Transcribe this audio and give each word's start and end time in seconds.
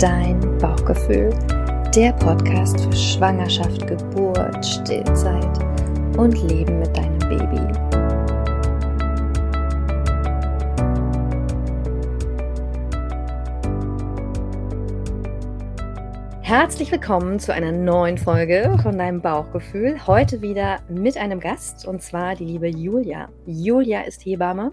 Dein 0.00 0.40
Bauchgefühl, 0.56 1.28
der 1.94 2.14
Podcast 2.14 2.80
für 2.80 2.92
Schwangerschaft, 2.96 3.86
Geburt, 3.86 4.64
Stillzeit 4.64 5.58
und 6.16 6.42
Leben 6.48 6.78
mit 6.78 6.96
deinem 6.96 7.18
Baby. 7.18 7.60
Herzlich 16.40 16.90
willkommen 16.90 17.38
zu 17.38 17.52
einer 17.52 17.70
neuen 17.70 18.16
Folge 18.16 18.78
von 18.82 18.96
deinem 18.96 19.20
Bauchgefühl. 19.20 20.06
Heute 20.06 20.40
wieder 20.40 20.78
mit 20.88 21.18
einem 21.18 21.40
Gast 21.40 21.86
und 21.86 22.02
zwar 22.02 22.36
die 22.36 22.46
liebe 22.46 22.68
Julia. 22.68 23.28
Julia 23.44 24.00
ist 24.00 24.24
Hebamme 24.24 24.72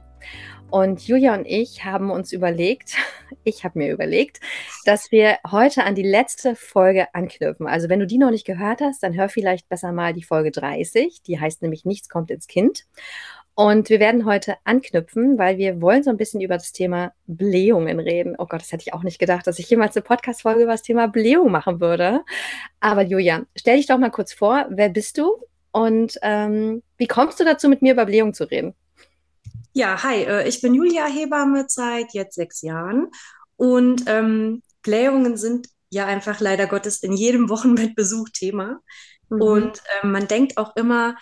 und 0.70 1.08
Julia 1.08 1.34
und 1.34 1.46
ich 1.46 1.86
haben 1.86 2.12
uns 2.12 2.34
überlegt, 2.34 2.96
ich 3.44 3.64
habe 3.64 3.80
mir 3.80 3.92
überlegt, 3.92 4.40
dass 4.86 5.12
wir 5.12 5.38
heute 5.50 5.84
an 5.84 5.96
die 5.96 6.04
letzte 6.04 6.56
Folge 6.56 7.14
anknüpfen. 7.14 7.68
Also 7.68 7.90
wenn 7.90 8.00
du 8.00 8.08
die 8.08 8.18
noch 8.18 8.32
nicht 8.32 8.46
gehört 8.46 8.82
hast, 8.82 9.02
dann 9.04 9.16
hör 9.16 9.30
vielleicht 9.30 9.70
besser 9.70 9.92
mal 9.92 10.14
die 10.14 10.24
Folge 10.24 10.52
30. 10.52 11.22
Die 11.24 11.40
heißt 11.40 11.62
nämlich 11.62 11.86
Nichts 11.86 12.10
kommt 12.10 12.32
ins 12.32 12.48
Kind. 12.48 12.86
Und 13.56 13.90
wir 13.90 14.00
werden 14.00 14.26
heute 14.26 14.56
anknüpfen, 14.66 15.40
weil 15.40 15.58
wir 15.58 15.82
wollen 15.82 16.04
so 16.04 16.12
ein 16.12 16.18
bisschen 16.18 16.42
über 16.42 16.58
das 16.58 16.74
Thema 16.74 17.14
Blähungen 17.26 18.00
reden. 18.00 18.36
Oh 18.38 18.46
Gott, 18.46 18.62
das 18.62 18.72
hätte 18.72 18.84
ich 18.86 18.94
auch 18.94 19.02
nicht 19.02 19.18
gedacht, 19.18 19.48
dass 19.48 19.58
ich 19.58 19.68
jemals 19.68 19.96
eine 19.96 20.04
Podcast-Folge 20.04 20.62
über 20.62 20.74
das 20.74 20.84
Thema 20.84 21.08
Blähung 21.08 21.50
machen 21.50 21.80
würde. 21.80 22.22
Aber 22.80 23.02
Julia, 23.02 23.46
stell 23.56 23.78
dich 23.78 23.88
doch 23.88 23.98
mal 23.98 24.12
kurz 24.12 24.32
vor, 24.32 24.68
wer 24.70 24.90
bist 24.90 25.18
du 25.18 25.38
und 25.72 26.20
ähm, 26.22 26.84
wie 26.98 27.08
kommst 27.08 27.40
du 27.40 27.46
dazu, 27.46 27.68
mit 27.68 27.82
mir 27.82 27.94
über 27.94 28.06
Blähung 28.06 28.36
zu 28.36 28.44
reden? 28.44 28.76
Ja, 29.78 30.02
hi, 30.02 30.24
äh, 30.24 30.48
ich 30.48 30.60
bin 30.62 30.74
Julia 30.74 31.06
Hebamme 31.06 31.66
seit 31.68 32.16
jetzt 32.16 32.34
sechs 32.34 32.64
Jahren 32.64 33.12
und 33.58 34.06
ähm, 34.08 34.64
Blähungen 34.82 35.38
sind 35.38 35.68
ja 35.92 36.08
einfach 36.08 36.40
leider 36.40 36.66
Gottes 36.66 37.04
in 37.04 37.14
jedem 37.14 37.48
Wochenbettbesuch 37.48 38.30
Thema. 38.30 38.80
Mhm. 39.30 39.40
Und 39.40 39.84
äh, 40.02 40.08
man 40.08 40.28
denkt 40.28 40.58
auch 40.58 40.76
immer, 40.76 41.16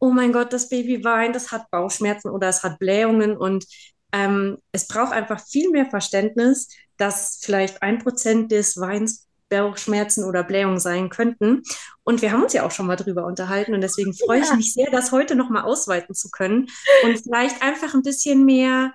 oh 0.00 0.10
mein 0.10 0.32
Gott, 0.32 0.52
das 0.52 0.68
Baby 0.68 1.04
weint, 1.04 1.36
das 1.36 1.52
hat 1.52 1.70
Bauchschmerzen 1.70 2.30
oder 2.30 2.48
es 2.48 2.64
hat 2.64 2.80
Blähungen 2.80 3.36
und 3.36 3.64
ähm, 4.10 4.58
es 4.72 4.88
braucht 4.88 5.12
einfach 5.12 5.40
viel 5.46 5.70
mehr 5.70 5.86
Verständnis, 5.88 6.66
dass 6.96 7.38
vielleicht 7.40 7.80
ein 7.80 8.00
Prozent 8.00 8.50
des 8.50 8.76
Weins 8.80 9.28
Bauchschmerzen 9.50 10.24
oder 10.24 10.42
Blähungen 10.42 10.80
sein 10.80 11.10
könnten. 11.10 11.62
Und 12.04 12.22
wir 12.22 12.32
haben 12.32 12.42
uns 12.42 12.52
ja 12.52 12.64
auch 12.64 12.70
schon 12.70 12.86
mal 12.86 12.96
drüber 12.96 13.26
unterhalten 13.26 13.74
und 13.74 13.82
deswegen 13.82 14.14
freue 14.14 14.38
ja. 14.38 14.44
ich 14.44 14.54
mich 14.54 14.72
sehr, 14.72 14.90
das 14.90 15.12
heute 15.12 15.34
nochmal 15.34 15.64
ausweiten 15.64 16.14
zu 16.14 16.30
können 16.30 16.68
und 17.04 17.22
vielleicht 17.22 17.62
einfach 17.62 17.94
ein 17.94 18.02
bisschen 18.02 18.44
mehr 18.44 18.92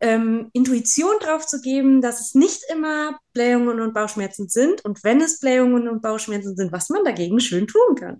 ähm, 0.00 0.50
Intuition 0.52 1.14
drauf 1.20 1.46
zu 1.46 1.60
geben, 1.60 2.02
dass 2.02 2.20
es 2.20 2.34
nicht 2.34 2.62
immer 2.70 3.18
Blähungen 3.32 3.80
und 3.80 3.94
Bauchschmerzen 3.94 4.48
sind 4.48 4.84
und 4.84 5.02
wenn 5.04 5.20
es 5.20 5.40
Blähungen 5.40 5.88
und 5.88 6.02
Bauchschmerzen 6.02 6.54
sind, 6.54 6.72
was 6.72 6.90
man 6.90 7.04
dagegen 7.04 7.40
schön 7.40 7.66
tun 7.66 7.94
kann. 7.94 8.18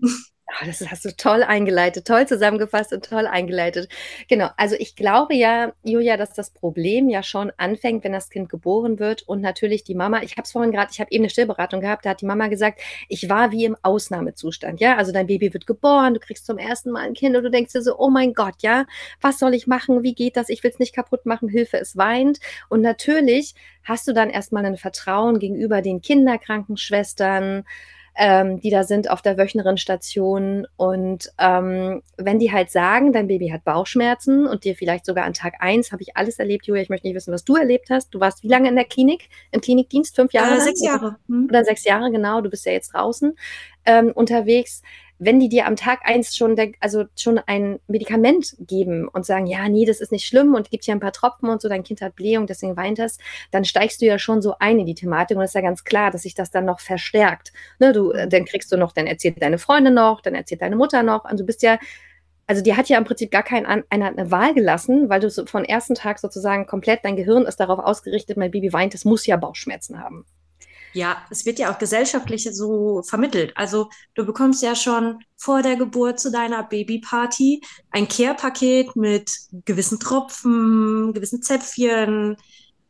Oh, 0.49 0.65
das 0.65 0.79
hast 0.89 1.03
du 1.03 1.13
toll 1.13 1.43
eingeleitet, 1.43 2.07
toll 2.07 2.25
zusammengefasst 2.25 2.93
und 2.93 3.03
toll 3.03 3.27
eingeleitet. 3.27 3.89
Genau, 4.29 4.47
also 4.55 4.77
ich 4.79 4.95
glaube 4.95 5.35
ja, 5.35 5.73
Julia, 5.83 6.15
dass 6.15 6.33
das 6.33 6.51
Problem 6.51 7.09
ja 7.09 7.21
schon 7.21 7.51
anfängt, 7.57 8.05
wenn 8.05 8.13
das 8.13 8.29
Kind 8.29 8.47
geboren 8.47 8.97
wird 8.97 9.23
und 9.23 9.41
natürlich 9.41 9.83
die 9.83 9.93
Mama, 9.93 10.21
ich 10.23 10.37
habe 10.37 10.43
es 10.43 10.53
vorhin 10.53 10.71
gerade, 10.71 10.89
ich 10.93 11.01
habe 11.01 11.11
eben 11.11 11.25
eine 11.25 11.29
Stillberatung 11.29 11.81
gehabt, 11.81 12.05
da 12.05 12.11
hat 12.11 12.21
die 12.21 12.25
Mama 12.25 12.47
gesagt, 12.47 12.79
ich 13.09 13.27
war 13.27 13.51
wie 13.51 13.65
im 13.65 13.75
Ausnahmezustand, 13.81 14.79
ja, 14.79 14.95
also 14.95 15.11
dein 15.11 15.27
Baby 15.27 15.53
wird 15.53 15.67
geboren, 15.67 16.13
du 16.13 16.21
kriegst 16.21 16.45
zum 16.45 16.57
ersten 16.57 16.91
Mal 16.91 17.01
ein 17.01 17.13
Kind 17.13 17.35
und 17.35 17.43
du 17.43 17.51
denkst 17.51 17.73
dir 17.73 17.81
so, 17.81 17.97
oh 17.99 18.09
mein 18.09 18.33
Gott, 18.33 18.55
ja, 18.61 18.85
was 19.19 19.39
soll 19.39 19.53
ich 19.53 19.67
machen, 19.67 20.01
wie 20.03 20.15
geht 20.15 20.37
das, 20.37 20.47
ich 20.47 20.63
will 20.63 20.71
es 20.71 20.79
nicht 20.79 20.95
kaputt 20.95 21.25
machen, 21.25 21.49
Hilfe, 21.49 21.77
es 21.77 21.97
weint. 21.97 22.39
Und 22.69 22.79
natürlich 22.79 23.53
hast 23.83 24.07
du 24.07 24.13
dann 24.13 24.29
erstmal 24.29 24.65
ein 24.65 24.77
Vertrauen 24.77 25.39
gegenüber 25.39 25.81
den 25.81 26.01
Kinderkrankenschwestern, 26.01 27.65
ähm, 28.17 28.59
die 28.59 28.71
da 28.71 28.83
sind 28.83 29.09
auf 29.11 29.21
der 29.21 29.37
Wöchnerinstation. 29.37 30.67
Und 30.75 31.31
ähm, 31.37 32.01
wenn 32.17 32.39
die 32.39 32.51
halt 32.51 32.71
sagen, 32.71 33.13
dein 33.13 33.27
Baby 33.27 33.49
hat 33.49 33.63
Bauchschmerzen 33.63 34.47
und 34.47 34.63
dir 34.63 34.75
vielleicht 34.75 35.05
sogar 35.05 35.25
an 35.25 35.33
Tag 35.33 35.55
eins 35.59 35.91
habe 35.91 36.01
ich 36.01 36.17
alles 36.17 36.39
erlebt, 36.39 36.65
Julia, 36.65 36.81
ich 36.81 36.89
möchte 36.89 37.07
nicht 37.07 37.15
wissen, 37.15 37.33
was 37.33 37.45
du 37.45 37.55
erlebt 37.55 37.89
hast. 37.91 38.09
Du 38.09 38.19
warst 38.19 38.43
wie 38.43 38.47
lange 38.47 38.69
in 38.69 38.75
der 38.75 38.85
Klinik, 38.85 39.29
im 39.51 39.61
Klinikdienst? 39.61 40.15
Fünf 40.15 40.33
Jahre? 40.33 40.57
Äh, 40.57 40.61
sechs 40.61 40.83
Jahre. 40.83 41.17
Hm. 41.27 41.45
Oder 41.47 41.63
sechs 41.63 41.83
Jahre, 41.83 42.11
genau. 42.11 42.41
Du 42.41 42.49
bist 42.49 42.65
ja 42.65 42.71
jetzt 42.71 42.93
draußen 42.93 43.37
ähm, 43.85 44.11
unterwegs 44.13 44.81
wenn 45.19 45.39
die 45.39 45.49
dir 45.49 45.65
am 45.65 45.75
Tag 45.75 46.01
eins 46.03 46.35
schon, 46.35 46.55
also 46.79 47.05
schon 47.15 47.39
ein 47.39 47.79
Medikament 47.87 48.55
geben 48.59 49.07
und 49.07 49.25
sagen, 49.25 49.47
ja, 49.47 49.67
nee, 49.67 49.85
das 49.85 49.99
ist 49.99 50.11
nicht 50.11 50.25
schlimm 50.25 50.53
und 50.53 50.69
gibt 50.69 50.85
dir 50.85 50.93
ein 50.93 50.99
paar 50.99 51.11
Tropfen 51.11 51.49
und 51.49 51.61
so, 51.61 51.69
dein 51.69 51.83
Kind 51.83 52.01
hat 52.01 52.15
Blähung, 52.15 52.47
deswegen 52.47 52.77
weint 52.77 52.99
das, 52.99 53.17
dann 53.51 53.65
steigst 53.65 54.01
du 54.01 54.05
ja 54.05 54.19
schon 54.19 54.41
so 54.41 54.55
ein 54.59 54.79
in 54.79 54.85
die 54.85 54.95
Thematik 54.95 55.37
und 55.37 55.43
es 55.43 55.51
ist 55.51 55.55
ja 55.55 55.61
ganz 55.61 55.83
klar, 55.83 56.11
dass 56.11 56.23
sich 56.23 56.35
das 56.35 56.51
dann 56.51 56.65
noch 56.65 56.79
verstärkt. 56.79 57.51
Ne, 57.79 57.93
du, 57.93 58.11
äh, 58.11 58.27
dann 58.27 58.45
kriegst 58.45 58.71
du 58.71 58.77
noch, 58.77 58.91
dann 58.91 59.07
erzählt 59.07 59.41
deine 59.41 59.57
Freundin 59.57 59.93
noch, 59.93 60.21
dann 60.21 60.35
erzählt 60.35 60.61
deine 60.61 60.75
Mutter 60.75 61.03
noch 61.03 61.29
und 61.29 61.39
du 61.39 61.45
bist 61.45 61.63
ja 61.63 61.79
also 62.49 62.63
die 62.63 62.75
hat 62.75 62.87
ja 62.87 62.97
im 62.97 63.03
Prinzip 63.03 63.29
gar 63.29 63.43
keinen 63.43 63.83
eine 63.89 64.31
Wahl 64.31 64.53
gelassen, 64.53 65.09
weil 65.09 65.19
du 65.19 65.29
so 65.29 65.45
von 65.45 65.65
ersten 65.65 65.95
Tag 65.95 66.17
sozusagen 66.17 66.65
komplett 66.65 67.03
dein 67.03 67.17
Gehirn 67.17 67.43
ist 67.43 67.59
darauf 67.59 67.79
ausgerichtet, 67.79 68.37
mein 68.37 68.51
Baby 68.51 68.71
weint, 68.71 68.95
es 68.95 69.03
muss 69.03 69.25
ja 69.25 69.35
Bauchschmerzen 69.35 70.01
haben. 70.01 70.25
Ja, 70.93 71.25
es 71.29 71.45
wird 71.45 71.59
ja 71.59 71.71
auch 71.71 71.77
gesellschaftlich 71.77 72.47
so 72.51 73.01
vermittelt. 73.03 73.53
Also 73.55 73.89
du 74.15 74.25
bekommst 74.25 74.63
ja 74.63 74.75
schon 74.75 75.19
vor 75.35 75.61
der 75.61 75.75
Geburt 75.75 76.19
zu 76.19 76.31
deiner 76.31 76.63
Babyparty 76.63 77.61
ein 77.91 78.07
Care-Paket 78.07 78.95
mit 78.95 79.31
gewissen 79.65 79.99
Tropfen, 79.99 81.13
gewissen 81.13 81.41
Zäpfchen, 81.41 82.37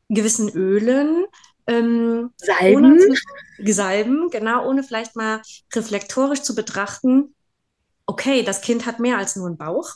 gewissen 0.10 0.50
Ölen. 0.50 1.26
Ähm, 1.68 2.32
Salben. 2.38 2.76
Ohne, 2.76 3.74
Salben, 3.74 4.30
genau, 4.30 4.68
ohne 4.68 4.84
vielleicht 4.84 5.16
mal 5.16 5.42
reflektorisch 5.76 6.42
zu 6.42 6.56
betrachten, 6.56 7.36
okay, 8.06 8.42
das 8.44 8.62
Kind 8.62 8.86
hat 8.86 9.00
mehr 9.00 9.18
als 9.18 9.36
nur 9.36 9.48
einen 9.48 9.58
Bauch. 9.58 9.96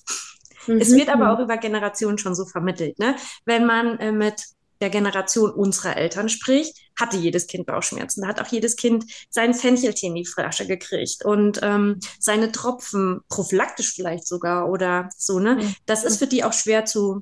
Mhm. 0.68 0.80
Es 0.80 0.92
wird 0.92 1.10
aber 1.10 1.32
auch 1.32 1.40
über 1.40 1.58
Generationen 1.58 2.18
schon 2.18 2.36
so 2.36 2.46
vermittelt. 2.46 3.00
Ne? 3.00 3.16
Wenn 3.46 3.66
man 3.66 3.98
äh, 4.00 4.12
mit 4.12 4.44
der 4.82 4.90
Generation 4.90 5.52
unserer 5.52 5.96
Eltern 5.96 6.28
spricht, 6.28 6.78
hatte 7.00 7.18
jedes 7.18 7.48
Kind 7.48 7.66
Bauchschmerzen. 7.66 8.22
Da 8.22 8.28
hat 8.28 8.42
auch 8.42 8.52
jedes 8.52 8.76
Kind 8.76 9.06
sein 9.30 9.54
Fencheltee 9.54 10.08
in 10.08 10.16
die 10.16 10.26
Flasche 10.26 10.68
gekriegt 10.68 11.24
und 11.24 11.60
ähm, 11.62 12.00
seine 12.20 12.52
Tropfen, 12.52 13.22
prophylaktisch 13.30 13.94
vielleicht 13.94 14.28
sogar 14.28 14.70
oder 14.70 15.10
so, 15.18 15.40
ne? 15.40 15.56
Mhm. 15.56 15.76
Das 15.86 16.04
ist 16.04 16.18
für 16.18 16.28
die 16.28 16.44
auch 16.44 16.54
schwer 16.54 16.86
zu 16.86 17.22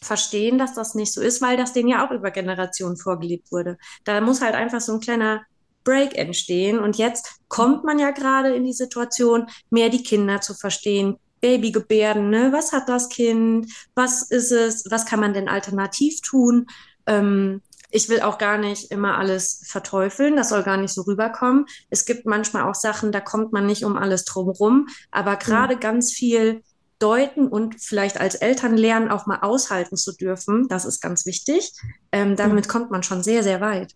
verstehen, 0.00 0.58
dass 0.58 0.74
das 0.74 0.94
nicht 0.94 1.12
so 1.12 1.20
ist, 1.20 1.42
weil 1.42 1.56
das 1.56 1.72
denen 1.72 1.88
ja 1.88 2.06
auch 2.06 2.10
über 2.10 2.30
Generationen 2.30 2.96
vorgelebt 2.96 3.52
wurde. 3.52 3.78
Da 4.04 4.20
muss 4.20 4.40
halt 4.40 4.54
einfach 4.54 4.80
so 4.80 4.94
ein 4.94 5.00
kleiner 5.00 5.42
Break 5.84 6.16
entstehen. 6.16 6.78
Und 6.78 6.96
jetzt 6.96 7.40
kommt 7.48 7.84
man 7.84 7.98
ja 7.98 8.10
gerade 8.10 8.54
in 8.54 8.64
die 8.64 8.72
Situation, 8.72 9.46
mehr 9.70 9.88
die 9.88 10.02
Kinder 10.02 10.40
zu 10.40 10.54
verstehen, 10.54 11.16
Babygebärden, 11.40 12.30
ne? 12.30 12.52
Was 12.52 12.72
hat 12.72 12.88
das 12.88 13.08
Kind? 13.08 13.66
Was 13.96 14.22
ist 14.30 14.52
es? 14.52 14.84
Was 14.90 15.06
kann 15.06 15.18
man 15.18 15.34
denn 15.34 15.48
alternativ 15.48 16.20
tun? 16.20 16.66
Ähm, 17.06 17.62
ich 17.90 18.08
will 18.08 18.20
auch 18.20 18.38
gar 18.38 18.56
nicht 18.56 18.90
immer 18.90 19.18
alles 19.18 19.62
verteufeln, 19.66 20.34
das 20.34 20.48
soll 20.48 20.62
gar 20.62 20.78
nicht 20.78 20.94
so 20.94 21.02
rüberkommen. 21.02 21.66
Es 21.90 22.06
gibt 22.06 22.24
manchmal 22.26 22.62
auch 22.62 22.74
Sachen, 22.74 23.12
da 23.12 23.20
kommt 23.20 23.52
man 23.52 23.66
nicht 23.66 23.84
um 23.84 23.96
alles 23.96 24.24
drumherum, 24.24 24.88
aber 25.10 25.36
gerade 25.36 25.76
mhm. 25.76 25.80
ganz 25.80 26.12
viel 26.12 26.62
deuten 26.98 27.48
und 27.48 27.80
vielleicht 27.80 28.20
als 28.20 28.36
Eltern 28.36 28.76
lernen, 28.76 29.10
auch 29.10 29.26
mal 29.26 29.40
aushalten 29.42 29.96
zu 29.96 30.12
dürfen, 30.12 30.68
das 30.68 30.84
ist 30.84 31.00
ganz 31.00 31.26
wichtig. 31.26 31.72
Ähm, 32.12 32.36
damit 32.36 32.66
mhm. 32.66 32.70
kommt 32.70 32.90
man 32.90 33.02
schon 33.02 33.22
sehr, 33.22 33.42
sehr 33.42 33.60
weit. 33.60 33.94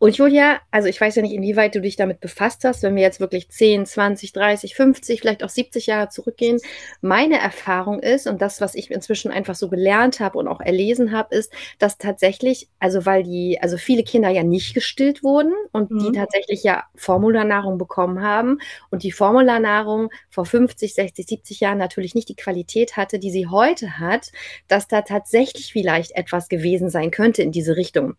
Und 0.00 0.16
Julia, 0.16 0.60
also 0.70 0.88
ich 0.88 1.00
weiß 1.00 1.16
ja 1.16 1.22
nicht, 1.22 1.34
inwieweit 1.34 1.74
du 1.74 1.80
dich 1.80 1.96
damit 1.96 2.20
befasst 2.20 2.62
hast, 2.64 2.84
wenn 2.84 2.94
wir 2.94 3.02
jetzt 3.02 3.18
wirklich 3.18 3.48
10, 3.48 3.84
20, 3.84 4.32
30, 4.32 4.74
50, 4.76 5.20
vielleicht 5.20 5.42
auch 5.42 5.48
70 5.48 5.86
Jahre 5.86 6.08
zurückgehen. 6.08 6.58
Meine 7.00 7.40
Erfahrung 7.40 7.98
ist, 8.00 8.28
und 8.28 8.40
das, 8.40 8.60
was 8.60 8.76
ich 8.76 8.92
inzwischen 8.92 9.32
einfach 9.32 9.56
so 9.56 9.68
gelernt 9.68 10.20
habe 10.20 10.38
und 10.38 10.46
auch 10.46 10.60
erlesen 10.60 11.10
habe, 11.10 11.34
ist, 11.34 11.52
dass 11.80 11.98
tatsächlich, 11.98 12.68
also 12.78 13.06
weil 13.06 13.24
die, 13.24 13.58
also 13.60 13.76
viele 13.76 14.04
Kinder 14.04 14.28
ja 14.28 14.44
nicht 14.44 14.72
gestillt 14.74 15.24
wurden 15.24 15.52
und 15.72 15.90
mhm. 15.90 15.98
die 15.98 16.12
tatsächlich 16.12 16.62
ja 16.62 16.84
Formularnahrung 16.94 17.76
bekommen 17.76 18.22
haben 18.22 18.58
und 18.90 19.02
die 19.02 19.12
Formularnahrung 19.12 20.10
vor 20.30 20.46
50, 20.46 20.94
60, 20.94 21.26
70 21.26 21.60
Jahren 21.60 21.78
natürlich 21.78 22.14
nicht 22.14 22.28
die 22.28 22.36
Qualität 22.36 22.96
hatte, 22.96 23.18
die 23.18 23.32
sie 23.32 23.48
heute 23.48 23.98
hat, 23.98 24.30
dass 24.68 24.86
da 24.86 25.02
tatsächlich 25.02 25.72
vielleicht 25.72 26.12
etwas 26.12 26.48
gewesen 26.48 26.88
sein 26.88 27.10
könnte 27.10 27.42
in 27.42 27.50
diese 27.50 27.76
Richtung 27.76 28.14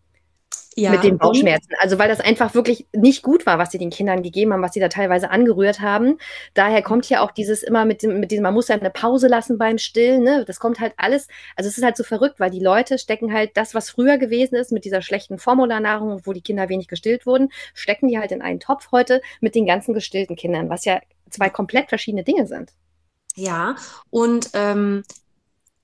ja, 0.76 0.90
mit 0.90 1.04
den 1.04 1.18
Bauchschmerzen. 1.18 1.72
Also 1.78 1.98
weil 1.98 2.08
das 2.08 2.20
einfach 2.20 2.54
wirklich 2.54 2.86
nicht 2.94 3.22
gut 3.22 3.46
war, 3.46 3.58
was 3.58 3.70
sie 3.70 3.78
den 3.78 3.90
Kindern 3.90 4.22
gegeben 4.22 4.52
haben, 4.52 4.62
was 4.62 4.72
sie 4.72 4.80
da 4.80 4.88
teilweise 4.88 5.30
angerührt 5.30 5.80
haben. 5.80 6.18
Daher 6.54 6.82
kommt 6.82 7.08
ja 7.08 7.22
auch 7.22 7.30
dieses 7.30 7.62
immer 7.62 7.84
mit 7.84 8.02
dem, 8.02 8.20
mit 8.20 8.30
diesem, 8.30 8.42
man 8.42 8.54
muss 8.54 8.68
ja 8.68 8.76
eine 8.76 8.90
Pause 8.90 9.28
lassen 9.28 9.58
beim 9.58 9.78
Stillen. 9.78 10.22
Ne? 10.22 10.44
Das 10.46 10.60
kommt 10.60 10.80
halt 10.80 10.94
alles. 10.96 11.28
Also 11.56 11.68
es 11.68 11.76
ist 11.76 11.84
halt 11.84 11.96
so 11.96 12.04
verrückt, 12.04 12.40
weil 12.40 12.50
die 12.50 12.60
Leute 12.60 12.98
stecken 12.98 13.32
halt 13.32 13.56
das, 13.56 13.74
was 13.74 13.90
früher 13.90 14.18
gewesen 14.18 14.54
ist, 14.54 14.72
mit 14.72 14.84
dieser 14.84 15.02
schlechten 15.02 15.38
Formularnahrung, 15.38 16.22
wo 16.24 16.32
die 16.32 16.42
Kinder 16.42 16.68
wenig 16.68 16.88
gestillt 16.88 17.26
wurden, 17.26 17.50
stecken 17.74 18.08
die 18.08 18.18
halt 18.18 18.32
in 18.32 18.42
einen 18.42 18.60
Topf 18.60 18.92
heute 18.92 19.20
mit 19.40 19.54
den 19.54 19.66
ganzen 19.66 19.94
gestillten 19.94 20.36
Kindern, 20.36 20.70
was 20.70 20.84
ja 20.84 21.00
zwei 21.30 21.50
komplett 21.50 21.88
verschiedene 21.88 22.24
Dinge 22.24 22.46
sind. 22.46 22.72
Ja, 23.36 23.76
und 24.10 24.50
ähm, 24.54 25.04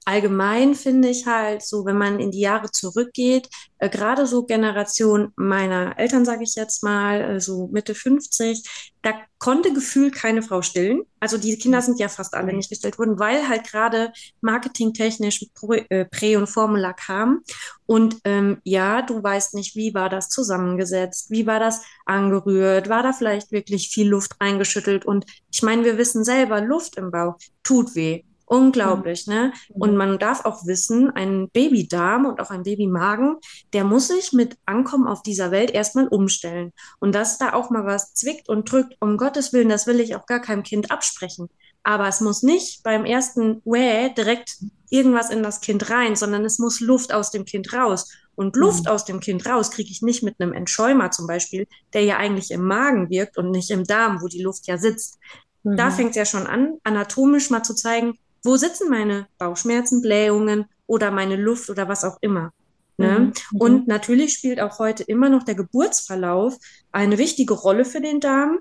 allgemein 0.06 0.74
finde 0.76 1.08
ich 1.08 1.26
halt 1.26 1.62
so, 1.62 1.84
wenn 1.84 1.98
man 1.98 2.20
in 2.20 2.30
die 2.30 2.40
Jahre 2.40 2.70
zurückgeht, 2.70 3.48
äh, 3.78 3.90
gerade 3.90 4.26
so 4.26 4.44
Generation 4.44 5.32
meiner 5.36 5.98
Eltern, 5.98 6.24
sage 6.24 6.44
ich 6.44 6.54
jetzt 6.54 6.84
mal, 6.84 7.20
äh, 7.20 7.40
so 7.40 7.68
Mitte 7.72 7.94
50, 7.94 8.62
da 9.02 9.14
konnte 9.38 9.72
gefühlt 9.72 10.14
keine 10.14 10.42
Frau 10.42 10.62
stillen. 10.62 11.02
Also 11.18 11.38
die 11.38 11.58
Kinder 11.58 11.82
sind 11.82 11.98
ja 11.98 12.08
fast 12.08 12.34
alle 12.34 12.52
nicht 12.52 12.70
gestillt 12.70 12.98
worden, 12.98 13.18
weil 13.18 13.48
halt 13.48 13.64
gerade 13.64 14.12
marketingtechnisch 14.40 15.44
äh, 15.88 16.04
Prä 16.04 16.36
und 16.36 16.46
Formula 16.46 16.92
kam. 16.92 17.42
Und 17.84 18.16
ähm, 18.24 18.60
ja, 18.62 19.02
du 19.02 19.20
weißt 19.20 19.54
nicht, 19.54 19.74
wie 19.74 19.92
war 19.92 20.08
das 20.08 20.28
zusammengesetzt, 20.28 21.30
wie 21.30 21.48
war 21.48 21.58
das 21.58 21.82
angerührt, 22.04 22.88
war 22.88 23.02
da 23.02 23.12
vielleicht 23.12 23.50
wirklich 23.50 23.90
viel 23.90 24.08
Luft 24.08 24.40
reingeschüttelt. 24.40 25.04
Und 25.04 25.26
ich 25.52 25.62
meine, 25.62 25.84
wir 25.84 25.98
wissen 25.98 26.22
selber, 26.24 26.60
Luft 26.60 26.96
im 26.96 27.10
Bauch 27.10 27.36
tut 27.64 27.96
weh. 27.96 28.22
Unglaublich, 28.48 29.26
mhm. 29.26 29.34
ne? 29.34 29.52
Und 29.70 29.90
mhm. 29.90 29.96
man 29.96 30.18
darf 30.18 30.44
auch 30.44 30.64
wissen, 30.66 31.10
ein 31.10 31.50
Babydarm 31.50 32.26
und 32.26 32.40
auch 32.40 32.50
ein 32.50 32.62
Babymagen, 32.62 33.38
der 33.72 33.82
muss 33.82 34.06
sich 34.08 34.32
mit 34.32 34.56
Ankommen 34.66 35.08
auf 35.08 35.22
dieser 35.22 35.50
Welt 35.50 35.72
erstmal 35.72 36.06
umstellen. 36.06 36.72
Und 37.00 37.14
dass 37.14 37.38
da 37.38 37.54
auch 37.54 37.70
mal 37.70 37.84
was 37.84 38.14
zwickt 38.14 38.48
und 38.48 38.70
drückt, 38.70 38.94
um 39.00 39.16
Gottes 39.16 39.52
Willen, 39.52 39.68
das 39.68 39.88
will 39.88 39.98
ich 39.98 40.14
auch 40.14 40.26
gar 40.26 40.40
keinem 40.40 40.62
Kind 40.62 40.92
absprechen. 40.92 41.48
Aber 41.82 42.06
es 42.06 42.20
muss 42.20 42.42
nicht 42.42 42.84
beim 42.84 43.04
ersten 43.04 43.62
Wäh 43.64 44.12
direkt 44.16 44.58
irgendwas 44.90 45.30
in 45.30 45.42
das 45.42 45.60
Kind 45.60 45.90
rein, 45.90 46.14
sondern 46.14 46.44
es 46.44 46.60
muss 46.60 46.80
Luft 46.80 47.12
aus 47.12 47.32
dem 47.32 47.44
Kind 47.44 47.72
raus. 47.72 48.12
Und 48.36 48.54
Luft 48.54 48.84
mhm. 48.84 48.90
aus 48.90 49.04
dem 49.04 49.18
Kind 49.18 49.44
raus 49.46 49.72
kriege 49.72 49.90
ich 49.90 50.02
nicht 50.02 50.22
mit 50.22 50.36
einem 50.38 50.52
Entschäumer 50.52 51.10
zum 51.10 51.26
Beispiel, 51.26 51.66
der 51.94 52.04
ja 52.04 52.16
eigentlich 52.18 52.52
im 52.52 52.64
Magen 52.64 53.10
wirkt 53.10 53.38
und 53.38 53.50
nicht 53.50 53.70
im 53.70 53.84
Darm, 53.84 54.22
wo 54.22 54.28
die 54.28 54.42
Luft 54.42 54.68
ja 54.68 54.78
sitzt. 54.78 55.18
Mhm. 55.64 55.76
Da 55.76 55.90
fängt 55.90 56.10
es 56.10 56.16
ja 56.16 56.24
schon 56.24 56.46
an, 56.46 56.74
anatomisch 56.84 57.50
mal 57.50 57.62
zu 57.64 57.74
zeigen, 57.74 58.18
wo 58.46 58.56
sitzen 58.56 58.88
meine 58.88 59.26
Bauchschmerzen, 59.38 60.00
Blähungen 60.00 60.66
oder 60.86 61.10
meine 61.10 61.36
Luft 61.36 61.68
oder 61.68 61.88
was 61.88 62.04
auch 62.04 62.18
immer. 62.20 62.52
Ne? 62.96 63.18
Mhm. 63.18 63.24
mhm. 63.26 63.60
Und 63.60 63.88
natürlich 63.88 64.34
spielt 64.34 64.60
auch 64.60 64.78
heute 64.78 65.02
immer 65.02 65.28
noch 65.28 65.42
der 65.42 65.54
Geburtsverlauf 65.54 66.56
eine 66.92 67.18
wichtige 67.18 67.54
Rolle 67.54 67.84
für 67.84 68.00
den 68.00 68.20
Darm, 68.20 68.60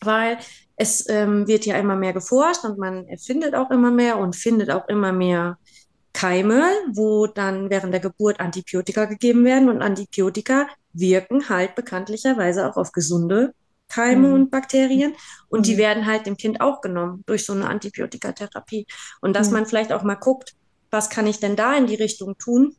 weil 0.00 0.38
es 0.76 1.08
ähm, 1.08 1.46
wird 1.46 1.66
ja 1.66 1.76
immer 1.76 1.96
mehr 1.96 2.12
geforscht 2.12 2.64
und 2.64 2.78
man 2.78 3.06
erfindet 3.08 3.54
auch 3.54 3.70
immer 3.70 3.90
mehr 3.90 4.18
und 4.18 4.36
findet 4.36 4.70
auch 4.70 4.88
immer 4.88 5.12
mehr 5.12 5.58
Keime, 6.12 6.64
wo 6.92 7.26
dann 7.26 7.68
während 7.68 7.92
der 7.92 8.00
Geburt 8.00 8.40
Antibiotika 8.40 9.04
gegeben 9.04 9.44
werden 9.44 9.68
und 9.68 9.82
Antibiotika 9.82 10.66
wirken 10.94 11.48
halt 11.50 11.74
bekanntlicherweise 11.74 12.66
auch 12.66 12.76
auf 12.76 12.92
gesunde 12.92 13.52
Keime 13.88 14.28
mhm. 14.28 14.34
und 14.34 14.50
Bakterien 14.50 15.14
und 15.48 15.60
mhm. 15.60 15.64
die 15.64 15.76
werden 15.78 16.06
halt 16.06 16.26
dem 16.26 16.36
Kind 16.36 16.60
auch 16.60 16.80
genommen 16.80 17.22
durch 17.26 17.44
so 17.44 17.52
eine 17.52 17.68
Antibiotikatherapie. 17.68 18.86
Und 19.20 19.34
dass 19.34 19.48
mhm. 19.48 19.54
man 19.54 19.66
vielleicht 19.66 19.92
auch 19.92 20.02
mal 20.02 20.16
guckt, 20.16 20.54
was 20.90 21.10
kann 21.10 21.26
ich 21.26 21.40
denn 21.40 21.56
da 21.56 21.76
in 21.76 21.86
die 21.86 21.94
Richtung 21.94 22.36
tun? 22.38 22.76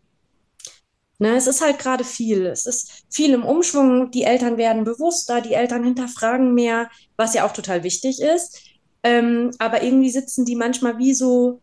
Ne, 1.20 1.36
es 1.36 1.48
ist 1.48 1.62
halt 1.62 1.80
gerade 1.80 2.04
viel. 2.04 2.46
Es 2.46 2.66
ist 2.66 3.06
viel 3.10 3.34
im 3.34 3.44
Umschwung. 3.44 4.12
Die 4.12 4.24
Eltern 4.24 4.58
werden 4.58 4.84
bewusster, 4.84 5.42
die 5.42 5.54
Eltern 5.54 5.84
hinterfragen 5.84 6.54
mehr, 6.54 6.90
was 7.16 7.34
ja 7.34 7.46
auch 7.46 7.54
total 7.54 7.84
wichtig 7.84 8.22
ist. 8.22 8.62
Ähm, 9.04 9.52
aber 9.58 9.82
irgendwie 9.82 10.12
sitzen 10.12 10.46
die 10.46 10.56
manchmal 10.56 11.00
wie 11.00 11.14
so, 11.14 11.62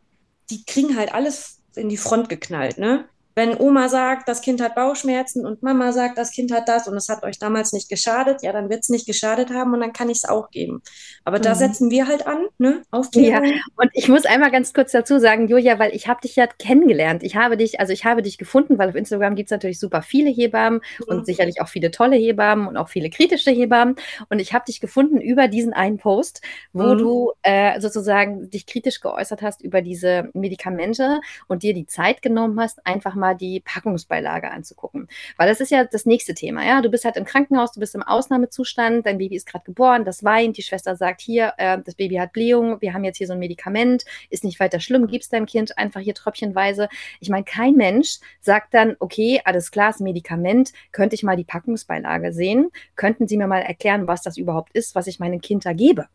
die 0.51 0.65
kriegen 0.65 0.97
halt 0.97 1.15
alles 1.15 1.61
in 1.77 1.89
die 1.89 1.97
Front 1.97 2.29
geknallt. 2.29 2.79
Ne? 2.79 3.09
Wenn 3.35 3.59
Oma 3.59 3.89
sagt, 3.89 4.29
das 4.29 4.43
Kind 4.43 4.63
hat 4.63 4.75
Bauchschmerzen 4.77 5.45
und 5.45 5.63
Mama 5.63 5.93
sagt, 5.93 6.19
das 6.19 6.31
Kind 6.31 6.53
hat 6.53 6.69
das 6.69 6.87
und 6.87 6.97
es 6.97 7.09
hat 7.09 7.25
euch 7.25 7.39
damals 7.39 7.73
nicht 7.73 7.89
geschadet, 7.89 8.43
ja, 8.43 8.53
dann 8.53 8.71
wird 8.71 8.81
es 8.81 8.89
nicht 8.91 9.07
geschadet 9.07 9.51
haben 9.51 9.75
und 9.75 9.81
dann 9.81 9.93
kann 9.93 10.09
ich 10.09 10.19
es 10.19 10.25
auch 10.25 10.51
geben. 10.51 10.83
Aber 11.25 11.39
mhm. 11.39 11.43
da 11.43 11.55
setzen 11.55 11.91
wir 11.91 12.07
halt 12.07 12.27
an, 12.27 12.47
ne? 12.59 12.83
Aufklärung. 12.93 13.45
Ja, 13.45 13.61
und 13.77 13.91
ich 13.93 14.09
muss 14.09 14.25
einmal 14.25 14.53
ganz 14.53 14.73
kurz 14.73 14.93
dazu 14.93 15.19
sagen, 15.19 15.49
Julia, 15.49 15.79
weil 15.79 15.95
ich 15.95 16.07
habe 16.07 16.21
dich 16.21 16.37
ja 16.37 16.47
kennengelernt. 16.47 17.25
Ich 17.25 17.35
habe 17.35 17.57
dich, 17.57 17.81
also 17.81 17.93
ich 17.93 18.05
habe 18.05 18.23
dich 18.23 18.39
gefunden, 18.39 18.79
weil 18.79 18.91
auf 18.91 18.95
Instagram 18.95 19.35
gibt 19.35 19.49
es 19.49 19.51
natürlich 19.51 19.81
super 19.81 20.03
viele 20.03 20.31
Hebammen 20.31 20.81
mhm. 21.01 21.05
und 21.09 21.27
sicherlich 21.27 21.61
auch 21.61 21.69
viele 21.69 21.91
tolle 21.91 22.17
Hebammen 22.17 22.69
und 22.69 22.77
auch 22.77 22.89
viele 22.89 23.11
kritische 23.11 23.51
Hebammen. 23.51 23.97
Und 24.29 24.39
ich 24.39 24.55
habe 24.55 24.65
dich 24.65 24.81
gefunden 24.81 25.21
über 25.21 25.49
diesen 25.49 25.73
einen 25.73 25.99
Post, 25.99 26.41
wo 26.73 26.95
mhm. 26.95 26.99
du 26.99 27.33
äh, 27.43 27.81
sozusagen 27.81 28.49
dich 28.51 28.67
kritisch 28.67 29.01
geäußert 29.01 29.43
hast 29.43 29.61
über 29.61 29.83
diese 29.83 30.31
Medikamente 30.35 31.21
und 31.49 31.65
dir 31.65 31.75
die 31.75 31.87
Zeit 31.87 32.23
genommen 32.23 32.61
hast, 32.61 32.87
einfach 32.87 33.17
mal 33.17 33.24
mal 33.25 33.35
die 33.35 33.61
Packungsbeilage 33.61 34.51
anzugucken. 34.51 35.09
Weil 35.37 35.49
das 35.49 35.61
ist 35.61 35.71
ja 35.71 35.85
das 35.85 36.05
nächste 36.05 36.35
Thema. 36.35 36.65
Ja? 36.65 36.83
Du 36.83 36.91
bist 36.91 37.05
halt 37.05 37.17
im 37.17 37.25
Krankenhaus, 37.25 37.73
du 37.73 37.81
bist 37.81 37.95
im 37.95 38.03
Ausnahmezustand, 38.03 39.07
dein 39.07 39.19
Baby 39.19 39.37
ist 39.37 39.47
gerade 39.47 39.65
geboren, 39.65 40.05
das 40.05 40.25
weint, 40.25 40.59
die 40.59 40.63
Schwester 40.63 40.95
sagt, 40.97 41.23
hier, 41.23 41.55
äh, 41.57 41.79
das 41.83 41.95
Baby 41.95 42.17
hat 42.17 42.33
Blähung, 42.33 42.81
wir 42.83 42.93
haben 42.93 43.05
jetzt 43.05 43.17
hier 43.17 43.27
so 43.27 43.33
ein 43.33 43.39
Medikament, 43.39 44.05
ist 44.29 44.45
nicht 44.45 44.61
weiter 44.61 44.81
schlimm, 44.81 45.07
gib's 45.07 45.31
deinem 45.31 45.47
Kind 45.47 45.79
einfach 45.79 46.01
hier 46.01 46.15
tröpfchenweise. 46.15 46.89
Ich 47.21 47.31
meine, 47.31 47.45
kein 47.45 47.75
Mensch 47.75 48.19
sagt 48.41 48.75
dann, 48.75 48.97
okay, 48.99 49.41
alles 49.45 49.71
klar, 49.71 49.89
das 49.89 50.01
Medikament, 50.01 50.73
könnte 50.93 51.15
ich 51.15 51.23
mal 51.23 51.37
die 51.37 51.45
Packungsbeilage 51.45 52.33
sehen? 52.33 52.71
Könnten 52.97 53.27
Sie 53.27 53.39
mir 53.39 53.47
mal 53.47 53.63
erklären, 53.63 54.07
was 54.07 54.23
das 54.23 54.37
überhaupt 54.37 54.73
ist, 54.75 54.95
was 54.95 55.07
ich 55.07 55.19
meinem 55.19 55.41
Kind 55.41 55.65
da 55.65 55.73
gebe? 55.73 56.09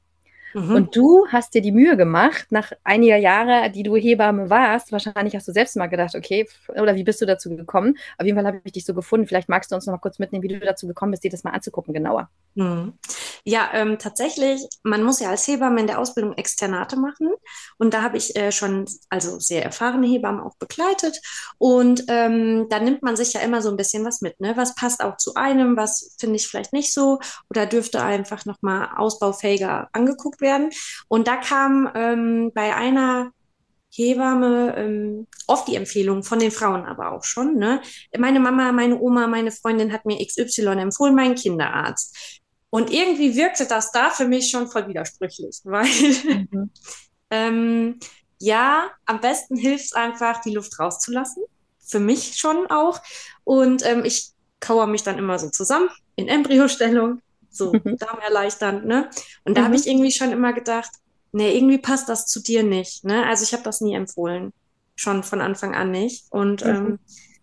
Mhm. 0.54 0.75
Und 0.75 0.96
du 0.96 1.25
hast 1.28 1.54
dir 1.54 1.62
die 1.62 1.72
Mühe 1.72 1.96
gemacht, 1.98 2.48
nach 2.50 2.72
einiger 2.84 3.18
Jahre, 3.18 3.69
die 3.69 3.84
du 3.84 3.96
Hebamme 3.96 4.50
warst, 4.50 4.92
wahrscheinlich 4.92 5.36
hast 5.36 5.48
du 5.48 5.51
selbst 5.51 5.75
mal 5.75 5.88
gedacht, 5.88 6.16
okay, 6.16 6.48
oder 6.69 6.96
wie 6.96 7.04
bist 7.04 7.22
du 7.22 7.25
dazu 7.25 7.56
gekommen? 7.56 7.98
Auf 8.18 8.25
jeden 8.25 8.38
Fall 8.38 8.48
habe 8.48 8.62
ich 8.63 8.74
dich 8.74 8.86
so 8.86 8.94
gefunden. 8.94 9.28
Vielleicht 9.28 9.50
magst 9.50 9.72
du 9.72 9.75
uns 9.75 9.86
noch 9.86 9.94
mal 9.94 10.00
kurz 10.00 10.19
mitnehmen, 10.19 10.44
wie 10.44 10.48
du 10.48 10.60
dazu 10.60 10.88
gekommen 10.88 11.12
bist, 11.12 11.24
dir 11.24 11.31
das 11.31 11.44
mal 11.44 11.51
anzugucken, 11.51 11.94
genauer. 11.94 12.30
Mhm. 12.56 12.94
Ja, 13.44 13.69
ähm, 13.74 14.00
tatsächlich, 14.00 14.68
man 14.84 15.04
muss 15.04 15.19
ja 15.19 15.30
als 15.30 15.48
Hebamme 15.48 15.80
in 15.80 15.88
der 15.88 16.00
Ausbildung 16.00 16.34
Externate 16.34 16.98
machen. 16.98 17.30
Und 17.78 17.94
da 17.94 18.01
habe 18.01 18.18
ich 18.18 18.36
äh, 18.36 18.51
schon 18.51 18.86
also 19.10 19.40
sehr 19.40 19.63
erfahrene 19.63 20.07
Hebammen 20.07 20.42
auch 20.42 20.56
begleitet. 20.57 21.19
Und 21.57 22.06
ähm, 22.07 22.68
da 22.69 22.80
nimmt 22.80 23.04
man 23.04 23.16
sich 23.16 23.34
ja 23.34 23.42
immer 23.42 23.62
so 23.62 23.69
ein 23.69 23.78
bisschen 23.78 24.06
was 24.06 24.22
mit. 24.22 24.40
Ne? 24.40 24.57
Was 24.57 24.75
passt 24.75 25.04
auch 25.04 25.18
zu 25.18 25.36
einem, 25.36 25.78
was 25.78 26.16
finde 26.19 26.38
ich 26.38 26.48
vielleicht 26.48 26.74
nicht 26.74 26.94
so 26.94 27.19
oder 27.50 27.66
dürfte 27.66 28.04
einfach 28.04 28.46
nochmal 28.46 28.90
ausbaufähiger 28.98 29.90
angeguckt 29.94 30.38
werden. 30.41 30.69
Und 31.07 31.27
da 31.27 31.38
kam 31.38 31.89
ähm, 31.95 32.51
bei 32.53 32.75
einer 32.75 33.31
Hebamme 33.91 34.75
ähm, 34.77 35.27
oft 35.47 35.68
die 35.68 35.75
Empfehlung 35.75 36.24
von 36.24 36.39
den 36.39 36.51
Frauen 36.51 36.86
aber 36.86 37.12
auch 37.12 37.24
schon. 37.24 37.56
Ne? 37.56 37.81
Meine 38.18 38.39
Mama, 38.39 38.71
meine 38.71 39.00
Oma, 39.00 39.27
meine 39.27 39.51
Freundin 39.51 39.91
hat 39.91 40.06
mir 40.06 40.24
XY 40.24 40.68
empfohlen, 40.80 41.15
mein 41.15 41.36
Kinderarzt. 41.36 42.41
Und 42.69 42.91
irgendwie 42.91 43.36
wirkte 43.36 43.65
das 43.65 43.91
da 43.91 44.12
für 44.12 44.27
mich 44.27 44.51
schon 44.51 44.69
voll 44.69 44.88
widersprüchlich, 44.88 45.59
weil 45.63 45.88
mhm. 46.51 46.71
ähm, 47.31 48.00
ja, 48.38 48.89
am 49.06 49.19
besten 49.19 49.57
hilft 49.57 49.86
es 49.86 49.94
einfach, 49.94 50.41
die 50.41 50.53
Luft 50.53 50.80
rauszulassen. 50.80 51.44
Für 51.80 52.00
mich 52.00 52.38
schon 52.38 52.68
auch. 52.68 53.01
Und 53.44 53.86
ähm, 53.86 54.06
ich 54.06 54.31
kauere 54.59 54.88
mich 54.88 55.03
dann 55.03 55.17
immer 55.17 55.39
so 55.39 55.50
zusammen 55.50 55.89
in 56.15 56.27
Embryostellung, 56.27 57.22
so 57.50 57.74
mhm. 57.74 57.98
Darm 57.98 58.20
erleichternd, 58.20 58.86
ne? 58.86 59.10
Und 59.44 59.58
da 59.58 59.62
mhm. 59.62 59.65
habe 59.65 59.75
ich 59.75 59.88
irgendwie 59.88 60.12
schon 60.12 60.32
immer 60.32 60.53
gedacht, 60.53 60.91
nee, 61.32 61.56
irgendwie 61.56 61.77
passt 61.77 62.10
das 62.10 62.25
zu 62.25 62.41
dir 62.41 62.63
nicht, 62.63 63.03
ne? 63.03 63.25
Also 63.25 63.44
ich 63.44 63.53
habe 63.53 63.63
das 63.63 63.82
nie 63.82 63.96
empfohlen. 63.96 64.53
Schon 64.96 65.24
von 65.24 65.41
Anfang 65.41 65.75
an 65.75 65.91
nicht. 65.91 66.25
Und 66.29 66.63
mhm. 66.65 66.70
ähm, 66.70 67.00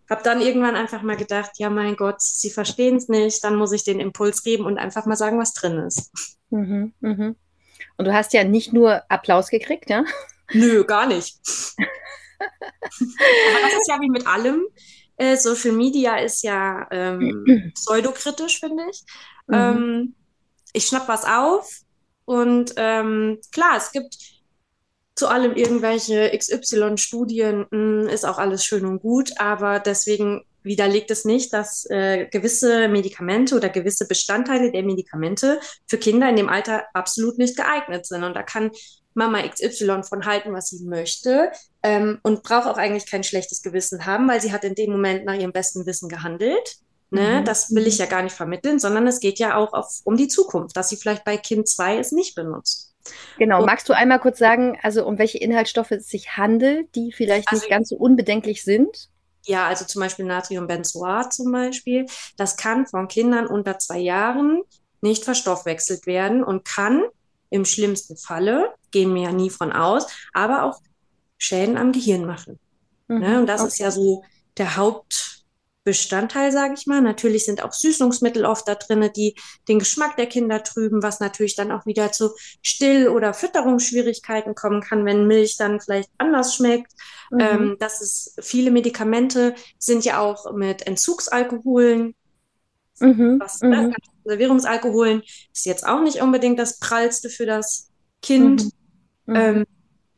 habe 0.09 0.23
dann 0.23 0.41
irgendwann 0.41 0.77
einfach 0.77 1.03
mal 1.03 1.17
gedacht, 1.17 1.53
ja 1.59 1.71
mein 1.71 1.97
Gott, 1.97 2.21
sie 2.21 2.51
verstehen 2.51 2.97
es 2.97 3.09
nicht, 3.09 3.43
dann 3.43 3.57
muss 3.57 3.73
ich 3.73 3.85
den 3.85 4.01
Impuls 4.01 4.43
geben 4.43 4.65
und 4.65 4.79
einfach 4.79 5.07
mal 5.07 5.17
sagen, 5.17 5.39
was 5.39 5.53
drin 5.53 5.79
ist. 5.79 6.13
Mhm, 6.51 6.93
mh. 7.01 7.35
Und 7.97 8.05
du 8.05 8.13
hast 8.13 8.33
ja 8.33 8.45
nicht 8.45 8.73
nur 8.73 9.03
Applaus 9.11 9.49
gekriegt, 9.49 9.91
ja? 9.91 10.05
Nö, 10.53 10.85
gar 10.85 11.07
nicht. 11.07 11.39
Aber 12.39 13.61
das 13.63 13.73
ist 13.73 13.89
ja 13.89 14.01
wie 14.01 14.11
mit 14.11 14.27
allem. 14.27 14.67
Äh, 15.17 15.37
Social 15.37 15.73
Media 15.73 16.17
ist 16.17 16.43
ja 16.43 16.87
ähm, 16.91 17.73
pseudokritisch, 17.75 18.61
finde 18.61 18.85
ich. 18.91 19.03
Mhm. 19.47 19.55
Ähm, 19.55 20.15
ich 20.73 20.87
schnapp 20.87 21.09
was 21.09 21.25
auf 21.25 21.81
und 22.25 22.75
ähm, 22.77 23.39
klar, 23.53 23.77
es 23.77 23.93
gibt 23.93 24.17
zu 25.15 25.29
allem 25.29 25.55
irgendwelche 25.55 26.31
XY-Studien, 26.37 27.67
hm, 27.71 28.07
ist 28.09 28.25
auch 28.27 28.39
alles 28.39 28.65
schön 28.65 28.85
und 28.85 29.01
gut, 29.01 29.33
aber 29.39 29.81
deswegen 29.81 30.45
widerlegt 30.63 31.11
es 31.11 31.25
nicht, 31.25 31.53
dass 31.53 31.89
äh, 31.89 32.27
gewisse 32.27 32.89
Medikamente 32.89 33.57
oder 33.57 33.71
gewisse 33.71 34.07
Bestandteile 34.07 34.73
der 34.73 34.83
Medikamente 34.83 35.61
für 35.87 35.97
Kinder 35.97 36.29
in 36.29 36.37
dem 36.37 36.49
Alter 36.49 36.85
absolut 36.93 37.39
nicht 37.39 37.57
geeignet 37.57 38.05
sind. 38.05 38.25
Und 38.25 38.35
da 38.35 38.43
kann 38.43 38.73
Mama 39.15 39.49
XY 39.49 40.03
von 40.03 40.27
halten, 40.27 40.53
was 40.53 40.69
sie 40.69 40.85
möchte 40.85 41.51
ähm, 41.83 42.19
und 42.23 42.43
braucht 42.43 42.67
auch 42.67 42.77
eigentlich 42.77 43.07
kein 43.07 43.25
schlechtes 43.25 43.63
Gewissen 43.63 44.05
haben, 44.05 44.29
weil 44.29 44.43
sie 44.43 44.53
hat 44.53 44.65
in 44.65 44.75
dem 44.75 44.91
Moment 44.91 45.25
nach 45.25 45.35
ihrem 45.35 45.53
besten 45.53 45.87
Wissen 45.87 46.09
gehandelt. 46.09 46.77
Ne? 47.11 47.41
Mhm. 47.41 47.45
Das 47.45 47.75
will 47.75 47.87
ich 47.87 47.99
ja 47.99 48.07
gar 48.07 48.23
nicht 48.23 48.35
vermitteln, 48.35 48.79
sondern 48.79 49.07
es 49.07 49.21
geht 49.21 49.39
ja 49.39 49.57
auch 49.57 49.73
auf, 49.73 50.01
um 50.05 50.17
die 50.17 50.29
Zukunft, 50.29 50.77
dass 50.77 50.89
sie 50.89 50.97
vielleicht 50.97 51.25
bei 51.25 51.37
Kind 51.37 51.69
2 51.69 51.99
es 51.99 52.13
nicht 52.13 52.35
benutzt. 52.35 52.95
Genau, 53.39 53.61
und, 53.61 53.67
magst 53.67 53.89
du 53.89 53.93
einmal 53.93 54.19
kurz 54.19 54.39
sagen, 54.39 54.79
also 54.83 55.07
um 55.07 55.19
welche 55.19 55.39
Inhaltsstoffe 55.39 55.93
es 55.93 56.09
sich 56.09 56.37
handelt, 56.37 56.95
die 56.97 57.13
vielleicht 57.13 57.49
also, 57.49 57.63
nicht 57.63 57.71
ganz 57.71 57.91
so 57.91 57.97
unbedenklich 57.97 58.65
sind? 58.65 59.09
Ja, 59.45 59.69
also 59.69 59.85
zum 59.85 60.01
Beispiel 60.01 60.25
Natriumbenzoat 60.25 61.33
zum 61.33 61.53
Beispiel. 61.53 62.07
Das 62.37 62.57
kann 62.57 62.87
von 62.87 63.07
Kindern 63.07 63.47
unter 63.47 63.79
zwei 63.79 63.99
Jahren 63.99 64.63
nicht 65.01 65.25
verstoffwechselt 65.25 66.07
werden 66.07 66.43
und 66.43 66.65
kann 66.65 67.05
im 67.51 67.65
schlimmsten 67.65 68.17
Falle, 68.17 68.75
gehen 68.91 69.15
wir 69.15 69.23
ja 69.23 69.33
nie 69.33 69.51
von 69.51 69.73
aus, 69.73 70.07
aber 70.33 70.65
auch 70.65 70.81
Schäden 71.39 71.77
am 71.77 71.93
Gehirn 71.93 72.25
machen. 72.25 72.59
Mhm. 73.07 73.21
Ne? 73.21 73.41
Und 73.41 73.47
das 73.47 73.61
okay. 73.61 73.69
ist 73.69 73.79
ja 73.79 73.91
so 73.93 74.25
der 74.57 74.77
Hauptbestandteil, 75.87 76.51
sage 76.51 76.75
ich 76.75 76.87
mal. 76.87 77.01
Natürlich 77.01 77.45
sind 77.45 77.63
auch 77.63 77.73
Süßungsmittel 77.73 78.45
oft 78.45 78.67
da 78.67 78.75
drin, 78.75 79.09
die 79.15 79.37
den 79.69 79.79
Geschmack 79.79 80.17
der 80.17 80.27
Kinder 80.27 80.63
trüben, 80.63 81.03
was 81.03 81.21
natürlich 81.21 81.55
dann 81.55 81.71
auch 81.71 81.87
wieder 81.87 82.11
zu 82.11 82.31
Still- 82.61 83.09
oder 83.09 83.33
Fütterungsschwierigkeiten 83.33 84.55
kommen 84.55 84.81
kann, 84.81 85.05
wenn 85.05 85.27
Milch 85.27 85.57
dann 85.57 85.81
vielleicht 85.81 86.11
anders 86.19 86.57
schmeckt. 86.57 86.93
Mhm. 87.31 87.41
Ähm, 87.41 87.77
das 87.79 88.03
ist, 88.03 88.37
viele 88.43 88.73
Medikamente 88.73 89.55
sind 89.79 90.05
ja 90.05 90.19
auch 90.19 90.53
mit 90.53 90.87
Entzugsalkoholen 90.87 92.15
Mhm, 92.99 93.39
was, 93.39 93.61
ne, 93.61 93.89
mhm. 93.89 93.95
Konservierungsalkoholen 94.23 95.23
ist 95.53 95.67
jetzt 95.67 95.87
auch 95.87 96.01
nicht 96.01 96.23
unbedingt 96.23 96.59
das 96.59 96.79
Prallste 96.79 97.29
für 97.29 97.45
das 97.45 97.91
Kind. 98.23 98.65
Mhm. 99.27 99.35
mhm. 99.35 99.37
Ähm, 99.37 99.65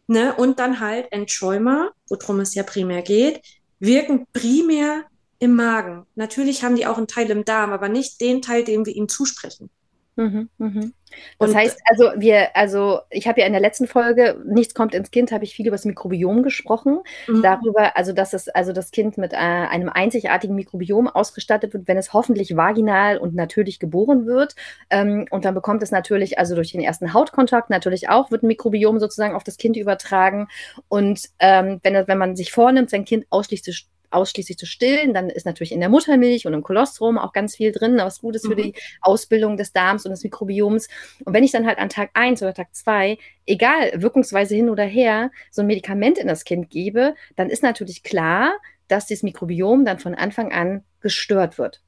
ne? 0.06 0.36
Und 0.36 0.60
dann 0.60 0.78
halt 0.78 1.10
Entschäumer, 1.10 1.90
worum 2.08 2.38
es 2.38 2.54
ja 2.54 2.62
primär 2.62 3.02
geht, 3.02 3.42
wirken 3.80 4.28
primär 4.32 5.06
im 5.38 5.54
Magen. 5.54 6.06
Natürlich 6.14 6.64
haben 6.64 6.76
die 6.76 6.86
auch 6.86 6.98
einen 6.98 7.06
Teil 7.06 7.30
im 7.30 7.44
Darm, 7.44 7.72
aber 7.72 7.88
nicht 7.88 8.20
den 8.20 8.42
Teil, 8.42 8.64
den 8.64 8.86
wir 8.86 8.94
ihnen 8.94 9.08
zusprechen. 9.08 9.70
Mhm, 10.18 10.48
mhm. 10.58 10.94
Das 11.38 11.50
und, 11.50 11.56
heißt, 11.56 11.78
also 11.88 12.10
wir, 12.16 12.56
also 12.56 12.98
ich 13.08 13.28
habe 13.28 13.40
ja 13.40 13.46
in 13.46 13.52
der 13.52 13.62
letzten 13.62 13.86
Folge, 13.86 14.42
nichts 14.44 14.74
kommt 14.74 14.92
ins 14.92 15.12
Kind, 15.12 15.30
habe 15.30 15.44
ich 15.44 15.54
viel 15.54 15.68
über 15.68 15.76
das 15.76 15.84
Mikrobiom 15.84 16.42
gesprochen. 16.42 16.98
Mhm. 17.28 17.42
Darüber, 17.42 17.96
also 17.96 18.12
dass 18.12 18.32
es, 18.32 18.48
also 18.48 18.72
das 18.72 18.90
Kind 18.90 19.16
mit 19.16 19.32
äh, 19.32 19.36
einem 19.36 19.88
einzigartigen 19.88 20.56
Mikrobiom 20.56 21.06
ausgestattet 21.06 21.72
wird, 21.72 21.86
wenn 21.86 21.96
es 21.96 22.12
hoffentlich 22.12 22.56
vaginal 22.56 23.18
und 23.18 23.36
natürlich 23.36 23.78
geboren 23.78 24.26
wird. 24.26 24.56
Ähm, 24.90 25.26
und 25.30 25.44
dann 25.44 25.54
bekommt 25.54 25.84
es 25.84 25.92
natürlich, 25.92 26.36
also 26.36 26.56
durch 26.56 26.72
den 26.72 26.80
ersten 26.80 27.14
Hautkontakt 27.14 27.70
natürlich 27.70 28.08
auch, 28.08 28.32
wird 28.32 28.42
ein 28.42 28.48
Mikrobiom 28.48 28.98
sozusagen 28.98 29.36
auf 29.36 29.44
das 29.44 29.56
Kind 29.56 29.76
übertragen. 29.76 30.48
Und 30.88 31.28
ähm, 31.38 31.78
wenn, 31.84 32.08
wenn 32.08 32.18
man 32.18 32.34
sich 32.34 32.50
vornimmt, 32.50 32.90
sein 32.90 33.04
Kind 33.04 33.26
ausschließlich 33.30 33.86
ausschließlich 34.10 34.58
zu 34.58 34.66
stillen. 34.66 35.14
Dann 35.14 35.30
ist 35.30 35.46
natürlich 35.46 35.72
in 35.72 35.80
der 35.80 35.88
Muttermilch 35.88 36.46
und 36.46 36.54
im 36.54 36.62
Kolostrum 36.62 37.18
auch 37.18 37.32
ganz 37.32 37.56
viel 37.56 37.72
drin, 37.72 37.96
was 37.98 38.20
gut 38.20 38.36
ist 38.36 38.44
mhm. 38.44 38.48
für 38.48 38.56
die 38.56 38.74
Ausbildung 39.00 39.56
des 39.56 39.72
Darms 39.72 40.04
und 40.04 40.10
des 40.10 40.24
Mikrobioms. 40.24 40.88
Und 41.24 41.34
wenn 41.34 41.44
ich 41.44 41.52
dann 41.52 41.66
halt 41.66 41.78
an 41.78 41.88
Tag 41.88 42.10
1 42.14 42.42
oder 42.42 42.54
Tag 42.54 42.74
2, 42.74 43.18
egal, 43.46 43.92
wirkungsweise 43.94 44.54
hin 44.54 44.70
oder 44.70 44.84
her, 44.84 45.30
so 45.50 45.62
ein 45.62 45.66
Medikament 45.66 46.18
in 46.18 46.26
das 46.26 46.44
Kind 46.44 46.70
gebe, 46.70 47.14
dann 47.36 47.50
ist 47.50 47.62
natürlich 47.62 48.02
klar, 48.02 48.52
dass 48.88 49.06
das 49.06 49.22
Mikrobiom 49.22 49.84
dann 49.84 49.98
von 49.98 50.14
Anfang 50.14 50.52
an 50.52 50.84
gestört 51.00 51.58
wird. 51.58 51.82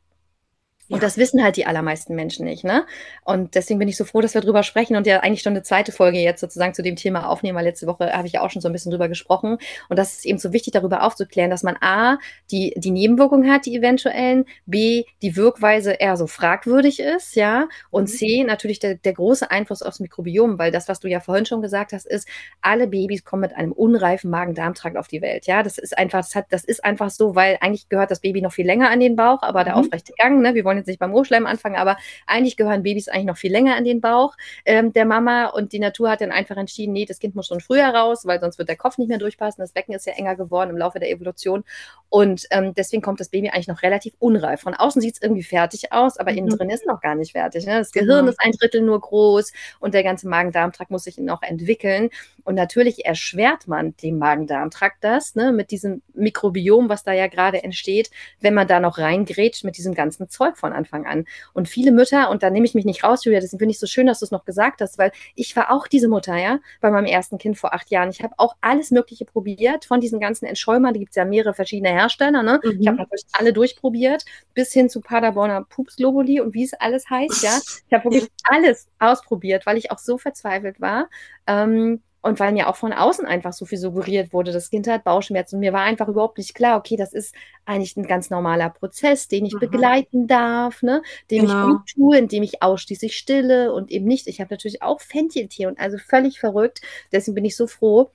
Und 0.90 0.96
ja. 0.96 1.02
das 1.02 1.16
wissen 1.16 1.42
halt 1.42 1.56
die 1.56 1.66
allermeisten 1.66 2.16
Menschen 2.16 2.44
nicht, 2.44 2.64
ne? 2.64 2.84
Und 3.24 3.54
deswegen 3.54 3.78
bin 3.78 3.88
ich 3.88 3.96
so 3.96 4.04
froh, 4.04 4.20
dass 4.20 4.34
wir 4.34 4.40
drüber 4.40 4.64
sprechen 4.64 4.96
und 4.96 5.06
ja 5.06 5.20
eigentlich 5.20 5.42
schon 5.42 5.52
eine 5.52 5.62
zweite 5.62 5.92
Folge 5.92 6.18
jetzt 6.18 6.40
sozusagen 6.40 6.74
zu 6.74 6.82
dem 6.82 6.96
Thema 6.96 7.28
aufnehmen, 7.28 7.56
weil 7.56 7.64
letzte 7.64 7.86
Woche 7.86 8.12
habe 8.12 8.26
ich 8.26 8.34
ja 8.34 8.42
auch 8.42 8.50
schon 8.50 8.60
so 8.60 8.68
ein 8.68 8.72
bisschen 8.72 8.90
drüber 8.90 9.08
gesprochen. 9.08 9.58
Und 9.88 9.98
das 9.98 10.14
ist 10.14 10.26
eben 10.26 10.38
so 10.38 10.52
wichtig, 10.52 10.72
darüber 10.72 11.04
aufzuklären, 11.04 11.48
dass 11.48 11.62
man 11.62 11.76
A, 11.80 12.18
die, 12.50 12.74
die 12.76 12.90
Nebenwirkungen 12.90 13.50
hat, 13.50 13.66
die 13.66 13.76
eventuellen, 13.76 14.46
B, 14.66 15.04
die 15.22 15.36
Wirkweise 15.36 15.92
eher 15.92 16.16
so 16.16 16.26
fragwürdig 16.26 16.98
ist, 16.98 17.36
ja, 17.36 17.68
und 17.90 18.04
mhm. 18.04 18.06
C, 18.12 18.44
natürlich 18.44 18.80
der, 18.80 18.96
der 18.96 19.12
große 19.12 19.48
Einfluss 19.48 19.82
aufs 19.82 20.00
Mikrobiom, 20.00 20.58
weil 20.58 20.72
das, 20.72 20.88
was 20.88 20.98
du 20.98 21.08
ja 21.08 21.20
vorhin 21.20 21.46
schon 21.46 21.62
gesagt 21.62 21.92
hast, 21.92 22.06
ist, 22.06 22.26
alle 22.62 22.88
Babys 22.88 23.24
kommen 23.24 23.42
mit 23.42 23.54
einem 23.54 23.70
unreifen 23.70 24.28
Magen-Darm-Trakt 24.30 24.96
auf 24.96 25.06
die 25.06 25.22
Welt, 25.22 25.46
ja. 25.46 25.62
Das 25.62 25.78
ist 25.78 25.96
einfach, 25.96 26.18
das 26.18 26.34
hat, 26.34 26.46
das 26.50 26.64
ist 26.64 26.84
einfach 26.84 27.10
so, 27.10 27.36
weil 27.36 27.58
eigentlich 27.60 27.88
gehört 27.88 28.10
das 28.10 28.18
Baby 28.18 28.42
noch 28.42 28.52
viel 28.52 28.66
länger 28.66 28.90
an 28.90 28.98
den 28.98 29.14
Bauch, 29.14 29.42
aber 29.42 29.62
der 29.62 29.74
mhm. 29.76 29.80
aufrechte 29.80 30.12
Gang, 30.18 30.40
ne, 30.42 30.54
wir 30.54 30.64
wollen 30.64 30.79
jetzt 30.80 30.88
nicht 30.88 30.98
beim 30.98 31.12
Rohschleim 31.12 31.46
anfangen, 31.46 31.76
aber 31.76 31.96
eigentlich 32.26 32.56
gehören 32.56 32.82
Babys 32.82 33.08
eigentlich 33.08 33.26
noch 33.26 33.36
viel 33.36 33.52
länger 33.52 33.76
an 33.76 33.84
den 33.84 34.00
Bauch 34.00 34.36
ähm, 34.64 34.92
der 34.92 35.04
Mama 35.04 35.46
und 35.46 35.72
die 35.72 35.78
Natur 35.78 36.10
hat 36.10 36.20
dann 36.20 36.32
einfach 36.32 36.56
entschieden, 36.56 36.92
nee, 36.92 37.04
das 37.04 37.18
Kind 37.18 37.34
muss 37.34 37.46
schon 37.46 37.60
früher 37.60 37.88
raus, 37.88 38.26
weil 38.26 38.40
sonst 38.40 38.58
wird 38.58 38.68
der 38.68 38.76
Kopf 38.76 38.98
nicht 38.98 39.08
mehr 39.08 39.18
durchpassen. 39.18 39.62
Das 39.62 39.72
Becken 39.72 39.94
ist 39.94 40.06
ja 40.06 40.12
enger 40.14 40.36
geworden 40.36 40.70
im 40.70 40.76
Laufe 40.76 40.98
der 40.98 41.10
Evolution 41.10 41.64
und 42.08 42.46
ähm, 42.50 42.74
deswegen 42.74 43.02
kommt 43.02 43.20
das 43.20 43.28
Baby 43.28 43.50
eigentlich 43.50 43.68
noch 43.68 43.82
relativ 43.82 44.14
unreif. 44.18 44.60
Von 44.60 44.74
außen 44.74 45.00
sieht 45.00 45.14
es 45.14 45.22
irgendwie 45.22 45.42
fertig 45.42 45.92
aus, 45.92 46.16
aber 46.16 46.32
mhm. 46.32 46.38
innen 46.38 46.48
drin 46.56 46.70
ist 46.70 46.86
noch 46.86 47.00
gar 47.00 47.14
nicht 47.14 47.32
fertig. 47.32 47.66
Ne? 47.66 47.78
Das 47.78 47.92
Gehirn 47.92 48.26
genau. 48.26 48.30
ist 48.30 48.40
ein 48.40 48.52
Drittel 48.52 48.82
nur 48.82 49.00
groß 49.00 49.52
und 49.78 49.94
der 49.94 50.02
ganze 50.02 50.28
Magen-Darm-Trakt 50.28 50.90
muss 50.90 51.04
sich 51.04 51.18
noch 51.18 51.42
entwickeln. 51.42 52.10
Und 52.44 52.54
natürlich 52.54 53.04
erschwert 53.04 53.68
man 53.68 53.96
dem 53.98 54.18
Magen-Darm-Trakt 54.18 55.04
das 55.04 55.34
ne, 55.34 55.52
mit 55.52 55.70
diesem 55.70 56.02
Mikrobiom, 56.14 56.88
was 56.88 57.04
da 57.04 57.12
ja 57.12 57.26
gerade 57.26 57.62
entsteht, 57.62 58.10
wenn 58.40 58.54
man 58.54 58.66
da 58.66 58.80
noch 58.80 58.98
reingrätscht 58.98 59.64
mit 59.64 59.76
diesem 59.76 59.94
ganzen 59.94 60.28
Zeug 60.28 60.56
von 60.56 60.69
Anfang 60.72 61.06
an. 61.06 61.24
Und 61.52 61.68
viele 61.68 61.92
Mütter, 61.92 62.30
und 62.30 62.42
da 62.42 62.50
nehme 62.50 62.66
ich 62.66 62.74
mich 62.74 62.84
nicht 62.84 63.04
raus, 63.04 63.24
Julia, 63.24 63.40
deswegen 63.40 63.58
finde 63.58 63.72
ich 63.72 63.78
so 63.78 63.86
schön, 63.86 64.06
dass 64.06 64.20
du 64.20 64.24
es 64.24 64.30
noch 64.30 64.44
gesagt 64.44 64.80
hast, 64.80 64.98
weil 64.98 65.12
ich 65.34 65.54
war 65.56 65.70
auch 65.70 65.86
diese 65.86 66.08
Mutter, 66.08 66.36
ja, 66.36 66.60
bei 66.80 66.90
meinem 66.90 67.06
ersten 67.06 67.38
Kind 67.38 67.58
vor 67.58 67.74
acht 67.74 67.90
Jahren. 67.90 68.10
Ich 68.10 68.22
habe 68.22 68.34
auch 68.36 68.56
alles 68.60 68.90
Mögliche 68.90 69.24
probiert 69.24 69.84
von 69.84 70.00
diesen 70.00 70.20
ganzen 70.20 70.46
Entschäumern. 70.46 70.94
Da 70.94 70.98
gibt 70.98 71.10
es 71.10 71.16
ja 71.16 71.24
mehrere 71.24 71.54
verschiedene 71.54 71.90
Hersteller. 71.90 72.42
Ne? 72.42 72.60
Mhm. 72.62 72.80
Ich 72.80 72.88
habe 72.88 72.98
natürlich 72.98 73.26
alle 73.32 73.52
durchprobiert, 73.52 74.24
bis 74.54 74.72
hin 74.72 74.88
zu 74.88 75.00
Paderborner 75.00 75.64
Pupsglobuli 75.68 76.40
und 76.40 76.54
wie 76.54 76.64
es 76.64 76.74
alles 76.74 77.08
heißt, 77.08 77.42
ja. 77.42 77.58
Ich 77.88 77.92
habe 77.92 78.04
wirklich 78.04 78.30
alles 78.44 78.88
ausprobiert, 78.98 79.66
weil 79.66 79.76
ich 79.76 79.90
auch 79.90 79.98
so 79.98 80.18
verzweifelt 80.18 80.80
war. 80.80 81.08
Ähm, 81.46 82.02
und 82.22 82.38
weil 82.38 82.52
mir 82.52 82.68
auch 82.68 82.76
von 82.76 82.92
außen 82.92 83.24
einfach 83.24 83.52
so 83.52 83.64
viel 83.64 83.78
suggeriert 83.78 84.32
wurde, 84.32 84.52
das 84.52 84.70
Kind 84.70 84.86
hat 84.86 85.04
Bauchschmerzen. 85.04 85.56
Und 85.56 85.60
mir 85.60 85.72
war 85.72 85.82
einfach 85.82 86.08
überhaupt 86.08 86.38
nicht 86.38 86.54
klar, 86.54 86.78
okay, 86.78 86.96
das 86.96 87.12
ist 87.12 87.34
eigentlich 87.64 87.96
ein 87.96 88.06
ganz 88.06 88.28
normaler 88.28 88.68
Prozess, 88.70 89.28
den 89.28 89.46
ich 89.46 89.54
Aha. 89.54 89.60
begleiten 89.60 90.26
darf, 90.26 90.82
ne? 90.82 91.02
den 91.30 91.46
genau. 91.46 91.68
ich 91.68 91.72
gut 91.72 91.86
tue, 91.94 92.18
indem 92.18 92.42
ich 92.42 92.62
ausschließlich 92.62 93.16
stille 93.16 93.72
und 93.72 93.90
eben 93.90 94.06
nicht. 94.06 94.26
Ich 94.26 94.40
habe 94.40 94.52
natürlich 94.52 94.82
auch 94.82 95.00
Fentiltier 95.00 95.68
und 95.68 95.78
also 95.78 95.96
völlig 95.96 96.40
verrückt. 96.40 96.82
Deswegen 97.10 97.34
bin 97.34 97.44
ich 97.46 97.56
so 97.56 97.66
froh, 97.66 98.10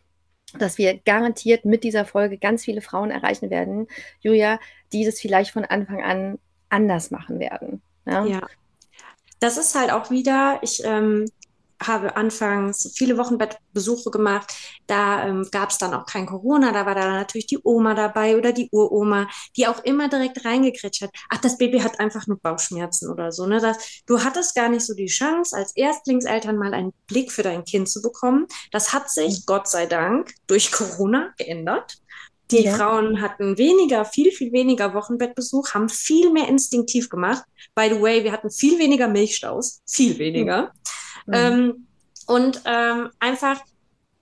dass 0.58 0.78
wir 0.78 0.98
garantiert 1.00 1.66
mit 1.66 1.84
dieser 1.84 2.06
Folge 2.06 2.38
ganz 2.38 2.64
viele 2.64 2.82
Frauen 2.82 3.10
erreichen 3.10 3.50
werden, 3.50 3.88
Julia, 4.20 4.60
die 4.94 5.04
das 5.06 5.20
vielleicht 5.20 5.52
von 5.52 5.66
Anfang 5.66 6.04
an 6.04 6.38
anders 6.70 7.12
machen 7.12 7.40
werden. 7.40 7.82
Ja. 8.06 8.26
ja. 8.26 8.42
Das 9.40 9.58
ist 9.58 9.76
halt 9.76 9.92
auch 9.92 10.12
wieder, 10.12 10.60
ich 10.62 10.84
ähm, 10.86 11.26
habe 11.84 12.16
anfangs 12.16 12.92
viele 12.96 13.18
Wochenbettbesuche 13.18 14.10
gemacht. 14.12 14.54
Da 14.88 15.28
ähm, 15.28 15.48
gab 15.52 15.70
es 15.70 15.78
dann 15.78 15.94
auch 15.94 16.06
kein 16.06 16.26
Corona. 16.26 16.72
Da 16.72 16.86
war 16.86 16.96
da 16.96 17.12
natürlich 17.12 17.48
die 17.48 17.60
Oma 17.64 17.94
dabei 17.94 18.38
oder 18.38 18.54
die 18.54 18.70
Uroma, 18.72 19.28
die 19.56 19.68
auch 19.68 19.84
immer 19.84 20.10
direkt 20.10 20.46
reingekretscht 20.46 21.02
hat. 21.02 21.12
Ach, 21.30 21.38
das 21.40 21.58
Baby 21.58 21.80
hat 21.80 22.00
einfach 22.00 22.28
nur 22.28 22.40
Bauchschmerzen 22.40 23.12
oder 23.12 23.32
so. 23.32 23.46
Ne? 23.46 23.60
Das, 23.60 24.02
du 24.06 24.24
hattest 24.24 24.56
gar 24.56 24.70
nicht 24.70 24.86
so 24.86 24.94
die 24.94 25.08
Chance, 25.08 25.56
als 25.56 25.76
Erstlingseltern 25.76 26.58
mal 26.58 26.74
einen 26.74 26.94
Blick 27.08 27.32
für 27.32 27.44
dein 27.44 27.66
Kind 27.66 27.90
zu 27.90 28.02
bekommen. 28.02 28.48
Das 28.72 28.94
hat 28.94 29.10
sich, 29.10 29.40
mhm. 29.40 29.44
Gott 29.46 29.68
sei 29.68 29.86
Dank, 29.86 30.34
durch 30.48 30.72
Corona 30.72 31.34
geändert. 31.38 31.98
Die 32.52 32.64
ja. 32.64 32.76
Frauen 32.76 33.22
hatten 33.22 33.58
weniger, 33.58 34.06
viel, 34.06 34.32
viel 34.32 34.52
weniger 34.52 34.94
Wochenbettbesuch, 34.94 35.74
haben 35.74 35.90
viel 35.90 36.32
mehr 36.32 36.48
instinktiv 36.48 37.10
gemacht. 37.10 37.44
By 37.74 37.90
the 37.92 38.00
way, 38.00 38.24
wir 38.24 38.32
hatten 38.32 38.52
viel 38.52 38.78
weniger 38.78 39.08
Milchstaus, 39.08 39.82
viel 39.88 40.18
weniger. 40.20 40.64
Mhm. 40.64 40.70
Ähm, 41.32 41.88
und 42.28 42.62
ähm, 42.66 43.10
einfach 43.20 43.62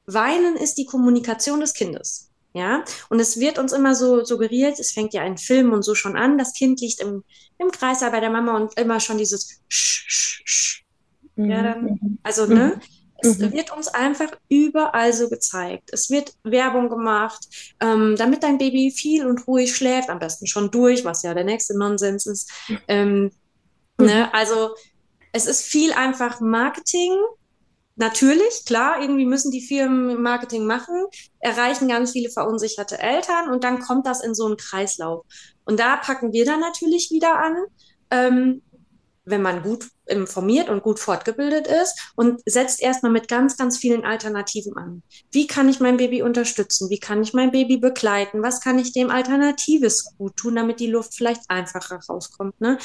weinen 0.05 0.55
ist 0.55 0.75
die 0.75 0.85
Kommunikation 0.85 1.59
des 1.59 1.73
Kindes. 1.73 2.29
Ja, 2.55 2.83
und 3.09 3.19
es 3.19 3.39
wird 3.39 3.57
uns 3.57 3.71
immer 3.71 3.95
so 3.95 4.23
suggeriert, 4.23 4.79
es 4.79 4.91
fängt 4.91 5.13
ja 5.15 5.23
ein 5.23 5.39
Film 5.39 5.73
und 5.73 5.81
so 5.81 5.95
schon 5.95 6.15
an, 6.15 6.37
das 6.37 6.53
Kind 6.53 6.81
liegt 6.81 7.01
im, 7.01 7.23
im 7.57 7.71
Kreis 7.71 8.01
bei 8.01 8.19
der 8.19 8.29
Mama 8.29 8.55
und 8.55 8.77
immer 8.77 8.99
schon 8.99 9.17
dieses 9.17 9.59
Sch, 9.67 10.05
Sch, 10.07 10.41
Sch. 10.45 10.85
Ja, 11.35 11.63
dann, 11.63 11.83
mhm. 11.83 12.19
also, 12.21 12.45
ne? 12.45 12.75
Mhm. 12.75 12.81
Es 13.23 13.39
mhm. 13.39 13.53
wird 13.53 13.75
uns 13.75 13.87
einfach 13.87 14.29
überall 14.49 15.13
so 15.13 15.29
gezeigt. 15.29 15.89
Es 15.93 16.09
wird 16.09 16.33
Werbung 16.43 16.89
gemacht, 16.89 17.75
ähm, 17.79 18.15
damit 18.17 18.43
dein 18.43 18.57
Baby 18.57 18.91
viel 18.91 19.25
und 19.25 19.47
ruhig 19.47 19.75
schläft, 19.75 20.09
am 20.09 20.19
besten 20.19 20.45
schon 20.45 20.69
durch, 20.71 21.05
was 21.05 21.23
ja 21.23 21.33
der 21.33 21.45
nächste 21.45 21.77
Nonsens 21.77 22.25
ist. 22.25 22.51
Ähm, 22.87 23.31
mhm. 23.97 24.05
ne? 24.05 24.33
Also 24.33 24.75
es 25.33 25.45
ist 25.45 25.63
viel 25.63 25.91
einfach 25.91 26.39
Marketing. 26.39 27.11
Natürlich, 27.95 28.65
klar, 28.65 29.01
irgendwie 29.01 29.25
müssen 29.25 29.51
die 29.51 29.61
Firmen 29.61 30.21
Marketing 30.21 30.65
machen, 30.65 31.05
erreichen 31.39 31.87
ganz 31.89 32.11
viele 32.11 32.31
verunsicherte 32.31 32.97
Eltern 32.97 33.49
und 33.51 33.63
dann 33.63 33.79
kommt 33.79 34.07
das 34.07 34.23
in 34.23 34.33
so 34.33 34.45
einen 34.45 34.57
Kreislauf. 34.57 35.25
Und 35.65 35.79
da 35.79 35.97
packen 35.97 36.31
wir 36.31 36.45
dann 36.45 36.59
natürlich 36.59 37.11
wieder 37.11 37.37
an. 37.37 37.55
Ähm, 38.09 38.61
wenn 39.25 39.41
man 39.41 39.63
gut 39.63 39.87
informiert 40.05 40.69
und 40.69 40.83
gut 40.83 40.99
fortgebildet 40.99 41.67
ist 41.67 42.11
und 42.15 42.41
setzt 42.45 42.81
erstmal 42.81 43.11
mit 43.11 43.29
ganz, 43.29 43.55
ganz 43.55 43.77
vielen 43.77 44.03
Alternativen 44.03 44.75
an. 44.75 45.03
Wie 45.31 45.47
kann 45.47 45.69
ich 45.69 45.79
mein 45.79 45.97
Baby 45.97 46.21
unterstützen? 46.21 46.89
Wie 46.89 46.99
kann 46.99 47.23
ich 47.23 47.33
mein 47.33 47.51
Baby 47.51 47.77
begleiten? 47.77 48.43
Was 48.43 48.59
kann 48.59 48.79
ich 48.79 48.91
dem 48.91 49.09
Alternatives 49.09 50.13
gut 50.17 50.35
tun, 50.35 50.55
damit 50.55 50.79
die 50.79 50.87
Luft 50.87 51.15
vielleicht 51.15 51.43
einfacher 51.47 51.99
rauskommt? 52.09 52.59
Ne? 52.59 52.77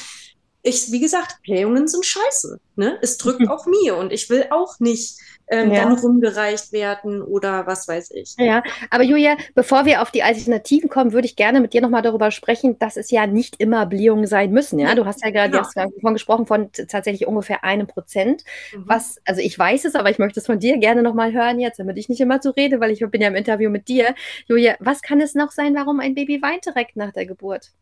Ich, 0.69 0.91
wie 0.91 0.99
gesagt, 0.99 1.41
Blähungen 1.41 1.87
sind 1.87 2.05
scheiße. 2.05 2.59
Ne? 2.79 2.97
Es 3.01 3.17
drückt 3.17 3.45
auch 3.49 3.65
mir 3.65 3.97
und 3.97 4.13
ich 4.13 4.29
will 4.29 4.45
auch 4.51 4.79
nicht 4.79 5.19
ähm, 5.49 5.73
ja. 5.73 5.83
dann 5.83 5.97
rumgereicht 5.97 6.71
werden 6.71 7.21
oder 7.21 7.67
was 7.67 7.89
weiß 7.89 8.11
ich. 8.11 8.35
Ja, 8.37 8.63
aber 8.89 9.03
Julia, 9.03 9.35
bevor 9.53 9.83
wir 9.83 10.01
auf 10.01 10.11
die 10.11 10.23
Alternativen 10.23 10.89
kommen, 10.89 11.11
würde 11.11 11.25
ich 11.25 11.35
gerne 11.35 11.59
mit 11.59 11.73
dir 11.73 11.81
nochmal 11.81 12.03
darüber 12.03 12.31
sprechen, 12.31 12.79
dass 12.79 12.95
es 12.95 13.11
ja 13.11 13.27
nicht 13.27 13.59
immer 13.59 13.85
Blähungen 13.85 14.27
sein 14.27 14.51
müssen. 14.51 14.79
Ja, 14.79 14.95
du 14.95 15.05
hast 15.05 15.21
ja 15.25 15.29
gerade 15.29 15.51
genau. 15.51 15.67
davon 15.75 16.13
gesprochen 16.13 16.45
von 16.45 16.71
tatsächlich 16.71 17.27
ungefähr 17.27 17.65
einem 17.65 17.85
Prozent. 17.85 18.45
Mhm. 18.73 18.83
Was, 18.85 19.17
also 19.25 19.41
ich 19.41 19.59
weiß 19.59 19.83
es, 19.83 19.95
aber 19.95 20.09
ich 20.09 20.17
möchte 20.17 20.39
es 20.39 20.45
von 20.45 20.59
dir 20.59 20.77
gerne 20.77 21.03
nochmal 21.03 21.33
hören 21.33 21.59
jetzt, 21.59 21.79
damit 21.79 21.97
ich 21.97 22.07
nicht 22.07 22.21
immer 22.21 22.41
so 22.41 22.51
rede, 22.51 22.79
weil 22.79 22.91
ich 22.91 23.05
bin 23.11 23.19
ja 23.19 23.27
im 23.27 23.35
Interview 23.35 23.69
mit 23.69 23.89
dir. 23.89 24.15
Julia, 24.47 24.77
was 24.79 25.01
kann 25.01 25.19
es 25.19 25.35
noch 25.35 25.51
sein, 25.51 25.75
warum 25.75 25.99
ein 25.99 26.15
Baby 26.15 26.41
weint 26.41 26.65
direkt 26.65 26.95
nach 26.95 27.11
der 27.11 27.25
Geburt? 27.25 27.73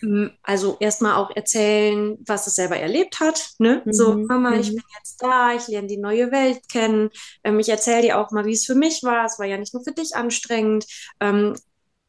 Mm, 0.00 0.26
also 0.42 0.76
erstmal 0.80 1.14
auch 1.14 1.34
erzählen, 1.34 2.18
was 2.26 2.46
es 2.48 2.56
selber 2.56 2.76
erlebt 2.76 3.20
hat. 3.20 3.50
Ne? 3.58 3.82
Mhm. 3.84 3.92
So, 3.92 4.14
Mama, 4.16 4.41
ich 4.50 4.70
mhm. 4.70 4.76
bin 4.76 4.84
jetzt 4.98 5.22
da, 5.22 5.54
ich 5.54 5.68
lerne 5.68 5.88
die 5.88 5.98
neue 5.98 6.30
Welt 6.32 6.68
kennen. 6.68 7.10
Ähm, 7.44 7.58
ich 7.60 7.68
erzähle 7.68 8.02
dir 8.02 8.18
auch 8.18 8.30
mal, 8.30 8.44
wie 8.44 8.52
es 8.52 8.66
für 8.66 8.74
mich 8.74 9.02
war. 9.02 9.24
Es 9.24 9.38
war 9.38 9.46
ja 9.46 9.56
nicht 9.56 9.74
nur 9.74 9.84
für 9.84 9.92
dich 9.92 10.14
anstrengend. 10.14 10.86
Ähm, 11.20 11.54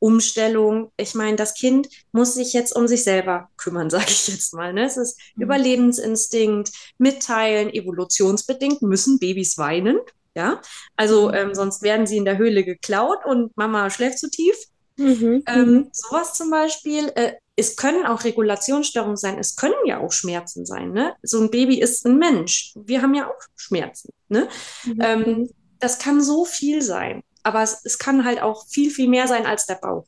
Umstellung. 0.04 0.92
Ich 0.98 1.16
meine, 1.16 1.38
das 1.38 1.54
Kind 1.54 1.88
muss 2.12 2.34
sich 2.34 2.52
jetzt 2.52 2.76
um 2.76 2.90
sich 2.90 3.06
selber 3.06 3.50
kümmern, 3.56 3.90
sage 3.90 4.10
ich 4.10 4.28
jetzt 4.28 4.54
mal. 4.54 4.74
Ne? 4.74 4.86
Es 4.86 4.98
ist 4.98 5.18
mhm. 5.36 5.44
Überlebensinstinkt, 5.44 6.72
mitteilen, 6.98 7.70
evolutionsbedingt 7.70 8.82
müssen 8.82 9.18
Babys 9.18 9.58
weinen. 9.58 9.98
Ja, 10.36 10.62
also 10.98 11.30
mhm. 11.30 11.36
ähm, 11.36 11.56
sonst 11.56 11.84
werden 11.84 12.06
sie 12.06 12.18
in 12.18 12.26
der 12.26 12.38
Höhle 12.38 12.66
geklaut 12.66 13.20
und 13.26 13.56
Mama 13.56 13.90
schläft 13.90 14.20
zu 14.20 14.30
tief. 14.30 14.58
Mhm. 14.98 15.44
Ähm, 15.48 15.72
mhm. 15.72 15.90
sowas 15.94 16.34
zum 16.34 16.50
Beispiel. 16.50 17.10
Äh, 17.16 17.34
es 17.56 17.76
können 17.76 18.06
auch 18.06 18.24
Regulationsstörungen 18.24 19.18
sein, 19.18 19.38
es 19.38 19.56
können 19.56 19.74
ja 19.86 20.00
auch 20.00 20.12
Schmerzen 20.12 20.66
sein. 20.66 20.92
Ne? 20.92 21.16
So 21.22 21.40
ein 21.42 21.52
Baby 21.52 21.80
ist 21.80 22.06
ein 22.06 22.18
Mensch. 22.18 22.74
Wir 22.76 23.02
haben 23.02 23.14
ja 23.14 23.28
auch 23.28 23.40
Schmerzen. 23.56 24.12
Ne? 24.28 24.48
Mhm. 24.86 25.02
Ähm, 25.02 25.50
das 25.80 26.00
kann 26.00 26.22
so 26.22 26.46
viel 26.46 26.82
sein, 26.82 27.24
aber 27.44 27.62
es, 27.62 27.82
es 27.84 28.00
kann 28.00 28.26
halt 28.26 28.42
auch 28.42 28.66
viel, 28.68 28.90
viel 28.90 29.08
mehr 29.08 29.28
sein 29.28 29.46
als 29.46 29.66
der 29.66 29.76
Bauch. 29.76 30.06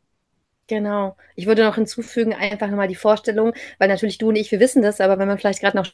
Genau. 0.67 1.15
Ich 1.35 1.45
würde 1.45 1.63
noch 1.63 1.75
hinzufügen, 1.75 2.33
einfach 2.33 2.69
nochmal 2.69 2.87
die 2.87 2.95
Vorstellung, 2.95 3.53
weil 3.77 3.87
natürlich 3.87 4.17
du 4.17 4.29
und 4.29 4.35
ich, 4.35 4.51
wir 4.51 4.59
wissen 4.59 4.81
das, 4.81 4.99
aber 4.99 5.19
wenn 5.19 5.27
man 5.27 5.37
vielleicht 5.37 5.59
gerade 5.59 5.77
noch 5.77 5.87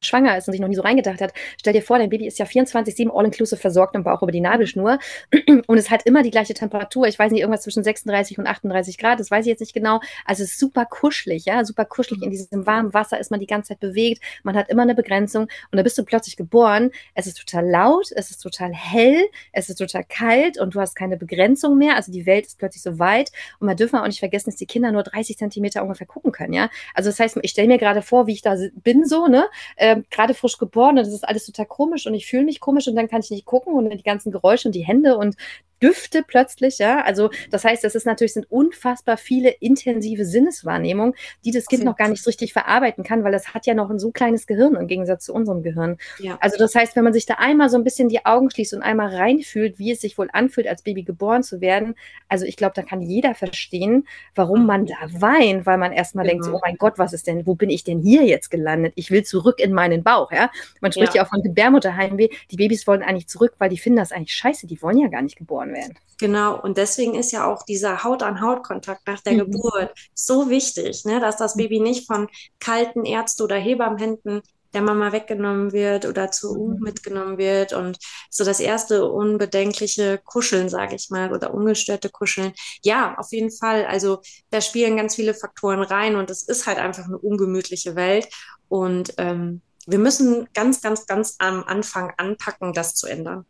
schwanger 0.00 0.36
ist 0.36 0.46
und 0.46 0.52
sich 0.52 0.60
noch 0.60 0.68
nie 0.68 0.76
so 0.76 0.82
reingedacht 0.82 1.20
hat, 1.20 1.32
stell 1.58 1.72
dir 1.72 1.82
vor, 1.82 1.98
dein 1.98 2.08
Baby 2.08 2.26
ist 2.26 2.38
ja 2.38 2.44
24-7 2.44 3.10
all-inclusive 3.10 3.60
versorgt 3.60 3.96
im 3.96 4.04
Bauch 4.04 4.22
über 4.22 4.30
die 4.30 4.40
Nabelschnur 4.40 4.98
und 5.66 5.76
es 5.76 5.90
hat 5.90 6.04
immer 6.04 6.22
die 6.22 6.30
gleiche 6.30 6.54
Temperatur. 6.54 7.06
Ich 7.06 7.18
weiß 7.18 7.32
nicht, 7.32 7.40
irgendwas 7.40 7.62
zwischen 7.62 7.82
36 7.82 8.38
und 8.38 8.46
38 8.46 8.96
Grad, 8.98 9.18
das 9.18 9.30
weiß 9.30 9.44
ich 9.44 9.50
jetzt 9.50 9.60
nicht 9.60 9.74
genau. 9.74 10.00
Also 10.24 10.44
es 10.44 10.52
ist 10.52 10.60
super 10.60 10.84
kuschelig, 10.86 11.46
ja, 11.46 11.64
super 11.64 11.84
kuschelig. 11.84 12.22
In 12.22 12.30
diesem 12.30 12.66
warmen 12.66 12.94
Wasser 12.94 13.18
ist 13.18 13.30
man 13.30 13.40
die 13.40 13.46
ganze 13.46 13.70
Zeit 13.70 13.80
bewegt, 13.80 14.22
man 14.44 14.56
hat 14.56 14.68
immer 14.68 14.82
eine 14.82 14.94
Begrenzung 14.94 15.42
und 15.42 15.76
da 15.76 15.82
bist 15.82 15.98
du 15.98 16.04
plötzlich 16.04 16.36
geboren. 16.36 16.90
Es 17.14 17.26
ist 17.26 17.38
total 17.38 17.68
laut, 17.68 18.12
es 18.14 18.30
ist 18.30 18.38
total 18.40 18.72
hell, 18.72 19.26
es 19.52 19.68
ist 19.68 19.76
total 19.76 20.04
kalt 20.04 20.60
und 20.60 20.74
du 20.74 20.80
hast 20.80 20.94
keine 20.94 21.16
Begrenzung 21.16 21.76
mehr. 21.76 21.96
Also 21.96 22.12
die 22.12 22.24
Welt 22.24 22.46
ist 22.46 22.58
plötzlich 22.58 22.82
so 22.82 23.00
weit 23.00 23.32
und 23.58 23.66
man 23.66 23.76
dürfen 23.76 23.98
auch 23.98 24.06
nicht 24.06 24.20
vergessen, 24.20 24.50
dass 24.50 24.56
die 24.56 24.66
Kinder 24.66 24.92
nur 24.92 25.02
30 25.02 25.38
Zentimeter 25.38 25.82
ungefähr 25.82 26.06
gucken 26.06 26.30
können, 26.30 26.52
ja. 26.52 26.70
Also 26.94 27.10
das 27.10 27.18
heißt, 27.18 27.38
ich 27.42 27.50
stelle 27.50 27.66
mir 27.66 27.78
gerade 27.78 28.02
vor, 28.02 28.28
wie 28.28 28.32
ich 28.32 28.42
da 28.42 28.56
bin 28.74 29.04
so, 29.04 29.26
ne, 29.26 29.46
äh, 29.88 30.02
gerade 30.10 30.34
frisch 30.34 30.58
geboren 30.58 30.90
und 30.90 31.06
das 31.06 31.08
ist 31.08 31.26
alles 31.26 31.46
total 31.46 31.66
komisch 31.66 32.06
und 32.06 32.14
ich 32.14 32.26
fühle 32.26 32.44
mich 32.44 32.60
komisch 32.60 32.88
und 32.88 32.96
dann 32.96 33.08
kann 33.08 33.20
ich 33.20 33.30
nicht 33.30 33.46
gucken 33.46 33.74
und 33.74 33.90
die 33.90 34.02
ganzen 34.02 34.32
Geräusche 34.32 34.68
und 34.68 34.74
die 34.74 34.86
Hände 34.86 35.16
und 35.16 35.36
Düfte 35.82 36.24
plötzlich, 36.26 36.78
ja. 36.78 37.02
Also 37.02 37.30
das 37.50 37.64
heißt, 37.64 37.84
das 37.84 37.94
ist 37.94 38.06
natürlich 38.06 38.34
sind 38.34 38.50
unfassbar 38.50 39.16
viele 39.16 39.50
intensive 39.50 40.24
Sinneswahrnehmungen, 40.24 41.14
die 41.44 41.50
das 41.50 41.66
Kind 41.66 41.84
noch 41.84 41.96
gar 41.96 42.08
nicht 42.08 42.22
so 42.22 42.30
richtig 42.30 42.52
verarbeiten 42.52 43.04
kann, 43.04 43.24
weil 43.24 43.32
das 43.32 43.54
hat 43.54 43.66
ja 43.66 43.74
noch 43.74 43.90
ein 43.90 43.98
so 43.98 44.10
kleines 44.10 44.46
Gehirn 44.46 44.74
im 44.74 44.86
Gegensatz 44.86 45.24
zu 45.24 45.34
unserem 45.34 45.62
Gehirn. 45.62 45.96
Ja. 46.18 46.38
Also 46.40 46.56
das 46.58 46.74
heißt, 46.74 46.96
wenn 46.96 47.04
man 47.04 47.12
sich 47.12 47.26
da 47.26 47.34
einmal 47.34 47.70
so 47.70 47.76
ein 47.76 47.84
bisschen 47.84 48.08
die 48.08 48.24
Augen 48.26 48.50
schließt 48.50 48.74
und 48.74 48.82
einmal 48.82 49.14
reinfühlt, 49.14 49.78
wie 49.78 49.92
es 49.92 50.00
sich 50.00 50.18
wohl 50.18 50.28
anfühlt, 50.32 50.66
als 50.66 50.82
Baby 50.82 51.02
geboren 51.02 51.42
zu 51.42 51.60
werden, 51.60 51.94
also 52.28 52.44
ich 52.44 52.56
glaube, 52.56 52.72
da 52.74 52.82
kann 52.82 53.00
jeder 53.00 53.34
verstehen, 53.34 54.06
warum 54.34 54.66
man 54.66 54.86
da 54.86 54.96
weint, 55.10 55.66
weil 55.66 55.78
man 55.78 55.92
erstmal 55.92 56.24
genau. 56.24 56.32
denkt, 56.32 56.44
so, 56.46 56.54
oh 56.54 56.60
mein 56.62 56.76
Gott, 56.76 56.98
was 56.98 57.12
ist 57.12 57.26
denn, 57.26 57.46
wo 57.46 57.54
bin 57.54 57.70
ich 57.70 57.84
denn 57.84 58.00
hier 58.00 58.24
jetzt 58.24 58.50
gelandet? 58.50 58.92
Ich 58.96 59.10
will 59.10 59.24
zurück 59.24 59.60
in 59.60 59.72
meinen 59.72 60.02
Bauch, 60.02 60.32
ja. 60.32 60.50
Man 60.80 60.92
spricht 60.92 61.14
ja, 61.14 61.22
ja 61.22 61.26
auch 61.26 61.30
von 61.30 61.42
Gebärmutterheimweh. 61.42 62.28
Die 62.50 62.56
Babys 62.56 62.86
wollen 62.86 63.02
eigentlich 63.02 63.28
zurück, 63.28 63.54
weil 63.58 63.70
die 63.70 63.78
finden 63.78 63.98
das 63.98 64.12
eigentlich 64.12 64.34
scheiße, 64.34 64.66
die 64.66 64.80
wollen 64.82 64.98
ja 64.98 65.08
gar 65.08 65.22
nicht 65.22 65.36
geboren 65.36 65.67
geboren 65.68 65.74
werden. 65.74 65.94
Genau, 66.20 66.60
und 66.60 66.78
deswegen 66.78 67.14
ist 67.14 67.30
ja 67.30 67.46
auch 67.46 67.62
dieser 67.62 68.02
Haut-an-Haut-Kontakt 68.02 69.06
nach 69.06 69.20
der 69.20 69.34
mhm. 69.34 69.38
Geburt 69.38 69.94
so 70.14 70.50
wichtig, 70.50 71.04
ne, 71.04 71.20
dass 71.20 71.36
das 71.36 71.56
Baby 71.56 71.80
nicht 71.80 72.06
von 72.06 72.28
kalten 72.58 73.04
Ärzte- 73.04 73.44
oder 73.44 73.56
Hebammenhänden 73.56 74.42
der 74.74 74.82
Mama 74.82 75.12
weggenommen 75.12 75.72
wird 75.72 76.04
oder 76.04 76.30
zu 76.30 76.54
mhm. 76.54 76.82
mitgenommen 76.82 77.38
wird 77.38 77.72
und 77.72 77.98
so 78.30 78.44
das 78.44 78.60
erste 78.60 79.06
unbedenkliche 79.06 80.20
Kuscheln, 80.22 80.68
sage 80.68 80.96
ich 80.96 81.08
mal, 81.08 81.32
oder 81.32 81.54
ungestörte 81.54 82.10
Kuscheln. 82.10 82.52
Ja, 82.82 83.16
auf 83.16 83.30
jeden 83.30 83.50
Fall. 83.50 83.86
Also 83.86 84.20
da 84.50 84.60
spielen 84.60 84.96
ganz 84.96 85.14
viele 85.14 85.34
Faktoren 85.34 85.82
rein 85.82 86.16
und 86.16 86.30
es 86.30 86.42
ist 86.42 86.66
halt 86.66 86.78
einfach 86.78 87.04
eine 87.04 87.18
ungemütliche 87.18 87.94
Welt 87.94 88.28
und 88.68 89.14
ähm, 89.18 89.62
wir 89.86 89.98
müssen 89.98 90.48
ganz, 90.52 90.82
ganz, 90.82 91.06
ganz 91.06 91.36
am 91.38 91.64
Anfang 91.64 92.12
anpacken, 92.18 92.74
das 92.74 92.94
zu 92.94 93.06
ändern. 93.06 93.46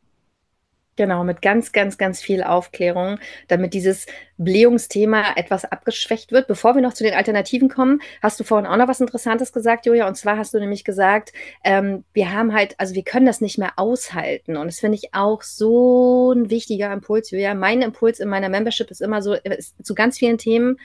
Genau, 0.99 1.23
mit 1.23 1.43
ganz, 1.43 1.71
ganz, 1.71 1.97
ganz 1.97 2.21
viel 2.21 2.43
Aufklärung, 2.43 3.21
damit 3.47 3.73
dieses 3.73 4.07
Blähungsthema 4.37 5.37
etwas 5.37 5.65
abgeschwächt 5.65 6.33
wird. 6.33 6.49
Bevor 6.49 6.75
wir 6.75 6.83
noch 6.83 6.93
zu 6.93 7.05
den 7.05 7.15
Alternativen 7.15 7.69
kommen, 7.69 8.01
hast 8.21 8.41
du 8.41 8.43
vorhin 8.43 8.67
auch 8.67 8.77
noch 8.77 8.89
was 8.89 9.01
Interessantes 9.01 9.53
gesagt, 9.53 9.87
Julia. 9.87 10.09
Und 10.09 10.17
zwar 10.17 10.37
hast 10.37 10.55
du 10.55 10.59
nämlich 10.59 10.83
gesagt, 10.83 11.33
ähm, 11.63 12.03
wir 12.15 12.33
haben 12.33 12.53
halt, 12.53 12.75
also 12.79 12.97
wir 12.97 13.05
können 13.05 13.27
das 13.27 13.41
nicht 13.41 13.59
mehr 13.59 13.75
aushalten. 13.77 14.57
Und 14.57 14.67
das 14.67 14.81
finde 14.81 14.97
ich 14.97 15.15
auch 15.15 15.43
so 15.43 16.33
ein 16.33 16.51
wichtiger 16.51 16.93
Impuls, 16.93 17.31
Julia. 17.31 17.55
Mein 17.55 17.81
Impuls 17.81 18.19
in 18.19 18.29
meiner 18.29 18.49
Membership 18.49 18.91
ist 18.91 19.01
immer 19.01 19.23
so, 19.23 19.35
ist 19.35 19.77
zu 19.81 19.95
ganz 19.95 20.19
vielen 20.19 20.39
Themen, 20.39 20.79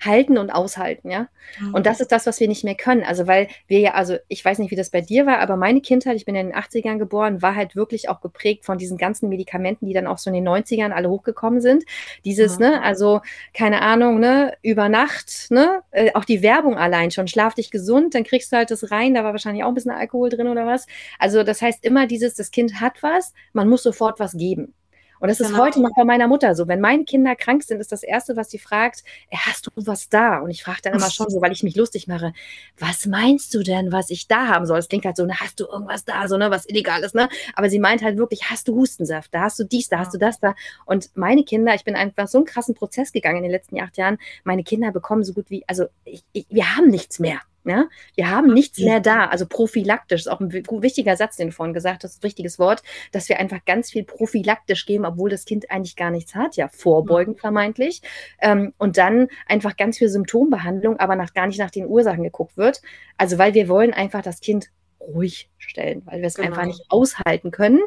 halten 0.00 0.36
und 0.36 0.50
aushalten, 0.50 1.10
ja. 1.10 1.28
Mhm. 1.60 1.74
Und 1.74 1.86
das 1.86 2.00
ist 2.00 2.12
das, 2.12 2.26
was 2.26 2.38
wir 2.38 2.48
nicht 2.48 2.64
mehr 2.64 2.74
können. 2.74 3.02
Also, 3.02 3.26
weil 3.26 3.48
wir 3.66 3.80
ja, 3.80 3.94
also 3.94 4.16
ich 4.28 4.44
weiß 4.44 4.58
nicht, 4.58 4.70
wie 4.70 4.76
das 4.76 4.90
bei 4.90 5.00
dir 5.00 5.26
war, 5.26 5.38
aber 5.38 5.56
meine 5.56 5.80
Kindheit, 5.80 6.16
ich 6.16 6.24
bin 6.24 6.34
ja 6.34 6.42
in 6.42 6.48
den 6.48 6.56
80ern 6.56 6.98
geboren, 6.98 7.40
war 7.40 7.54
halt 7.54 7.76
wirklich 7.76 8.08
auch 8.08 8.20
geprägt 8.20 8.64
von 8.64 8.78
diesen 8.78 8.98
ganzen 8.98 9.28
Medikamenten, 9.28 9.86
die 9.86 9.94
dann 9.94 10.06
auch 10.06 10.18
so 10.18 10.30
in 10.30 10.34
den 10.34 10.46
90ern 10.46 10.90
alle 10.90 11.08
hochgekommen 11.08 11.60
sind. 11.60 11.84
Dieses, 12.24 12.58
mhm. 12.58 12.66
ne, 12.66 12.82
also, 12.82 13.20
keine 13.54 13.82
Ahnung, 13.82 14.20
ne, 14.20 14.54
über 14.62 14.88
Nacht, 14.88 15.50
ne, 15.50 15.82
äh, 15.92 16.12
auch 16.14 16.24
die 16.24 16.42
Werbung 16.42 16.76
allein 16.76 17.10
schon, 17.10 17.28
schlaf 17.28 17.54
dich 17.54 17.70
gesund, 17.70 18.14
dann 18.14 18.24
kriegst 18.24 18.52
du 18.52 18.56
halt 18.56 18.70
das 18.70 18.90
rein, 18.90 19.14
da 19.14 19.24
war 19.24 19.32
wahrscheinlich 19.32 19.64
auch 19.64 19.68
ein 19.68 19.74
bisschen 19.74 19.92
Alkohol 19.92 20.28
drin 20.28 20.48
oder 20.48 20.66
was. 20.66 20.86
Also, 21.18 21.42
das 21.42 21.62
heißt 21.62 21.84
immer 21.84 22.06
dieses, 22.06 22.34
das 22.34 22.50
Kind 22.50 22.80
hat 22.80 23.02
was, 23.02 23.32
man 23.52 23.68
muss 23.68 23.82
sofort 23.82 24.20
was 24.20 24.32
geben. 24.36 24.74
Und 25.20 25.28
das 25.28 25.40
ist 25.40 25.48
genau. 25.48 25.64
heute 25.64 25.80
noch 25.80 25.90
bei 25.96 26.04
meiner 26.04 26.28
Mutter 26.28 26.54
so. 26.54 26.68
Wenn 26.68 26.80
meine 26.80 27.04
Kinder 27.04 27.36
krank 27.36 27.62
sind, 27.62 27.80
ist 27.80 27.92
das 27.92 28.02
Erste, 28.02 28.36
was 28.36 28.50
sie 28.50 28.58
fragt, 28.58 29.02
äh, 29.30 29.36
hast 29.36 29.66
du 29.66 29.70
was 29.74 30.08
da? 30.08 30.38
Und 30.38 30.50
ich 30.50 30.62
frage 30.62 30.82
dann 30.82 30.94
immer 30.94 31.10
schon 31.10 31.30
so, 31.30 31.40
weil 31.40 31.52
ich 31.52 31.62
mich 31.62 31.76
lustig 31.76 32.06
mache, 32.06 32.32
was 32.78 33.06
meinst 33.06 33.54
du 33.54 33.62
denn, 33.62 33.92
was 33.92 34.10
ich 34.10 34.28
da 34.28 34.48
haben 34.48 34.66
soll? 34.66 34.78
Es 34.78 34.88
klingt 34.88 35.04
halt 35.04 35.16
so, 35.16 35.28
hast 35.28 35.60
du 35.60 35.66
irgendwas 35.66 36.04
da, 36.04 36.28
so, 36.28 36.36
ne, 36.36 36.50
was 36.50 36.66
Illegales, 36.66 37.14
ne? 37.14 37.28
Aber 37.54 37.70
sie 37.70 37.78
meint 37.78 38.02
halt 38.02 38.16
wirklich, 38.16 38.50
hast 38.50 38.68
du 38.68 38.74
Hustensaft, 38.74 39.32
da 39.34 39.42
hast 39.42 39.58
du 39.58 39.64
dies, 39.64 39.88
da 39.88 39.98
hast 39.98 40.14
du 40.14 40.18
das 40.18 40.40
da. 40.40 40.54
Und 40.84 41.10
meine 41.16 41.44
Kinder, 41.44 41.74
ich 41.74 41.84
bin 41.84 41.96
einfach 41.96 42.28
so 42.28 42.38
einen 42.38 42.46
krassen 42.46 42.74
Prozess 42.74 43.12
gegangen 43.12 43.38
in 43.38 43.42
den 43.44 43.52
letzten 43.52 43.80
acht 43.80 43.96
Jahren, 43.96 44.18
meine 44.44 44.64
Kinder 44.64 44.92
bekommen 44.92 45.24
so 45.24 45.32
gut 45.32 45.50
wie, 45.50 45.64
also 45.66 45.86
ich, 46.04 46.22
ich, 46.32 46.46
wir 46.48 46.76
haben 46.76 46.88
nichts 46.88 47.18
mehr. 47.18 47.40
Ja? 47.68 47.88
Wir 48.14 48.30
haben 48.30 48.52
nichts 48.52 48.78
mehr 48.78 49.00
da, 49.00 49.26
also 49.26 49.46
prophylaktisch, 49.46 50.22
ist 50.22 50.28
auch 50.28 50.40
ein 50.40 50.52
wichtiger 50.52 51.16
Satz, 51.16 51.36
den 51.36 51.48
du 51.48 51.52
vorhin 51.52 51.74
gesagt 51.74 52.04
hast, 52.04 52.18
ein 52.18 52.22
wichtiges 52.22 52.58
Wort, 52.58 52.82
dass 53.12 53.28
wir 53.28 53.38
einfach 53.38 53.64
ganz 53.64 53.90
viel 53.90 54.04
prophylaktisch 54.04 54.86
geben, 54.86 55.04
obwohl 55.04 55.30
das 55.30 55.44
Kind 55.44 55.70
eigentlich 55.70 55.96
gar 55.96 56.10
nichts 56.10 56.34
hat, 56.34 56.56
ja, 56.56 56.68
vorbeugend 56.68 57.40
vermeintlich. 57.40 58.02
Ähm, 58.40 58.72
und 58.78 58.98
dann 58.98 59.28
einfach 59.46 59.76
ganz 59.76 59.98
viel 59.98 60.08
Symptombehandlung, 60.08 60.98
aber 60.98 61.16
nach, 61.16 61.34
gar 61.34 61.46
nicht 61.46 61.58
nach 61.58 61.70
den 61.70 61.86
Ursachen 61.86 62.22
geguckt 62.22 62.56
wird. 62.56 62.82
Also, 63.16 63.38
weil 63.38 63.54
wir 63.54 63.68
wollen 63.68 63.92
einfach 63.92 64.22
das 64.22 64.40
Kind 64.40 64.70
ruhig 65.00 65.50
stellen, 65.58 66.02
weil 66.04 66.20
wir 66.20 66.26
es 66.26 66.34
genau. 66.34 66.48
einfach 66.48 66.64
nicht 66.64 66.84
aushalten 66.88 67.50
können. 67.50 67.80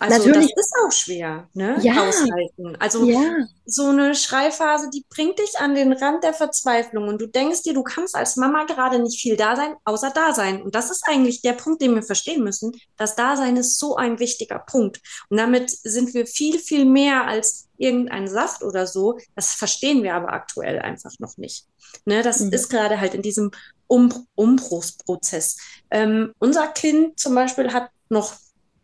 Also 0.00 0.18
Natürlich. 0.18 0.54
das 0.54 0.66
ist 0.66 0.74
auch 0.84 0.92
schwer, 0.92 1.48
ne? 1.54 1.76
Ja. 1.80 2.08
Aushalten. 2.08 2.76
Also 2.78 3.04
ja. 3.04 3.46
so 3.66 3.86
eine 3.86 4.14
Schreiphase, 4.14 4.90
die 4.90 5.04
bringt 5.10 5.40
dich 5.40 5.58
an 5.58 5.74
den 5.74 5.92
Rand 5.92 6.22
der 6.22 6.34
Verzweiflung 6.34 7.08
und 7.08 7.20
du 7.20 7.26
denkst 7.26 7.64
dir, 7.64 7.74
du 7.74 7.82
kannst 7.82 8.14
als 8.14 8.36
Mama 8.36 8.64
gerade 8.64 9.00
nicht 9.00 9.20
viel 9.20 9.36
da 9.36 9.56
sein, 9.56 9.74
außer 9.84 10.12
da 10.14 10.32
sein. 10.34 10.62
Und 10.62 10.76
das 10.76 10.92
ist 10.92 11.02
eigentlich 11.08 11.42
der 11.42 11.54
Punkt, 11.54 11.82
den 11.82 11.96
wir 11.96 12.04
verstehen 12.04 12.44
müssen. 12.44 12.72
Das 12.96 13.16
Dasein 13.16 13.56
ist 13.56 13.78
so 13.78 13.96
ein 13.96 14.20
wichtiger 14.20 14.60
Punkt. 14.60 15.00
Und 15.30 15.36
damit 15.36 15.70
sind 15.70 16.14
wir 16.14 16.26
viel, 16.26 16.60
viel 16.60 16.84
mehr 16.84 17.26
als 17.26 17.66
irgendein 17.76 18.28
Saft 18.28 18.62
oder 18.62 18.86
so. 18.86 19.18
Das 19.34 19.54
verstehen 19.54 20.04
wir 20.04 20.14
aber 20.14 20.32
aktuell 20.32 20.78
einfach 20.78 21.12
noch 21.18 21.36
nicht. 21.38 21.66
Ne? 22.04 22.22
Das 22.22 22.38
mhm. 22.38 22.52
ist 22.52 22.68
gerade 22.68 23.00
halt 23.00 23.14
in 23.14 23.22
diesem 23.22 23.50
um 23.88 24.12
Umbruchsprozess. 24.36 25.56
Ähm, 25.90 26.34
unser 26.38 26.68
Kind 26.68 27.18
zum 27.18 27.34
Beispiel 27.34 27.72
hat 27.72 27.90
noch 28.10 28.34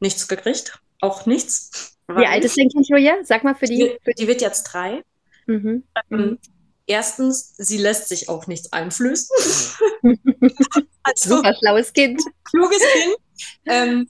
nichts 0.01 0.27
gekriegt 0.27 0.81
auch 1.01 1.27
nichts. 1.27 1.97
Wie 2.09 2.27
alt 2.27 2.45
ist 2.45 2.59
dein 2.59 2.69
Kind, 2.69 2.89
Julia? 2.89 3.17
Sag 3.23 3.45
mal 3.45 3.55
für 3.55 3.67
die. 3.67 3.97
Die, 4.07 4.15
die 4.15 4.27
wird 4.27 4.43
jetzt 4.43 4.65
drei. 4.65 5.03
Mhm. 5.47 5.85
Ähm, 6.11 6.39
Erstens, 6.87 7.55
sie 7.57 7.79
lässt 7.79 8.09
sich 8.09 8.29
auch 8.29 8.47
nichts 8.47 8.73
einflößen. 8.73 9.35
also, 11.03 11.37
Super 11.37 11.55
schlaues 11.55 11.93
Kind. 11.93 12.21
Kluges 12.45 12.83
Kind. 12.93 13.17
Ähm, 13.65 14.09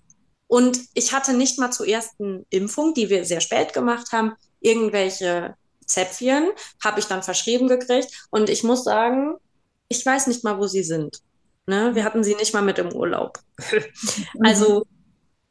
und 0.48 0.80
ich 0.94 1.12
hatte 1.12 1.34
nicht 1.34 1.58
mal 1.58 1.70
zur 1.70 1.86
ersten 1.86 2.44
Impfung, 2.50 2.94
die 2.94 3.08
wir 3.10 3.24
sehr 3.24 3.40
spät 3.40 3.72
gemacht 3.72 4.10
haben, 4.12 4.32
irgendwelche 4.60 5.54
Zäpfchen, 5.86 6.50
habe 6.82 6.98
ich 6.98 7.06
dann 7.06 7.22
verschrieben 7.22 7.68
gekriegt. 7.68 8.26
Und 8.30 8.50
ich 8.50 8.64
muss 8.64 8.82
sagen, 8.82 9.36
ich 9.88 10.04
weiß 10.04 10.26
nicht 10.26 10.42
mal, 10.42 10.58
wo 10.58 10.66
sie 10.66 10.82
sind. 10.82 11.20
Ne? 11.66 11.94
Wir 11.94 12.04
hatten 12.04 12.24
sie 12.24 12.34
nicht 12.34 12.54
mal 12.54 12.62
mit 12.62 12.78
im 12.78 12.92
Urlaub. 12.92 13.38
also, 14.40 14.84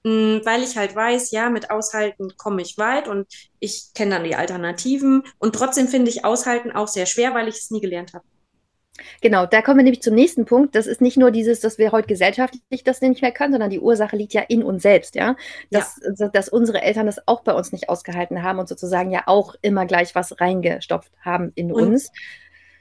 weil 0.04 0.64
ich 0.64 0.78
halt 0.78 0.96
weiß, 0.96 1.32
ja, 1.32 1.50
mit 1.50 1.72
Aushalten 1.72 2.36
komme 2.38 2.62
ich 2.62 2.78
weit 2.78 3.08
und 3.08 3.28
ich 3.60 3.94
kenne 3.94 4.16
dann 4.16 4.24
die 4.24 4.36
Alternativen. 4.36 5.24
Und 5.40 5.56
trotzdem 5.56 5.88
finde 5.88 6.12
ich 6.12 6.26
Aushalten 6.26 6.72
auch 6.72 6.88
sehr 6.88 7.06
schwer, 7.06 7.34
weil 7.34 7.48
ich 7.48 7.56
es 7.56 7.72
nie 7.72 7.82
gelernt 7.82 8.14
habe. 8.14 8.26
Genau, 9.22 9.48
da 9.48 9.62
kommen 9.64 9.80
wir 9.80 9.84
nämlich 9.84 10.04
zum 10.04 10.14
nächsten 10.14 10.46
Punkt. 10.46 10.76
Das 10.76 10.86
ist 10.86 11.02
nicht 11.02 11.18
nur 11.18 11.32
dieses, 11.32 11.60
dass 11.62 11.80
wir 11.80 11.92
heute 11.92 12.08
gesellschaftlich 12.08 12.84
das 12.84 13.02
nicht 13.02 13.22
mehr 13.24 13.32
können, 13.32 13.54
sondern 13.54 13.72
die 13.72 13.80
Ursache 13.80 14.16
liegt 14.16 14.34
ja 14.34 14.42
in 14.42 14.62
uns 14.62 14.84
selbst, 14.84 15.16
ja. 15.16 15.36
Dass, 15.72 16.00
ja. 16.20 16.28
dass 16.28 16.48
unsere 16.48 16.82
Eltern 16.82 17.08
das 17.08 17.28
auch 17.28 17.42
bei 17.42 17.54
uns 17.54 17.72
nicht 17.72 17.90
ausgehalten 17.90 18.44
haben 18.44 18.60
und 18.60 18.68
sozusagen 18.68 19.10
ja 19.10 19.24
auch 19.26 19.56
immer 19.62 19.86
gleich 19.88 20.14
was 20.14 20.40
reingestopft 20.40 21.12
haben 21.22 21.52
in 21.56 21.72
und, 21.72 21.82
uns. 21.82 22.12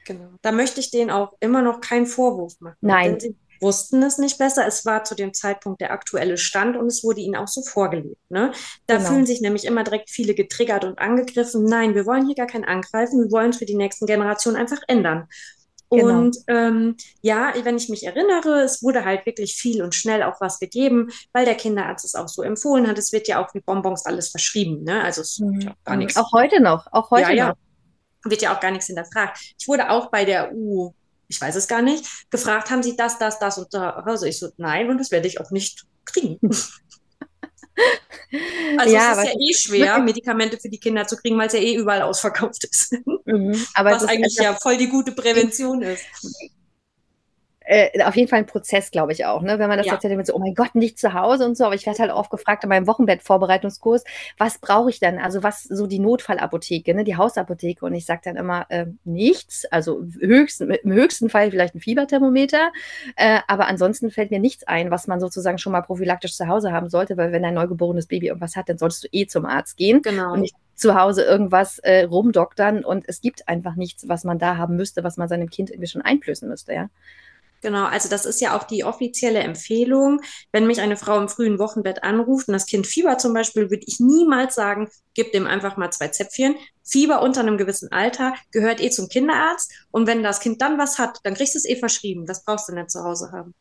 Genau. 0.05 0.29
Da 0.43 0.53
möchte 0.53 0.81
ich 0.81 0.91
denen 0.91 1.11
auch 1.11 1.33
immer 1.41 1.63
noch 1.63 1.81
keinen 1.81 2.07
Vorwurf 2.07 2.61
machen. 2.61 2.77
Nein. 2.81 3.19
Sie 3.19 3.37
wussten 3.63 4.03
es 4.03 4.19
nicht 4.19 4.39
besser. 4.39 4.67
Es 4.67 4.85
war 4.85 5.05
zu 5.05 5.15
dem 5.15 5.33
Zeitpunkt 5.33 5.81
der 5.81 5.93
aktuelle 5.93 6.37
Stand 6.37 6.77
und 6.77 6.87
es 6.87 7.03
wurde 7.03 7.21
ihnen 7.21 7.37
auch 7.37 7.49
so 7.49 7.63
vorgelebt. 7.63 8.21
Ne? 8.29 8.53
Da 8.87 8.97
genau. 8.97 9.09
fühlen 9.09 9.27
sich 9.27 9.41
nämlich 9.41 9.65
immer 9.65 9.85
direkt 9.85 10.11
viele 10.11 10.35
getriggert 10.35 10.85
und 10.85 10.99
angegriffen. 10.99 11.65
Nein, 11.65 11.95
wir 11.95 12.07
wollen 12.07 12.27
hier 12.27 12.35
gar 12.35 12.47
kein 12.47 12.65
Angreifen. 12.65 13.23
Wir 13.23 13.31
wollen 13.31 13.51
es 13.51 13.59
für 13.59 13.67
die 13.67 13.77
nächsten 13.77 14.07
Generationen 14.07 14.57
einfach 14.57 14.81
ändern. 14.89 15.29
Genau. 15.91 16.21
Und 16.21 16.39
ähm, 16.49 16.97
ja, 17.21 17.53
wenn 17.65 17.77
ich 17.77 17.89
mich 17.91 18.07
erinnere, 18.07 18.63
es 18.63 18.83
wurde 18.83 19.05
halt 19.05 19.27
wirklich 19.27 19.57
viel 19.57 19.83
und 19.83 19.95
schnell 19.95 20.23
auch 20.23 20.41
was 20.41 20.59
gegeben, 20.59 21.11
weil 21.33 21.45
der 21.45 21.55
Kinderarzt 21.55 22.05
es 22.05 22.15
auch 22.15 22.29
so 22.29 22.43
empfohlen 22.43 22.89
hat. 22.89 22.97
Es 22.97 23.13
wird 23.13 23.29
ja 23.29 23.45
auch 23.45 23.53
wie 23.55 23.61
Bonbons 23.61 24.07
alles 24.07 24.31
verschrieben. 24.31 24.85
Ne? 24.85 25.03
Also 25.03 25.21
es 25.21 25.39
mhm. 25.39 25.61
ja 25.61 25.75
gar 25.85 25.97
nichts. 25.97 26.17
Auch 26.17 26.33
heute 26.33 26.63
noch. 26.63 26.87
Auch 26.93 27.11
heute 27.11 27.35
ja, 27.35 27.49
noch. 27.49 27.57
Ja. 27.57 28.31
Wird 28.31 28.43
ja 28.43 28.55
auch 28.55 28.61
gar 28.61 28.71
nichts 28.71 28.87
hinterfragt. 28.87 29.39
Ich 29.59 29.69
wurde 29.69 29.91
auch 29.91 30.11
bei 30.11 30.25
der 30.25 30.55
U, 30.55 30.95
ich 31.33 31.41
weiß 31.41 31.57
es 31.57 31.67
gar 31.67 31.83
nicht, 31.83 32.05
gefragt, 32.31 32.71
haben 32.71 32.83
Sie 32.83 32.97
das, 32.97 33.19
das, 33.19 33.39
das 33.39 33.59
und 33.59 33.73
da? 33.73 33.91
Also 33.91 34.27
ich 34.27 34.39
so, 34.39 34.51
nein, 34.59 34.91
und 34.91 34.99
das 34.99 35.11
werde 35.11 35.27
ich 35.27 35.41
auch 35.41 35.51
nicht 35.51 35.85
kriegen. 36.05 36.39
Also 38.77 38.95
ja, 38.95 39.13
es 39.13 39.19
ist 39.19 39.25
ja 39.25 39.41
eh 39.41 39.55
schwer, 39.55 39.99
Medikamente 39.99 40.59
für 40.59 40.69
die 40.69 40.79
Kinder 40.79 41.07
zu 41.07 41.17
kriegen, 41.17 41.39
weil 41.39 41.47
es 41.47 41.55
ja 41.55 41.59
eh 41.59 41.75
überall 41.75 42.03
ausverkauft 42.03 42.65
ist. 42.65 42.93
Mhm, 43.25 43.67
was 43.77 44.05
eigentlich 44.05 44.37
ja 44.37 44.55
voll 44.55 44.77
die 44.77 44.89
gute 44.89 45.13
Prävention 45.13 45.83
ist 45.83 46.05
äh, 47.65 48.03
auf 48.03 48.17
jeden 48.17 48.29
Fall 48.29 48.41
ein 48.41 48.47
Prozess, 48.47 48.91
glaube 48.91 49.13
ich 49.13 49.25
auch. 49.25 49.43
Ne? 49.43 49.59
Wenn 49.59 49.69
man 49.69 49.79
das 49.79 49.87
ja. 49.87 49.95
erzählt, 49.95 50.17
mit 50.17 50.27
so, 50.27 50.35
oh 50.35 50.39
mein 50.39 50.55
Gott, 50.55 50.75
nicht 50.75 50.99
zu 50.99 51.15
Hause 51.15 51.45
und 51.45 51.57
so. 51.57 51.65
Aber 51.65 51.75
ich 51.75 51.87
werde 51.87 51.99
halt 51.99 52.11
oft 52.11 52.31
gefragt 52.31 52.65
in 52.65 52.69
meinem 52.69 52.87
Wochenbettvorbereitungskurs, 52.87 54.05
was 54.39 54.59
brauche 54.59 54.91
ich 54.91 55.01
denn? 55.01 55.19
Also 55.19 55.43
was 55.43 55.63
so 55.65 55.87
die 55.87 55.99
Notfallapotheke, 55.99 56.95
ne? 56.95 57.05
die 57.05 57.17
Hausapotheke. 57.17 57.85
Und 57.85 57.95
ich 57.95 58.07
sage 58.07 58.23
dann 58.25 58.37
immer 58.37 58.67
äh, 58.69 58.87
nichts. 59.05 59.65
Also 59.67 60.03
höchsten, 60.21 60.71
im 60.71 60.93
höchsten 60.93 61.31
Fall 61.31 61.51
vielleicht 61.51 61.75
ein 61.75 61.81
Fieberthermometer. 61.81 62.73
Äh, 63.17 63.41
aber 63.47 63.67
ansonsten 63.67 64.11
fällt 64.11 64.31
mir 64.31 64.41
nichts 64.41 64.67
ein, 64.67 64.91
was 64.91 65.07
man 65.07 65.21
sozusagen 65.21 65.59
schon 65.59 65.73
mal 65.73 65.83
prophylaktisch 65.83 66.35
zu 66.37 66.49
Hause 66.49 66.73
haben 66.73 66.89
sollte, 66.89 67.17
weil 67.17 67.33
wenn 67.33 67.45
ein 67.45 67.55
neugeborenes 67.55 68.07
Baby 68.07 68.29
irgendwas 68.29 68.57
hat, 68.57 68.69
dann 68.69 68.79
solltest 68.79 69.05
du 69.05 69.09
eh 69.13 69.27
zum 69.27 69.47
Arzt 69.47 69.77
gehen. 69.77 70.03
Genau. 70.03 70.33
Und 70.33 70.41
nicht 70.41 70.55
zu 70.75 70.95
Hause 70.95 71.23
irgendwas 71.23 71.79
äh, 71.79 72.05
rumdoktern 72.05 72.85
und 72.85 73.05
es 73.09 73.21
gibt 73.21 73.49
einfach 73.49 73.77
nichts, 73.77 74.09
was 74.09 74.25
man 74.25 74.39
da 74.39 74.57
haben 74.57 74.77
müsste, 74.77 75.05
was 75.05 75.17
man 75.17 75.29
seinem 75.29 75.49
Kind 75.49 75.71
irgendwie 75.71 75.87
schon 75.87 76.03
einflößen 76.03 76.49
müsste, 76.49 76.75
ja. 76.75 76.91
Genau, 77.63 77.85
also 77.85 78.09
das 78.09 78.27
ist 78.27 78.41
ja 78.41 78.57
auch 78.57 78.65
die 78.65 78.83
offizielle 78.83 79.39
Empfehlung. 79.39 80.21
Wenn 80.51 80.67
mich 80.67 80.81
eine 80.81 80.97
Frau 80.97 81.19
im 81.21 81.29
frühen 81.29 81.61
Wochenbett 81.61 82.03
anruft 82.03 82.49
und 82.49 82.55
das 82.55 82.67
Kind 82.67 82.89
Fieber 82.89 83.19
zum 83.19 83.33
Beispiel, 83.33 83.71
würde 83.71 83.85
ich 83.87 84.01
niemals 84.01 84.57
sagen, 84.57 84.89
gib 85.15 85.31
dem 85.31 85.47
einfach 85.47 85.77
mal 85.77 85.93
zwei 85.93 86.09
Zäpfchen. 86.09 86.57
Fieber 86.83 87.23
unter 87.23 87.41
einem 87.41 87.59
gewissen 87.59 87.93
Alter 87.93 88.35
gehört 88.51 88.83
eh 88.83 88.91
zum 88.91 89.09
Kinderarzt. 89.09 89.73
Und 89.93 90.09
wenn 90.09 90.25
das 90.25 90.41
Kind 90.41 90.61
dann 90.61 90.77
was 90.77 90.99
hat, 90.99 91.19
dann 91.23 91.35
kriegst 91.35 91.55
du 91.55 91.59
es 91.59 91.65
eh 91.65 91.77
verschrieben. 91.77 92.27
Das 92.27 92.45
brauchst 92.45 92.69
du 92.69 92.75
nicht 92.75 92.91
zu 92.91 93.05
Hause 93.05 93.31
haben. 93.31 93.55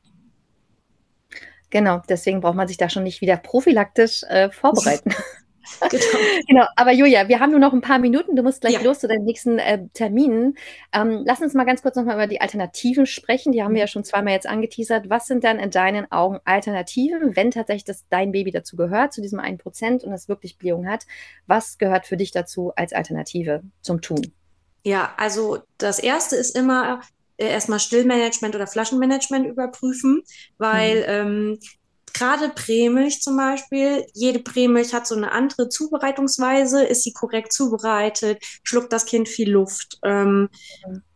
Genau, 1.70 2.02
deswegen 2.10 2.42
braucht 2.42 2.56
man 2.56 2.68
sich 2.68 2.78
da 2.78 2.90
schon 2.90 3.04
nicht 3.04 3.22
wieder 3.22 3.38
prophylaktisch 3.38 4.24
äh, 4.24 4.50
vorbereiten. 4.50 5.14
Genau. 5.90 6.04
genau. 6.48 6.66
Aber 6.76 6.92
Julia, 6.92 7.28
wir 7.28 7.40
haben 7.40 7.52
nur 7.52 7.60
noch 7.60 7.74
ein 7.74 7.82
paar 7.82 8.00
Minuten. 8.00 8.36
Du 8.36 8.44
musst 8.44 8.62
gleich 8.62 8.74
ja. 8.74 8.82
los 8.82 9.00
zu 9.00 9.08
deinen 9.08 9.26
nächsten 9.26 9.60
äh, 9.60 9.88
Terminen. 9.94 10.58
Ähm, 10.94 11.24
lass 11.26 11.42
uns 11.42 11.54
mal 11.54 11.66
ganz 11.66 11.82
kurz 11.82 11.96
nochmal 11.96 12.16
über 12.16 12.28
die 12.28 12.42
Alternativen 12.42 13.06
sprechen. 13.06 13.52
Die 13.52 13.64
haben 13.64 13.74
wir 13.74 13.82
ja 13.82 13.88
schon 13.88 14.04
zweimal 14.04 14.34
jetzt 14.34 14.48
angeteasert. 14.48 15.10
Was 15.10 15.28
sind 15.28 15.44
dann 15.44 15.60
in 15.60 15.72
deinen 15.72 16.12
Augen 16.12 16.40
Alternativen, 16.46 17.36
wenn 17.36 17.52
tatsächlich 17.52 17.86
das 17.86 18.06
dein 18.10 18.32
Baby 18.32 18.52
dazu 18.52 18.76
gehört, 18.76 19.14
zu 19.14 19.22
diesem 19.22 19.40
1% 19.40 20.06
und 20.06 20.14
es 20.14 20.30
wirklich 20.30 20.58
Blähung 20.58 20.88
hat? 20.88 21.06
Was 21.48 21.78
gehört 21.78 22.06
für 22.06 22.18
dich 22.18 22.32
dazu 22.32 22.74
als 22.76 22.94
Alternative 22.94 23.64
zum 23.82 24.02
Tun? 24.02 24.34
Ja, 24.84 25.14
also 25.18 25.60
das 25.78 26.00
erste 26.00 26.36
ist 26.36 26.56
immer 26.56 27.02
äh, 27.38 27.48
erstmal 27.48 27.80
Stillmanagement 27.80 28.56
oder 28.56 28.68
Flaschenmanagement 28.68 29.48
überprüfen, 29.48 30.24
weil 30.58 30.98
mhm. 30.98 31.06
ähm, 31.08 31.60
gerade 32.14 32.50
Prämilch 32.50 33.22
zum 33.22 33.38
Beispiel, 33.38 34.06
jede 34.14 34.40
Prämilch 34.40 34.94
hat 34.94 35.08
so 35.08 35.16
eine 35.16 35.32
andere 35.32 35.70
Zubereitungsweise. 35.70 36.84
Ist 36.84 37.04
sie 37.04 37.14
korrekt 37.14 37.54
zubereitet? 37.54 38.44
Schluckt 38.64 38.92
das 38.94 39.06
Kind 39.06 39.28
viel 39.28 39.52
Luft? 39.52 40.00
Ähm. 40.04 40.50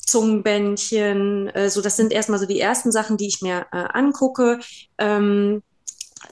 Zungenbändchen, 0.05 1.47
äh, 1.49 1.67
so 1.69 1.81
das 1.81 1.97
sind 1.97 2.13
erstmal 2.13 2.37
so 2.37 2.45
die 2.45 2.59
ersten 2.59 2.91
Sachen, 2.91 3.17
die 3.17 3.27
ich 3.27 3.41
mir 3.41 3.65
äh, 3.71 3.77
angucke. 3.91 4.59
Ähm, 4.99 5.63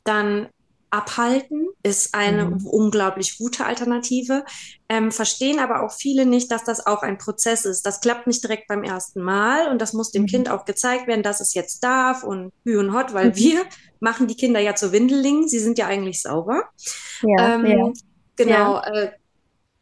dann 0.03 0.47
abhalten 0.93 1.69
ist 1.81 2.13
eine 2.13 2.45
mhm. 2.45 2.67
unglaublich 2.67 3.39
gute 3.39 3.65
Alternative. 3.65 4.45
Ähm, 4.87 5.11
verstehen 5.11 5.59
aber 5.59 5.81
auch 5.81 5.91
viele 5.91 6.27
nicht, 6.27 6.51
dass 6.51 6.63
das 6.63 6.85
auch 6.85 7.01
ein 7.01 7.17
Prozess 7.17 7.65
ist. 7.65 7.83
Das 7.87 7.99
klappt 7.99 8.27
nicht 8.27 8.43
direkt 8.43 8.67
beim 8.67 8.83
ersten 8.83 9.23
Mal 9.23 9.69
und 9.69 9.81
das 9.81 9.93
muss 9.93 10.11
dem 10.11 10.23
mhm. 10.23 10.27
Kind 10.27 10.49
auch 10.49 10.65
gezeigt 10.65 11.07
werden, 11.07 11.23
dass 11.23 11.41
es 11.41 11.55
jetzt 11.55 11.83
darf 11.83 12.23
und 12.23 12.51
hü 12.63 12.77
und 12.77 12.93
hot, 12.93 13.11
weil 13.13 13.29
mhm. 13.29 13.35
wir 13.35 13.65
machen 14.03 14.27
die 14.27 14.35
Kinder 14.35 14.59
ja 14.59 14.75
zu 14.75 14.91
Windelingen. 14.91 15.47
Sie 15.47 15.59
sind 15.59 15.79
ja 15.79 15.87
eigentlich 15.87 16.21
sauber. 16.21 16.69
Ja, 17.21 17.55
ähm, 17.55 17.65
ja. 17.65 17.91
Genau. 18.35 18.75
Ja. 18.75 18.93
Äh, 18.93 19.11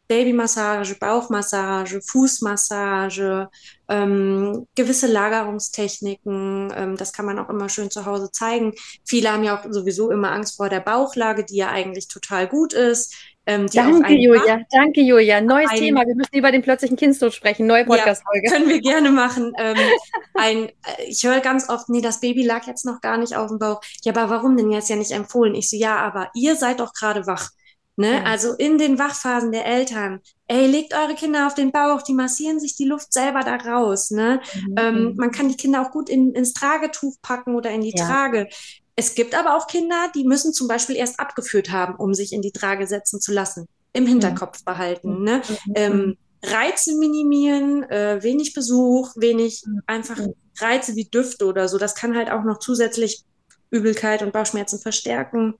Babymassage, 0.08 0.94
Bauchmassage, 0.96 2.02
Fußmassage, 2.02 3.48
ähm, 3.88 4.66
gewisse 4.74 5.06
Lagerungstechniken. 5.06 6.70
Ähm, 6.76 6.96
das 6.98 7.12
kann 7.14 7.24
man 7.24 7.38
auch 7.38 7.48
immer 7.48 7.70
schön 7.70 7.90
zu 7.90 8.04
Hause 8.04 8.30
zeigen. 8.30 8.74
Viele 9.06 9.32
haben 9.32 9.42
ja 9.42 9.58
auch 9.58 9.64
sowieso 9.70 10.10
immer 10.10 10.32
Angst 10.32 10.56
vor 10.56 10.68
der 10.68 10.80
Bauchlage, 10.80 11.44
die 11.44 11.56
ja 11.56 11.70
eigentlich 11.70 12.08
total 12.08 12.46
gut 12.46 12.74
ist. 12.74 13.14
Ähm, 13.44 13.66
danke, 13.72 14.14
Julia. 14.14 14.60
Danke, 14.70 15.00
Julia. 15.00 15.40
Neues 15.40 15.70
ein, 15.70 15.78
Thema. 15.78 16.06
Wir 16.06 16.14
müssen 16.14 16.36
über 16.36 16.52
den 16.52 16.62
plötzlichen 16.62 16.96
Kindstod 16.96 17.34
sprechen. 17.34 17.66
Neue 17.66 17.84
Podcast-Folge. 17.84 18.46
Ja, 18.46 18.52
können 18.52 18.68
wir 18.68 18.80
gerne 18.80 19.10
machen. 19.10 19.52
Ähm, 19.58 19.76
ein, 20.34 20.68
äh, 20.68 21.04
ich 21.08 21.24
höre 21.24 21.40
ganz 21.40 21.68
oft, 21.68 21.88
nee, 21.88 22.00
das 22.00 22.20
Baby 22.20 22.44
lag 22.44 22.66
jetzt 22.66 22.84
noch 22.84 23.00
gar 23.00 23.18
nicht 23.18 23.34
auf 23.34 23.48
dem 23.48 23.58
Bauch. 23.58 23.80
Ja, 24.04 24.14
aber 24.14 24.30
warum 24.30 24.56
denn 24.56 24.70
jetzt 24.70 24.88
ja 24.88 24.96
nicht 24.96 25.10
empfohlen? 25.10 25.54
Ich 25.56 25.68
so, 25.68 25.76
ja, 25.76 25.96
aber 25.96 26.30
ihr 26.34 26.54
seid 26.54 26.78
doch 26.78 26.92
gerade 26.92 27.26
wach. 27.26 27.50
Ne? 27.96 28.14
Ja. 28.14 28.22
Also 28.22 28.54
in 28.54 28.78
den 28.78 28.98
Wachphasen 28.98 29.52
der 29.52 29.66
Eltern, 29.66 30.20
ey, 30.46 30.66
legt 30.66 30.94
eure 30.94 31.14
Kinder 31.14 31.46
auf 31.46 31.54
den 31.54 31.72
Bauch, 31.72 32.00
die 32.00 32.14
massieren 32.14 32.58
sich 32.58 32.74
die 32.74 32.86
Luft 32.86 33.12
selber 33.12 33.40
da 33.40 33.56
raus. 33.56 34.10
Ne? 34.10 34.40
Mhm. 34.54 34.74
Ähm, 34.78 35.14
man 35.16 35.30
kann 35.30 35.48
die 35.48 35.56
Kinder 35.56 35.82
auch 35.82 35.90
gut 35.90 36.08
in, 36.08 36.32
ins 36.32 36.54
Tragetuch 36.54 37.16
packen 37.20 37.54
oder 37.54 37.70
in 37.70 37.82
die 37.82 37.92
ja. 37.94 38.06
Trage. 38.06 38.48
Es 38.96 39.14
gibt 39.14 39.34
aber 39.34 39.56
auch 39.56 39.66
Kinder, 39.66 40.10
die 40.14 40.24
müssen 40.24 40.52
zum 40.52 40.68
Beispiel 40.68 40.96
erst 40.96 41.18
abgeführt 41.18 41.70
haben, 41.70 41.96
um 41.96 42.14
sich 42.14 42.32
in 42.32 42.42
die 42.42 42.52
Trage 42.52 42.86
setzen 42.86 43.20
zu 43.20 43.32
lassen. 43.32 43.66
Im 43.94 44.06
Hinterkopf 44.06 44.60
mhm. 44.60 44.64
behalten. 44.64 45.22
Ne? 45.22 45.42
Mhm. 45.66 45.72
Ähm, 45.74 46.18
Reize 46.42 46.96
minimieren, 46.96 47.84
äh, 47.84 48.22
wenig 48.22 48.52
Besuch, 48.52 49.12
wenig 49.16 49.62
mhm. 49.64 49.80
einfach 49.86 50.18
Reize 50.58 50.96
wie 50.96 51.04
Düfte 51.04 51.46
oder 51.46 51.68
so. 51.68 51.78
Das 51.78 51.94
kann 51.94 52.16
halt 52.16 52.30
auch 52.30 52.44
noch 52.44 52.58
zusätzlich 52.58 53.24
Übelkeit 53.70 54.22
und 54.22 54.32
Bauchschmerzen 54.32 54.78
verstärken. 54.78 55.54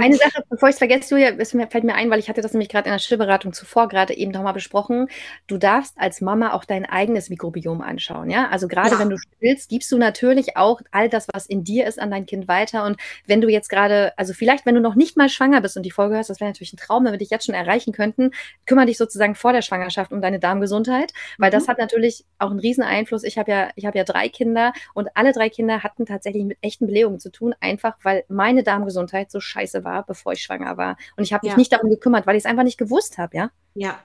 Eine 0.00 0.16
Sache, 0.16 0.42
bevor 0.48 0.68
ich 0.68 0.74
es 0.74 0.78
vergesse, 0.78 1.14
Julia, 1.14 1.30
es 1.38 1.50
fällt 1.50 1.84
mir 1.84 1.94
ein, 1.94 2.10
weil 2.10 2.18
ich 2.18 2.28
hatte 2.28 2.40
das 2.40 2.52
nämlich 2.52 2.68
gerade 2.68 2.88
in 2.88 2.92
der 2.92 2.98
Stillberatung 2.98 3.52
zuvor 3.52 3.88
gerade 3.88 4.16
eben 4.16 4.30
nochmal 4.30 4.52
besprochen. 4.52 5.08
Du 5.46 5.58
darfst 5.58 5.94
als 5.98 6.20
Mama 6.20 6.52
auch 6.52 6.64
dein 6.64 6.84
eigenes 6.86 7.28
Mikrobiom 7.28 7.80
anschauen, 7.80 8.30
ja? 8.30 8.48
Also 8.48 8.68
gerade 8.68 8.92
ja. 8.92 8.98
wenn 8.98 9.10
du 9.10 9.18
stillst, 9.18 9.68
gibst 9.68 9.92
du 9.92 9.98
natürlich 9.98 10.56
auch 10.56 10.80
all 10.90 11.08
das, 11.08 11.26
was 11.32 11.46
in 11.46 11.64
dir 11.64 11.86
ist, 11.86 12.00
an 12.00 12.10
dein 12.10 12.26
Kind 12.26 12.48
weiter. 12.48 12.84
Und 12.84 12.96
wenn 13.26 13.40
du 13.40 13.48
jetzt 13.48 13.68
gerade, 13.68 14.12
also 14.16 14.32
vielleicht, 14.32 14.64
wenn 14.66 14.74
du 14.74 14.80
noch 14.80 14.94
nicht 14.94 15.16
mal 15.16 15.28
schwanger 15.28 15.60
bist 15.60 15.76
und 15.76 15.82
die 15.82 15.90
Folge 15.90 16.14
hörst, 16.14 16.30
das 16.30 16.40
wäre 16.40 16.50
natürlich 16.50 16.72
ein 16.72 16.78
Traum, 16.78 17.04
wenn 17.04 17.12
wir 17.12 17.18
dich 17.18 17.30
jetzt 17.30 17.46
schon 17.46 17.54
erreichen 17.54 17.92
könnten, 17.92 18.30
kümmere 18.64 18.86
dich 18.86 18.98
sozusagen 18.98 19.34
vor 19.34 19.52
der 19.52 19.62
Schwangerschaft 19.62 20.12
um 20.12 20.20
deine 20.20 20.38
Darmgesundheit, 20.38 21.12
weil 21.38 21.50
mhm. 21.50 21.54
das 21.54 21.68
hat 21.68 21.78
natürlich 21.78 22.24
auch 22.38 22.50
einen 22.50 22.60
riesen 22.60 22.84
Einfluss. 22.84 23.24
Ich 23.24 23.36
habe 23.36 23.50
ja, 23.50 23.68
ich 23.76 23.84
habe 23.84 23.98
ja 23.98 24.04
drei 24.04 24.28
Kinder 24.28 24.72
und 24.94 25.08
alle 25.14 25.32
drei 25.32 25.48
Kinder 25.48 25.82
hatten 25.82 26.06
tatsächlich 26.06 26.44
mit 26.44 26.58
echten 26.62 26.86
Blähungen 26.86 27.20
zu 27.20 27.30
tun, 27.30 27.54
einfach 27.60 27.96
weil 28.02 28.24
meine 28.28 28.62
Darmgesundheit 28.62 29.30
so 29.30 29.40
scheiße 29.40 29.56
scheiße 29.56 29.84
war, 29.86 30.04
bevor 30.04 30.34
ich 30.34 30.42
schwanger 30.42 30.76
war. 30.76 30.98
Und 31.16 31.24
ich 31.24 31.32
habe 31.32 31.46
mich 31.46 31.52
ja. 31.52 31.56
nicht 31.56 31.72
darum 31.72 31.88
gekümmert, 31.88 32.26
weil 32.26 32.36
ich 32.36 32.42
es 32.42 32.46
einfach 32.46 32.64
nicht 32.64 32.76
gewusst 32.76 33.16
habe, 33.16 33.34
ja? 33.34 33.50
Ja. 33.72 33.98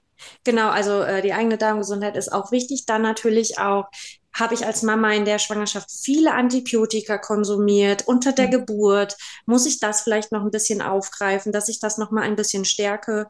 Genau, 0.44 0.70
also 0.70 1.02
äh, 1.02 1.20
die 1.20 1.32
eigene 1.32 1.58
Darmgesundheit 1.58 2.16
ist 2.16 2.32
auch 2.32 2.52
wichtig. 2.52 2.86
Dann 2.86 3.02
natürlich 3.02 3.58
auch 3.58 3.88
habe 4.34 4.54
ich 4.54 4.64
als 4.64 4.82
Mama 4.82 5.12
in 5.12 5.24
der 5.24 5.38
Schwangerschaft 5.38 5.90
viele 5.90 6.32
Antibiotika 6.32 7.18
konsumiert 7.18 8.06
unter 8.06 8.32
der 8.32 8.46
mhm. 8.46 8.52
Geburt. 8.52 9.16
Muss 9.44 9.66
ich 9.66 9.78
das 9.78 10.02
vielleicht 10.02 10.32
noch 10.32 10.42
ein 10.42 10.50
bisschen 10.50 10.80
aufgreifen, 10.80 11.52
dass 11.52 11.68
ich 11.68 11.80
das 11.80 11.98
noch 11.98 12.10
mal 12.10 12.22
ein 12.22 12.36
bisschen 12.36 12.64
stärke? 12.64 13.28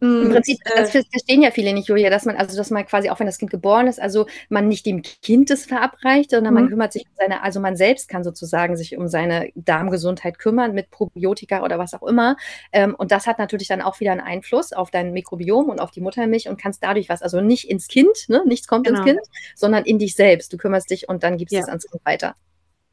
Im 0.00 0.28
mm, 0.28 0.32
Prinzip, 0.32 0.58
äh, 0.64 0.82
das 0.82 0.90
verstehen 0.90 1.42
ja 1.42 1.50
viele 1.50 1.72
nicht, 1.72 1.88
Julia, 1.88 2.10
dass 2.10 2.24
man, 2.24 2.36
also 2.36 2.56
dass 2.56 2.70
man 2.70 2.86
quasi, 2.86 3.10
auch 3.10 3.18
wenn 3.18 3.26
das 3.26 3.38
Kind 3.38 3.50
geboren 3.50 3.86
ist, 3.86 4.00
also 4.00 4.26
man 4.48 4.68
nicht 4.68 4.86
dem 4.86 5.02
Kind 5.02 5.50
es 5.50 5.66
verabreicht, 5.66 6.30
sondern 6.30 6.54
man 6.54 6.64
mhm. 6.64 6.68
kümmert 6.70 6.92
sich 6.92 7.04
um 7.06 7.12
seine, 7.16 7.42
also 7.42 7.60
man 7.60 7.76
selbst 7.76 8.08
kann 8.08 8.24
sozusagen 8.24 8.76
sich 8.76 8.96
um 8.96 9.08
seine 9.08 9.50
Darmgesundheit 9.54 10.38
kümmern 10.38 10.72
mit 10.72 10.90
Probiotika 10.90 11.62
oder 11.64 11.78
was 11.78 11.94
auch 11.94 12.06
immer. 12.06 12.36
Ähm, 12.72 12.94
und 12.94 13.10
das 13.10 13.26
hat 13.26 13.38
natürlich 13.38 13.68
dann 13.68 13.82
auch 13.82 13.98
wieder 14.00 14.12
einen 14.12 14.20
Einfluss 14.20 14.72
auf 14.72 14.90
dein 14.90 15.12
Mikrobiom 15.12 15.68
und 15.68 15.80
auf 15.80 15.90
die 15.90 16.00
Muttermilch 16.00 16.48
und 16.48 16.60
kannst 16.60 16.82
dadurch 16.82 17.08
was, 17.08 17.22
also 17.22 17.40
nicht 17.40 17.68
ins 17.68 17.88
Kind, 17.88 18.28
ne? 18.28 18.42
nichts 18.46 18.68
kommt 18.68 18.86
genau. 18.86 19.00
ins 19.00 19.06
Kind, 19.06 19.20
sondern 19.56 19.84
in 19.84 19.98
dich 19.98 20.14
selbst. 20.14 20.52
Du 20.52 20.56
kümmerst 20.56 20.90
dich 20.90 21.08
und 21.08 21.22
dann 21.22 21.36
gibst 21.36 21.54
ja. 21.54 21.60
es 21.60 21.68
ans 21.68 21.86
Kind 21.90 22.04
weiter. 22.04 22.36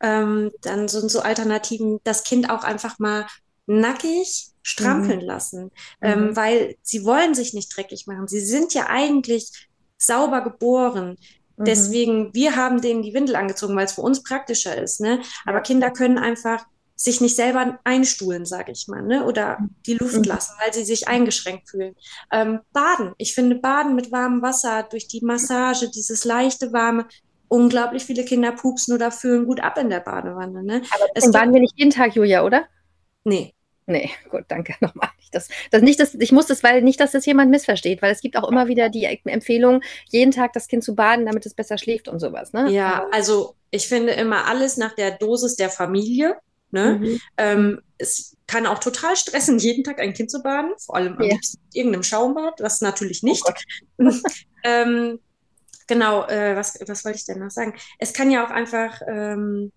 Ähm, 0.01 0.51
dann 0.61 0.87
sind 0.87 1.09
so 1.09 1.21
Alternativen, 1.21 1.99
das 2.03 2.23
Kind 2.23 2.49
auch 2.49 2.63
einfach 2.63 2.99
mal 2.99 3.25
nackig 3.67 4.51
strampeln 4.61 5.19
mhm. 5.19 5.25
lassen, 5.25 5.71
ähm, 6.01 6.27
mhm. 6.27 6.35
weil 6.35 6.75
sie 6.81 7.05
wollen 7.05 7.35
sich 7.35 7.53
nicht 7.53 7.75
dreckig 7.75 8.07
machen. 8.07 8.27
Sie 8.27 8.39
sind 8.39 8.73
ja 8.73 8.87
eigentlich 8.87 9.67
sauber 9.97 10.41
geboren. 10.41 11.17
Mhm. 11.57 11.65
Deswegen, 11.65 12.33
wir 12.33 12.55
haben 12.55 12.81
denen 12.81 13.01
die 13.01 13.13
Windel 13.13 13.35
angezogen, 13.35 13.75
weil 13.75 13.85
es 13.85 13.93
für 13.93 14.01
uns 14.01 14.23
praktischer 14.23 14.75
ist. 14.75 15.01
Ne? 15.01 15.21
Aber 15.45 15.61
Kinder 15.61 15.91
können 15.91 16.17
einfach 16.17 16.65
sich 16.95 17.19
nicht 17.19 17.35
selber 17.35 17.77
einstuhlen, 17.83 18.45
sage 18.45 18.71
ich 18.71 18.87
mal, 18.87 19.01
ne? 19.01 19.25
oder 19.25 19.59
die 19.85 19.95
Luft 19.95 20.17
mhm. 20.17 20.23
lassen, 20.23 20.53
weil 20.63 20.73
sie 20.73 20.85
sich 20.85 21.07
eingeschränkt 21.07 21.69
fühlen. 21.69 21.95
Ähm, 22.31 22.61
baden. 22.71 23.13
Ich 23.17 23.35
finde 23.35 23.55
Baden 23.55 23.95
mit 23.95 24.11
warmem 24.11 24.41
Wasser 24.41 24.83
durch 24.83 25.07
die 25.07 25.21
Massage, 25.21 25.89
dieses 25.89 26.23
leichte, 26.23 26.71
warme, 26.71 27.05
unglaublich 27.47 28.05
viele 28.05 28.23
Kinder 28.23 28.53
pupsen 28.53 28.93
oder 28.93 29.11
fühlen 29.11 29.45
gut 29.45 29.59
ab 29.59 29.77
in 29.77 29.89
der 29.89 29.99
Badewanne. 29.99 30.63
Ne? 30.63 30.81
Aber 30.93 31.05
es 31.13 31.31
baden 31.31 31.53
wir 31.53 31.61
nicht 31.61 31.77
jeden 31.77 31.91
Tag, 31.91 32.15
Julia, 32.15 32.43
oder? 32.43 32.65
Nee. 33.25 33.54
Nee, 33.87 34.09
gut, 34.29 34.45
danke 34.47 34.75
nochmal. 34.81 35.09
Das, 35.31 35.49
das 35.71 35.81
nicht, 35.81 35.99
das, 35.99 36.15
ich 36.15 36.31
muss 36.31 36.47
das, 36.47 36.63
weil 36.63 36.81
nicht, 36.81 36.99
dass 36.99 37.11
das 37.11 37.25
jemand 37.25 37.51
missversteht, 37.51 38.01
weil 38.01 38.11
es 38.11 38.21
gibt 38.21 38.37
auch 38.37 38.49
immer 38.49 38.67
wieder 38.67 38.89
die 38.89 39.05
Empfehlung, 39.25 39.81
jeden 40.09 40.31
Tag 40.31 40.53
das 40.53 40.67
Kind 40.67 40.83
zu 40.83 40.95
baden, 40.95 41.25
damit 41.25 41.45
es 41.45 41.53
besser 41.53 41.77
schläft 41.77 42.07
und 42.07 42.19
sowas. 42.19 42.53
Ne? 42.53 42.71
Ja, 42.71 43.07
also 43.11 43.55
ich 43.71 43.87
finde 43.87 44.13
immer 44.13 44.45
alles 44.45 44.77
nach 44.77 44.95
der 44.95 45.11
Dosis 45.11 45.55
der 45.55 45.69
Familie. 45.69 46.37
Ne? 46.71 46.99
Mhm. 46.99 47.19
Ähm, 47.37 47.81
es 47.97 48.35
kann 48.47 48.65
auch 48.65 48.79
total 48.79 49.15
stressen, 49.15 49.59
jeden 49.59 49.83
Tag 49.83 49.99
ein 49.99 50.13
Kind 50.13 50.29
zu 50.29 50.41
baden, 50.41 50.71
vor 50.77 50.95
allem 50.95 51.13
am 51.13 51.23
ja. 51.23 51.31
liebsten 51.31 51.61
mit 51.63 51.75
irgendeinem 51.75 52.03
Schaumbad, 52.03 52.59
das 52.59 52.81
natürlich 52.81 53.21
oh 53.23 53.27
nicht. 53.27 53.43
Oh 53.97 54.11
ähm, 54.63 55.19
genau, 55.87 56.25
äh, 56.27 56.55
was, 56.55 56.77
was 56.85 57.05
wollte 57.05 57.17
ich 57.17 57.25
denn 57.25 57.39
noch 57.39 57.51
sagen? 57.51 57.73
Es 57.99 58.13
kann 58.13 58.31
ja 58.31 58.45
auch 58.45 58.51
einfach 58.51 59.01
ähm, 59.07 59.71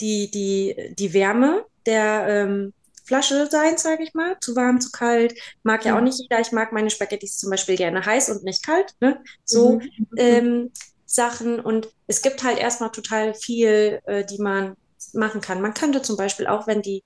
die, 0.00 0.30
die, 0.30 0.94
die 0.98 1.12
Wärme 1.12 1.64
der 1.86 2.26
ähm, 2.28 2.72
Flasche 3.06 3.48
sein, 3.50 3.78
sage 3.78 4.02
ich 4.02 4.14
mal. 4.14 4.36
Zu 4.40 4.56
warm, 4.56 4.80
zu 4.80 4.90
kalt. 4.90 5.34
Mag 5.62 5.84
ja 5.84 5.94
auch 5.94 5.98
mhm. 5.98 6.04
nicht 6.04 6.20
jeder. 6.20 6.40
Ich 6.40 6.52
mag 6.52 6.72
meine 6.72 6.90
Spaghettis 6.90 7.38
zum 7.38 7.50
Beispiel 7.50 7.76
gerne 7.76 8.04
heiß 8.04 8.30
und 8.30 8.44
nicht 8.44 8.64
kalt. 8.64 8.94
Ne? 9.00 9.22
So 9.44 9.74
mhm. 9.74 9.90
ähm, 10.16 10.72
Sachen. 11.06 11.60
Und 11.60 11.88
es 12.06 12.20
gibt 12.22 12.42
halt 12.42 12.58
erstmal 12.58 12.90
total 12.90 13.34
viel, 13.34 14.00
äh, 14.06 14.24
die 14.24 14.38
man 14.38 14.76
machen 15.12 15.40
kann. 15.40 15.62
Man 15.62 15.74
könnte 15.74 16.02
zum 16.02 16.16
Beispiel 16.16 16.46
auch, 16.46 16.66
wenn 16.66 16.82
die 16.82 17.02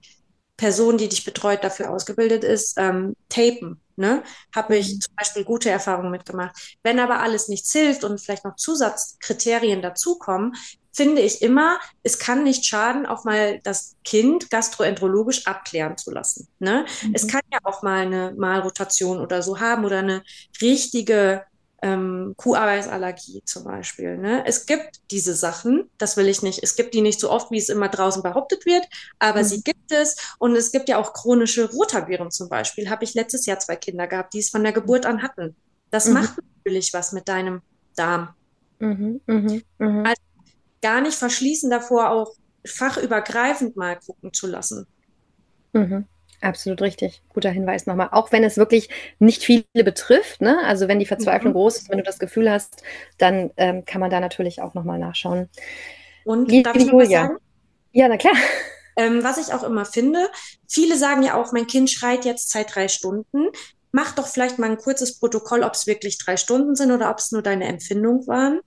Person, 0.57 0.99
die 0.99 1.09
dich 1.09 1.25
betreut, 1.25 1.65
dafür 1.65 1.91
ausgebildet 1.91 2.45
ist, 2.45 2.75
ähm, 2.77 3.15
tapen. 3.29 3.81
Ne? 3.97 4.23
Habe 4.55 4.77
ich 4.77 4.95
mhm. 4.95 5.01
zum 5.01 5.15
Beispiel 5.17 5.45
gute 5.45 5.71
Erfahrungen 5.71 6.11
mitgemacht. 6.11 6.79
Wenn 6.83 6.99
aber 6.99 7.21
alles 7.21 7.49
nichts 7.49 7.73
hilft 7.73 8.05
und 8.05 8.21
vielleicht 8.21 8.45
noch 8.45 8.57
Zusatzkriterien 8.57 9.83
dazukommen, 9.83 10.55
finde 10.92 11.22
ich 11.22 11.42
immer, 11.42 11.79
es 12.03 12.18
kann 12.18 12.42
nicht 12.42 12.66
schaden, 12.66 13.07
auch 13.07 13.24
mal 13.24 13.61
das 13.62 13.96
Kind 14.05 14.50
gastroenterologisch 14.50 15.46
abklären 15.46 15.96
zu 15.96 16.11
lassen. 16.11 16.48
Ne? 16.59 16.85
Mhm. 17.03 17.12
Es 17.14 17.29
kann 17.29 17.42
ja 17.53 17.59
auch 17.64 17.83
mal 17.83 18.07
eine 18.07 18.35
Malrotation 18.37 19.20
oder 19.20 19.42
so 19.42 19.61
haben 19.61 19.85
oder 19.85 19.98
eine 19.98 20.22
richtige 20.61 21.44
ähm, 21.83 22.35
Kuheiweißallergie 22.37 23.42
zum 23.44 23.64
Beispiel. 23.64 24.18
Ne? 24.18 24.44
Es 24.46 24.66
gibt 24.66 25.00
diese 25.11 25.35
Sachen, 25.35 25.88
das 25.98 26.16
will 26.16 26.29
ich 26.29 26.42
nicht, 26.42 26.62
es 26.62 26.76
gibt 26.76 26.94
die 26.94 27.00
nicht 27.00 27.20
so 27.20 27.31
oft, 27.31 27.50
wie 27.50 27.59
es 27.59 27.68
immer 27.68 27.88
draußen 27.88 28.22
behauptet 28.22 28.66
wird, 28.66 28.87
aber 29.18 29.40
mhm. 29.40 29.44
sie 29.44 29.62
gibt 29.62 29.92
es 29.92 30.16
und 30.38 30.57
es 30.57 30.72
gibt 30.72 30.88
ja 30.88 30.98
auch 30.98 31.12
chronische 31.14 31.70
Rotaviren 31.70 32.31
zum 32.31 32.48
Beispiel. 32.48 32.90
Habe 32.90 33.05
ich 33.05 33.14
letztes 33.14 33.46
Jahr 33.46 33.59
zwei 33.59 33.76
Kinder 33.76 34.07
gehabt, 34.07 34.35
die 34.35 34.40
es 34.40 34.50
von 34.50 34.62
der 34.62 34.72
Geburt 34.72 35.07
an 35.07 35.22
hatten. 35.22 35.57
Das 35.90 36.07
mhm. 36.07 36.14
macht 36.14 36.35
natürlich 36.57 36.92
was 36.92 37.12
mit 37.12 37.29
deinem 37.29 37.62
Darm. 37.96 38.35
Mhm, 38.79 39.20
mh, 39.26 39.61
mh. 39.79 40.09
Also 40.09 40.22
gar 40.83 41.01
nicht 41.01 41.16
verschließen 41.16 41.71
davor, 41.71 42.11
auch 42.11 42.35
fachübergreifend 42.66 43.77
mal 43.77 43.99
gucken 43.99 44.33
zu 44.33 44.47
lassen. 44.47 44.87
Mhm. 45.73 46.07
Absolut 46.40 46.81
richtig. 46.81 47.23
Guter 47.29 47.51
Hinweis 47.51 47.87
nochmal. 47.87 48.09
Auch 48.12 48.33
wenn 48.33 48.45
es 48.45 48.57
wirklich 48.57 48.88
nicht 49.19 49.43
viele 49.43 49.64
betrifft, 49.75 50.40
ne? 50.40 50.59
also 50.64 50.88
wenn 50.88 50.99
die 50.99 51.07
Verzweiflung 51.07 51.53
mhm. 51.53 51.57
groß 51.57 51.77
ist, 51.77 51.90
wenn 51.90 51.99
du 51.99 52.05
das 52.05 52.19
Gefühl 52.19 52.51
hast, 52.51 52.83
dann 53.19 53.51
ähm, 53.59 53.85
kann 53.85 54.01
man 54.01 54.11
da 54.11 54.21
natürlich 54.21 54.62
auch 54.62 54.73
nochmal 54.73 54.99
nachschauen. 54.99 55.49
Und 56.25 56.51
Liebe 56.51 56.62
darf 56.64 56.77
ich 56.77 56.90
noch 56.90 57.05
sagen? 57.05 57.37
Ja, 57.93 58.09
na 58.09 58.16
klar. 58.16 58.35
Ähm, 58.97 59.23
was 59.23 59.38
ich 59.38 59.55
auch 59.55 59.62
immer 59.62 59.85
finde, 59.85 60.29
viele 60.69 60.97
sagen 60.97 61.23
ja 61.23 61.35
auch, 61.35 61.53
mein 61.53 61.66
Kind 61.66 61.90
schreit 61.90 62.25
jetzt 62.25 62.51
seit 62.51 62.75
drei 62.75 62.88
Stunden. 62.88 63.49
Mach 63.93 64.14
doch 64.14 64.27
vielleicht 64.27 64.59
mal 64.59 64.71
ein 64.71 64.79
kurzes 64.79 65.19
Protokoll, 65.19 65.62
ob 65.62 65.75
es 65.75 65.87
wirklich 65.87 66.19
drei 66.19 66.37
Stunden 66.37 66.75
sind 66.75 66.90
oder 66.90 67.11
ob 67.11 67.19
es 67.19 67.33
nur 67.33 67.43
deine 67.43 67.66
Empfindung 67.66 68.27
waren. 68.27 68.61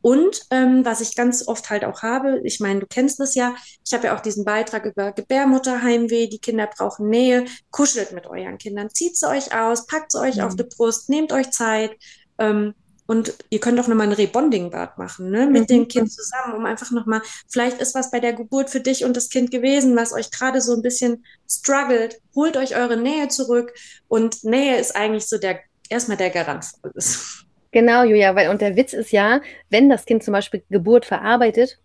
Und 0.00 0.42
ähm, 0.50 0.84
was 0.84 1.00
ich 1.00 1.16
ganz 1.16 1.46
oft 1.46 1.70
halt 1.70 1.84
auch 1.84 2.02
habe, 2.02 2.40
ich 2.44 2.60
meine, 2.60 2.80
du 2.80 2.86
kennst 2.86 3.18
das 3.20 3.34
ja, 3.34 3.54
ich 3.84 3.92
habe 3.92 4.06
ja 4.06 4.16
auch 4.16 4.20
diesen 4.20 4.44
Beitrag 4.44 4.84
über 4.84 5.12
Gebärmutterheimweh, 5.12 6.28
die 6.28 6.38
Kinder 6.38 6.68
brauchen 6.68 7.08
Nähe, 7.08 7.46
kuschelt 7.70 8.12
mit 8.12 8.26
euren 8.26 8.58
Kindern, 8.58 8.90
zieht 8.90 9.16
sie 9.16 9.28
euch 9.28 9.54
aus, 9.54 9.86
packt 9.86 10.12
sie 10.12 10.20
euch 10.20 10.36
mhm. 10.36 10.42
auf 10.42 10.56
die 10.56 10.64
Brust, 10.64 11.08
nehmt 11.08 11.32
euch 11.32 11.50
Zeit. 11.50 11.96
Ähm, 12.38 12.74
und 13.10 13.32
ihr 13.48 13.58
könnt 13.58 13.80
auch 13.80 13.88
nochmal 13.88 14.06
ein 14.06 14.12
Rebonding-Bad 14.12 14.98
machen, 14.98 15.30
ne, 15.30 15.46
mit 15.46 15.62
mhm. 15.62 15.66
dem 15.66 15.88
Kind 15.88 16.12
zusammen, 16.12 16.54
um 16.54 16.66
einfach 16.66 16.90
nochmal, 16.90 17.22
vielleicht 17.48 17.80
ist 17.80 17.94
was 17.94 18.10
bei 18.10 18.20
der 18.20 18.34
Geburt 18.34 18.68
für 18.68 18.80
dich 18.80 19.02
und 19.02 19.16
das 19.16 19.30
Kind 19.30 19.50
gewesen, 19.50 19.96
was 19.96 20.12
euch 20.12 20.30
gerade 20.30 20.60
so 20.60 20.74
ein 20.74 20.82
bisschen 20.82 21.24
struggelt. 21.50 22.20
Holt 22.34 22.58
euch 22.58 22.76
eure 22.76 22.98
Nähe 22.98 23.28
zurück. 23.28 23.72
Und 24.08 24.44
Nähe 24.44 24.78
ist 24.78 24.94
eigentlich 24.94 25.26
so 25.26 25.38
der, 25.38 25.60
erstmal 25.88 26.18
der 26.18 26.28
Garant 26.28 26.66
für 26.66 26.76
alles. 26.82 27.47
Genau, 27.70 28.02
Julia, 28.04 28.34
weil 28.34 28.48
und 28.48 28.60
der 28.62 28.76
Witz 28.76 28.92
ist 28.92 29.12
ja, 29.12 29.40
wenn 29.68 29.88
das 29.88 30.06
Kind 30.06 30.22
zum 30.22 30.32
Beispiel 30.32 30.62
Geburt 30.70 31.04
verarbeitet 31.04 31.78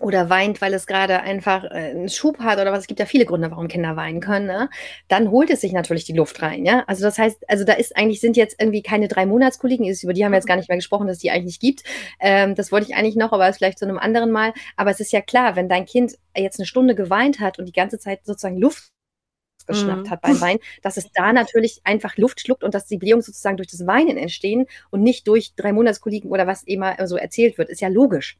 oder 0.00 0.30
weint, 0.30 0.60
weil 0.60 0.72
es 0.74 0.86
gerade 0.86 1.20
einfach 1.20 1.64
äh, 1.64 1.90
einen 1.90 2.08
Schub 2.08 2.38
hat 2.38 2.58
oder 2.58 2.72
was, 2.72 2.80
es 2.80 2.86
gibt 2.86 3.00
ja 3.00 3.06
viele 3.06 3.26
Gründe, 3.26 3.50
warum 3.50 3.68
Kinder 3.68 3.96
weinen 3.96 4.20
können, 4.20 4.46
ne? 4.46 4.70
dann 5.08 5.30
holt 5.30 5.50
es 5.50 5.60
sich 5.60 5.72
natürlich 5.72 6.04
die 6.04 6.12
Luft 6.12 6.40
rein, 6.40 6.64
ja. 6.64 6.84
Also 6.86 7.02
das 7.02 7.18
heißt, 7.18 7.44
also 7.48 7.64
da 7.64 7.72
ist 7.74 7.96
eigentlich, 7.96 8.20
sind 8.20 8.36
jetzt 8.36 8.60
irgendwie 8.60 8.82
keine 8.82 9.08
drei 9.08 9.26
Monatskoliken, 9.26 9.86
über 10.02 10.12
die 10.12 10.24
haben 10.24 10.32
wir 10.32 10.36
jetzt 10.38 10.46
gar 10.46 10.56
nicht 10.56 10.68
mehr 10.68 10.78
gesprochen, 10.78 11.08
dass 11.08 11.16
es 11.16 11.22
die 11.22 11.30
eigentlich 11.30 11.46
nicht 11.46 11.60
gibt. 11.60 11.82
Ähm, 12.20 12.54
das 12.54 12.70
wollte 12.72 12.86
ich 12.88 12.96
eigentlich 12.96 13.16
noch, 13.16 13.32
aber 13.32 13.48
ist 13.48 13.58
vielleicht 13.58 13.78
zu 13.78 13.86
einem 13.86 13.98
anderen 13.98 14.30
Mal. 14.30 14.52
Aber 14.76 14.90
es 14.90 15.00
ist 15.00 15.12
ja 15.12 15.20
klar, 15.20 15.56
wenn 15.56 15.68
dein 15.68 15.84
Kind 15.84 16.14
jetzt 16.36 16.60
eine 16.60 16.66
Stunde 16.66 16.94
geweint 16.94 17.40
hat 17.40 17.58
und 17.58 17.66
die 17.66 17.72
ganze 17.72 17.98
Zeit 17.98 18.20
sozusagen 18.24 18.58
Luft 18.58 18.92
geschnappt 19.68 20.06
mhm. 20.06 20.10
hat 20.10 20.20
beim 20.22 20.40
Wein, 20.40 20.58
dass 20.82 20.96
es 20.96 21.12
da 21.12 21.32
natürlich 21.32 21.80
einfach 21.84 22.16
Luft 22.16 22.40
schluckt 22.40 22.64
und 22.64 22.74
dass 22.74 22.86
die 22.86 22.98
Blähungen 22.98 23.22
sozusagen 23.22 23.56
durch 23.56 23.68
das 23.68 23.86
Weinen 23.86 24.16
entstehen 24.16 24.66
und 24.90 25.02
nicht 25.02 25.28
durch 25.28 25.54
drei 25.54 25.72
Monatskoliken 25.72 26.30
oder 26.30 26.48
was 26.48 26.64
immer 26.64 27.06
so 27.06 27.16
erzählt 27.16 27.58
wird. 27.58 27.68
Ist 27.68 27.80
ja 27.80 27.88
logisch. 27.88 28.36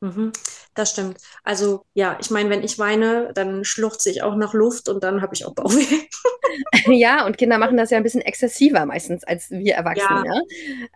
Mhm, 0.00 0.32
das 0.74 0.90
stimmt. 0.90 1.18
Also 1.42 1.82
ja, 1.92 2.16
ich 2.20 2.30
meine, 2.30 2.50
wenn 2.50 2.62
ich 2.62 2.78
weine, 2.78 3.32
dann 3.34 3.64
schluchze 3.64 4.10
ich 4.10 4.22
auch 4.22 4.36
nach 4.36 4.54
Luft 4.54 4.88
und 4.88 5.02
dann 5.02 5.22
habe 5.22 5.34
ich 5.34 5.44
auch 5.44 5.54
Bauchweh. 5.54 6.06
ja, 6.86 7.26
und 7.26 7.36
Kinder 7.36 7.58
machen 7.58 7.76
das 7.76 7.90
ja 7.90 7.96
ein 7.96 8.04
bisschen 8.04 8.20
exzessiver 8.20 8.86
meistens 8.86 9.24
als 9.24 9.50
wir 9.50 9.74
Erwachsene. 9.74 10.24
Ja. 10.24 10.34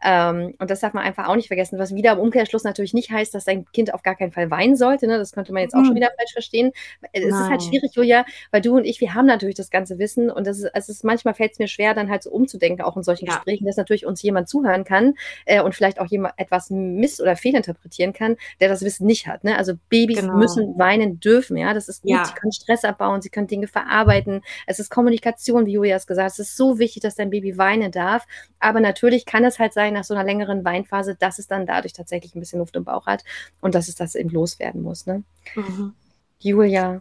ja? 0.04 0.30
Ähm, 0.30 0.54
und 0.58 0.70
das 0.70 0.80
darf 0.80 0.92
man 0.92 1.02
einfach 1.02 1.26
auch 1.26 1.34
nicht 1.34 1.48
vergessen, 1.48 1.80
was 1.80 1.94
wieder 1.94 2.12
im 2.12 2.20
Umkehrschluss 2.20 2.62
natürlich 2.62 2.94
nicht 2.94 3.10
heißt, 3.10 3.34
dass 3.34 3.44
dein 3.44 3.64
Kind 3.72 3.92
auf 3.92 4.04
gar 4.04 4.14
keinen 4.14 4.30
Fall 4.30 4.52
weinen 4.52 4.76
sollte. 4.76 5.08
Ne? 5.08 5.18
Das 5.18 5.32
könnte 5.32 5.52
man 5.52 5.62
jetzt 5.62 5.74
auch 5.74 5.80
mhm. 5.80 5.86
schon 5.86 5.96
wieder 5.96 6.10
falsch 6.16 6.32
verstehen. 6.32 6.70
Es 7.12 7.24
Nein. 7.24 7.30
ist 7.30 7.50
halt 7.50 7.62
schwierig, 7.64 7.90
Julia, 7.94 8.24
weil 8.52 8.60
du 8.60 8.76
und 8.76 8.84
ich, 8.84 9.00
wir 9.00 9.14
haben 9.14 9.26
natürlich 9.26 9.56
das 9.56 9.70
ganze 9.70 9.98
Wissen 9.98 10.30
und 10.30 10.46
das 10.46 10.58
ist, 10.58 10.70
es 10.74 10.88
ist 10.88 11.02
manchmal 11.02 11.34
fällt 11.34 11.52
es 11.52 11.58
mir 11.58 11.68
schwer, 11.68 11.94
dann 11.94 12.08
halt 12.08 12.22
so 12.22 12.30
umzudenken, 12.30 12.84
auch 12.84 12.96
in 12.96 13.02
solchen 13.02 13.26
ja. 13.26 13.34
Gesprächen, 13.34 13.66
dass 13.66 13.76
natürlich 13.76 14.06
uns 14.06 14.22
jemand 14.22 14.48
zuhören 14.48 14.84
kann 14.84 15.14
äh, 15.44 15.60
und 15.60 15.74
vielleicht 15.74 15.98
auch 15.98 16.06
jemand 16.06 16.34
etwas 16.36 16.70
miss- 16.70 17.20
oder 17.20 17.34
fehlinterpretieren 17.34 18.12
kann, 18.12 18.36
der 18.60 18.68
das 18.68 18.82
Wissen 18.82 18.91
es 18.94 19.00
nicht 19.00 19.26
hat. 19.26 19.44
Ne? 19.44 19.56
Also 19.56 19.74
Babys 19.88 20.20
genau. 20.20 20.36
müssen 20.36 20.78
weinen 20.78 21.20
dürfen, 21.20 21.56
ja, 21.56 21.74
das 21.74 21.88
ist 21.88 22.02
gut. 22.02 22.10
Ja. 22.10 22.24
Sie 22.24 22.34
können 22.34 22.52
Stress 22.52 22.84
abbauen, 22.84 23.22
sie 23.22 23.30
können 23.30 23.46
Dinge 23.46 23.66
verarbeiten. 23.66 24.42
Es 24.66 24.78
ist 24.78 24.90
Kommunikation, 24.90 25.66
wie 25.66 25.72
Julia 25.72 25.96
es 25.96 26.06
gesagt 26.06 26.26
hat. 26.26 26.32
Es 26.32 26.38
ist 26.38 26.56
so 26.56 26.78
wichtig, 26.78 27.02
dass 27.02 27.14
dein 27.14 27.30
Baby 27.30 27.58
weinen 27.58 27.92
darf. 27.92 28.26
Aber 28.58 28.80
natürlich 28.80 29.26
kann 29.26 29.44
es 29.44 29.58
halt 29.58 29.72
sein, 29.72 29.94
nach 29.94 30.04
so 30.04 30.14
einer 30.14 30.24
längeren 30.24 30.64
Weinphase, 30.64 31.16
dass 31.16 31.38
es 31.38 31.46
dann 31.46 31.66
dadurch 31.66 31.92
tatsächlich 31.92 32.34
ein 32.34 32.40
bisschen 32.40 32.58
Luft 32.58 32.76
im 32.76 32.84
Bauch 32.84 33.06
hat 33.06 33.24
und 33.60 33.74
dass 33.74 33.88
es 33.88 33.94
das 33.94 34.14
eben 34.14 34.30
loswerden 34.30 34.82
muss. 34.82 35.06
Ne? 35.06 35.22
Mhm. 35.54 35.94
Julia, 36.38 37.00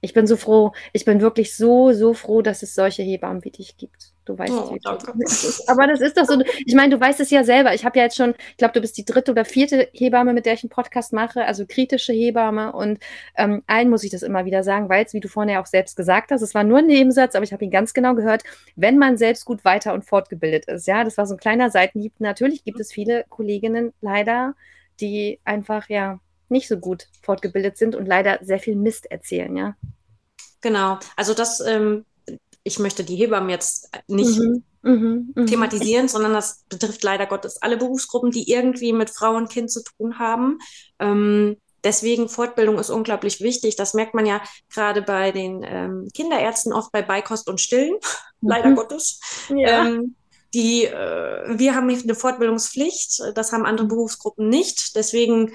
ich 0.00 0.14
bin 0.14 0.26
so 0.26 0.36
froh. 0.36 0.72
Ich 0.92 1.04
bin 1.04 1.20
wirklich 1.20 1.56
so, 1.56 1.92
so 1.92 2.14
froh, 2.14 2.42
dass 2.42 2.62
es 2.62 2.74
solche 2.74 3.02
Hebammen 3.02 3.44
wie 3.44 3.50
dich 3.50 3.76
gibt. 3.76 4.12
Du 4.28 4.38
weißt 4.38 4.52
oh, 4.52 4.76
es, 5.24 5.66
Aber 5.68 5.86
das 5.86 6.00
ist 6.02 6.18
doch 6.18 6.26
so. 6.26 6.42
Ich 6.66 6.74
meine, 6.74 6.94
du 6.94 7.00
weißt 7.00 7.18
es 7.20 7.30
ja 7.30 7.44
selber. 7.44 7.72
Ich 7.72 7.84
habe 7.86 7.98
ja 7.98 8.04
jetzt 8.04 8.16
schon, 8.16 8.34
ich 8.50 8.56
glaube, 8.58 8.74
du 8.74 8.80
bist 8.82 8.98
die 8.98 9.04
dritte 9.06 9.30
oder 9.30 9.46
vierte 9.46 9.88
Hebamme, 9.92 10.34
mit 10.34 10.44
der 10.44 10.52
ich 10.52 10.62
einen 10.62 10.70
Podcast 10.70 11.14
mache, 11.14 11.46
also 11.46 11.64
kritische 11.66 12.12
Hebamme. 12.12 12.72
Und 12.72 12.98
ähm, 13.36 13.62
allen 13.66 13.88
muss 13.88 14.04
ich 14.04 14.10
das 14.10 14.22
immer 14.22 14.44
wieder 14.44 14.62
sagen, 14.62 14.90
weil 14.90 15.06
es, 15.06 15.14
wie 15.14 15.20
du 15.20 15.28
vorhin 15.28 15.54
ja 15.54 15.62
auch 15.62 15.66
selbst 15.66 15.96
gesagt 15.96 16.30
hast, 16.30 16.42
es 16.42 16.54
war 16.54 16.62
nur 16.62 16.78
ein 16.78 16.86
Nebensatz, 16.86 17.34
aber 17.34 17.44
ich 17.44 17.52
habe 17.54 17.64
ihn 17.64 17.70
ganz 17.70 17.94
genau 17.94 18.14
gehört, 18.14 18.42
wenn 18.76 18.98
man 18.98 19.16
selbst 19.16 19.46
gut 19.46 19.64
weiter 19.64 19.94
und 19.94 20.04
fortgebildet 20.04 20.66
ist. 20.66 20.86
Ja, 20.86 21.04
das 21.04 21.16
war 21.16 21.26
so 21.26 21.34
ein 21.34 21.40
kleiner 21.40 21.70
Seitenhieb. 21.70 22.12
Natürlich 22.18 22.64
gibt 22.64 22.80
es 22.80 22.92
viele 22.92 23.24
Kolleginnen 23.30 23.94
leider, 24.02 24.54
die 25.00 25.40
einfach 25.44 25.88
ja 25.88 26.20
nicht 26.50 26.68
so 26.68 26.78
gut 26.78 27.08
fortgebildet 27.22 27.78
sind 27.78 27.94
und 27.94 28.06
leider 28.06 28.38
sehr 28.42 28.58
viel 28.58 28.76
Mist 28.76 29.10
erzählen, 29.10 29.56
ja. 29.56 29.76
Genau. 30.60 30.98
Also 31.16 31.34
das 31.34 31.60
ähm, 31.60 32.04
ich 32.68 32.78
möchte 32.78 33.02
die 33.02 33.16
Hebammen 33.16 33.48
jetzt 33.48 33.90
nicht 34.06 34.38
mhm, 34.38 34.62
mhm, 34.82 35.32
mhm. 35.34 35.46
thematisieren, 35.46 36.06
sondern 36.06 36.34
das 36.34 36.64
betrifft 36.68 37.02
leider 37.02 37.26
Gottes 37.26 37.60
alle 37.62 37.78
Berufsgruppen, 37.78 38.30
die 38.30 38.50
irgendwie 38.50 38.92
mit 38.92 39.10
Frau 39.10 39.34
und 39.34 39.50
Kind 39.50 39.72
zu 39.72 39.82
tun 39.82 40.18
haben. 40.18 40.58
Ähm, 40.98 41.56
deswegen 41.82 42.28
Fortbildung 42.28 42.78
ist 42.78 42.90
unglaublich 42.90 43.40
wichtig. 43.40 43.76
Das 43.76 43.94
merkt 43.94 44.14
man 44.14 44.26
ja 44.26 44.42
gerade 44.72 45.00
bei 45.02 45.32
den 45.32 45.64
ähm, 45.64 46.08
Kinderärzten 46.14 46.72
oft 46.72 46.92
bei 46.92 47.02
Beikost 47.02 47.48
und 47.48 47.60
Stillen, 47.60 47.94
mhm. 48.40 48.48
leider 48.48 48.72
Gottes. 48.72 49.18
Ja. 49.48 49.86
Ähm, 49.86 50.14
die, 50.54 50.84
äh, 50.84 51.58
wir 51.58 51.74
haben 51.74 51.88
eine 51.88 52.14
Fortbildungspflicht, 52.14 53.34
das 53.34 53.52
haben 53.52 53.66
andere 53.66 53.86
Berufsgruppen 53.86 54.48
nicht. 54.48 54.94
Deswegen 54.94 55.52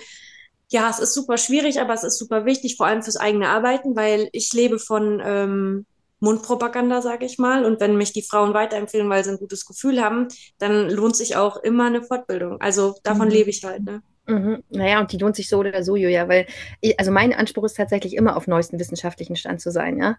ja, 0.71 0.89
es 0.89 0.97
ist 0.97 1.13
super 1.13 1.37
schwierig, 1.37 1.79
aber 1.79 1.93
es 1.93 2.03
ist 2.03 2.17
super 2.17 2.45
wichtig, 2.45 2.77
vor 2.77 2.87
allem 2.87 3.03
fürs 3.03 3.17
eigene 3.17 3.49
Arbeiten, 3.49 3.95
weil 3.95 4.29
ich 4.31 4.51
lebe 4.53 4.79
von 4.79 5.21
ähm, 5.23 5.85
Mundpropaganda, 6.23 7.01
sage 7.01 7.25
ich 7.25 7.37
mal. 7.37 7.65
Und 7.65 7.81
wenn 7.81 7.97
mich 7.97 8.13
die 8.13 8.21
Frauen 8.21 8.53
weiterempfehlen, 8.53 9.09
weil 9.09 9.25
sie 9.25 9.31
ein 9.31 9.37
gutes 9.37 9.65
Gefühl 9.65 10.01
haben, 10.01 10.29
dann 10.57 10.89
lohnt 10.89 11.17
sich 11.17 11.35
auch 11.35 11.57
immer 11.57 11.85
eine 11.85 12.01
Fortbildung. 12.01 12.61
Also 12.61 12.95
davon 13.03 13.27
mhm. 13.27 13.33
lebe 13.33 13.49
ich 13.49 13.61
halt. 13.65 13.83
Ne? 13.83 14.01
Mhm. 14.25 14.63
Naja, 14.69 15.01
und 15.01 15.11
die 15.11 15.17
lohnt 15.17 15.35
sich 15.35 15.49
so 15.49 15.57
oder 15.57 15.83
so, 15.83 15.97
Julia, 15.97 16.29
weil 16.29 16.47
ich, 16.79 16.97
also 16.97 17.11
mein 17.11 17.33
Anspruch 17.33 17.65
ist 17.65 17.75
tatsächlich 17.75 18.15
immer 18.15 18.37
auf 18.37 18.47
neuesten 18.47 18.79
wissenschaftlichen 18.79 19.35
Stand 19.35 19.59
zu 19.59 19.69
sein, 19.69 19.97
ja. 19.97 20.15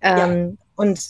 Ähm, 0.00 0.58
ja. 0.58 0.66
Und 0.76 1.00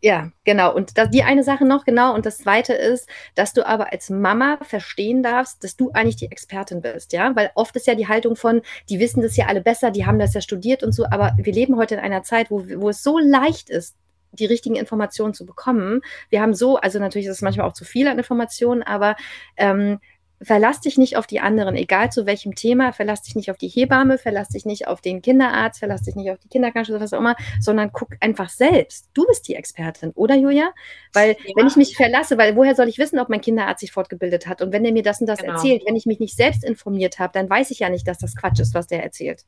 ja, 0.00 0.30
genau. 0.44 0.74
Und 0.74 0.96
das, 0.96 1.10
die 1.10 1.22
eine 1.22 1.42
Sache 1.42 1.64
noch, 1.64 1.84
genau. 1.84 2.14
Und 2.14 2.26
das 2.26 2.38
zweite 2.38 2.72
ist, 2.72 3.08
dass 3.34 3.52
du 3.52 3.66
aber 3.66 3.92
als 3.92 4.10
Mama 4.10 4.58
verstehen 4.62 5.22
darfst, 5.22 5.64
dass 5.64 5.76
du 5.76 5.90
eigentlich 5.92 6.16
die 6.16 6.30
Expertin 6.30 6.80
bist, 6.80 7.12
ja. 7.12 7.34
Weil 7.34 7.50
oft 7.54 7.74
ist 7.76 7.86
ja 7.86 7.94
die 7.94 8.08
Haltung 8.08 8.36
von, 8.36 8.62
die 8.88 9.00
wissen 9.00 9.22
das 9.22 9.36
ja 9.36 9.46
alle 9.46 9.60
besser, 9.60 9.90
die 9.90 10.06
haben 10.06 10.18
das 10.18 10.34
ja 10.34 10.40
studiert 10.40 10.82
und 10.82 10.92
so. 10.92 11.04
Aber 11.06 11.32
wir 11.36 11.52
leben 11.52 11.76
heute 11.76 11.94
in 11.94 12.00
einer 12.00 12.22
Zeit, 12.22 12.50
wo, 12.50 12.64
wo 12.76 12.90
es 12.90 13.02
so 13.02 13.18
leicht 13.18 13.70
ist, 13.70 13.96
die 14.32 14.46
richtigen 14.46 14.76
Informationen 14.76 15.34
zu 15.34 15.46
bekommen. 15.46 16.02
Wir 16.28 16.42
haben 16.42 16.54
so, 16.54 16.76
also 16.76 16.98
natürlich 16.98 17.26
ist 17.26 17.36
es 17.36 17.42
manchmal 17.42 17.66
auch 17.66 17.72
zu 17.72 17.84
viel 17.84 18.06
an 18.08 18.18
Informationen, 18.18 18.82
aber 18.82 19.16
ähm, 19.56 19.98
verlass 20.40 20.80
dich 20.80 20.98
nicht 20.98 21.16
auf 21.16 21.26
die 21.26 21.40
anderen, 21.40 21.74
egal 21.74 22.10
zu 22.12 22.26
welchem 22.26 22.54
Thema, 22.54 22.92
verlass 22.92 23.22
dich 23.22 23.34
nicht 23.34 23.50
auf 23.50 23.56
die 23.56 23.68
Hebamme, 23.68 24.18
verlass 24.18 24.48
dich 24.48 24.64
nicht 24.64 24.86
auf 24.86 25.00
den 25.00 25.20
Kinderarzt, 25.22 25.78
verlass 25.78 26.02
dich 26.02 26.14
nicht 26.14 26.30
auf 26.30 26.38
die 26.38 26.48
Kinderkrankenschwester, 26.48 27.02
was 27.02 27.12
auch 27.12 27.18
immer, 27.18 27.36
sondern 27.60 27.90
guck 27.92 28.10
einfach 28.20 28.48
selbst. 28.48 29.08
Du 29.14 29.26
bist 29.26 29.48
die 29.48 29.54
Expertin, 29.54 30.12
oder 30.12 30.36
Julia? 30.36 30.70
Weil 31.12 31.30
ja. 31.30 31.54
wenn 31.56 31.66
ich 31.66 31.76
mich 31.76 31.96
verlasse, 31.96 32.38
weil 32.38 32.56
woher 32.56 32.74
soll 32.74 32.88
ich 32.88 32.98
wissen, 32.98 33.18
ob 33.18 33.28
mein 33.28 33.40
Kinderarzt 33.40 33.80
sich 33.80 33.92
fortgebildet 33.92 34.46
hat 34.46 34.62
und 34.62 34.72
wenn 34.72 34.84
der 34.84 34.92
mir 34.92 35.02
das 35.02 35.20
und 35.20 35.26
das 35.26 35.40
genau. 35.40 35.54
erzählt, 35.54 35.82
wenn 35.86 35.96
ich 35.96 36.06
mich 36.06 36.20
nicht 36.20 36.36
selbst 36.36 36.64
informiert 36.64 37.18
habe, 37.18 37.32
dann 37.32 37.50
weiß 37.50 37.70
ich 37.70 37.80
ja 37.80 37.88
nicht, 37.88 38.06
dass 38.06 38.18
das 38.18 38.36
Quatsch 38.36 38.60
ist, 38.60 38.74
was 38.74 38.86
der 38.86 39.02
erzählt. 39.02 39.44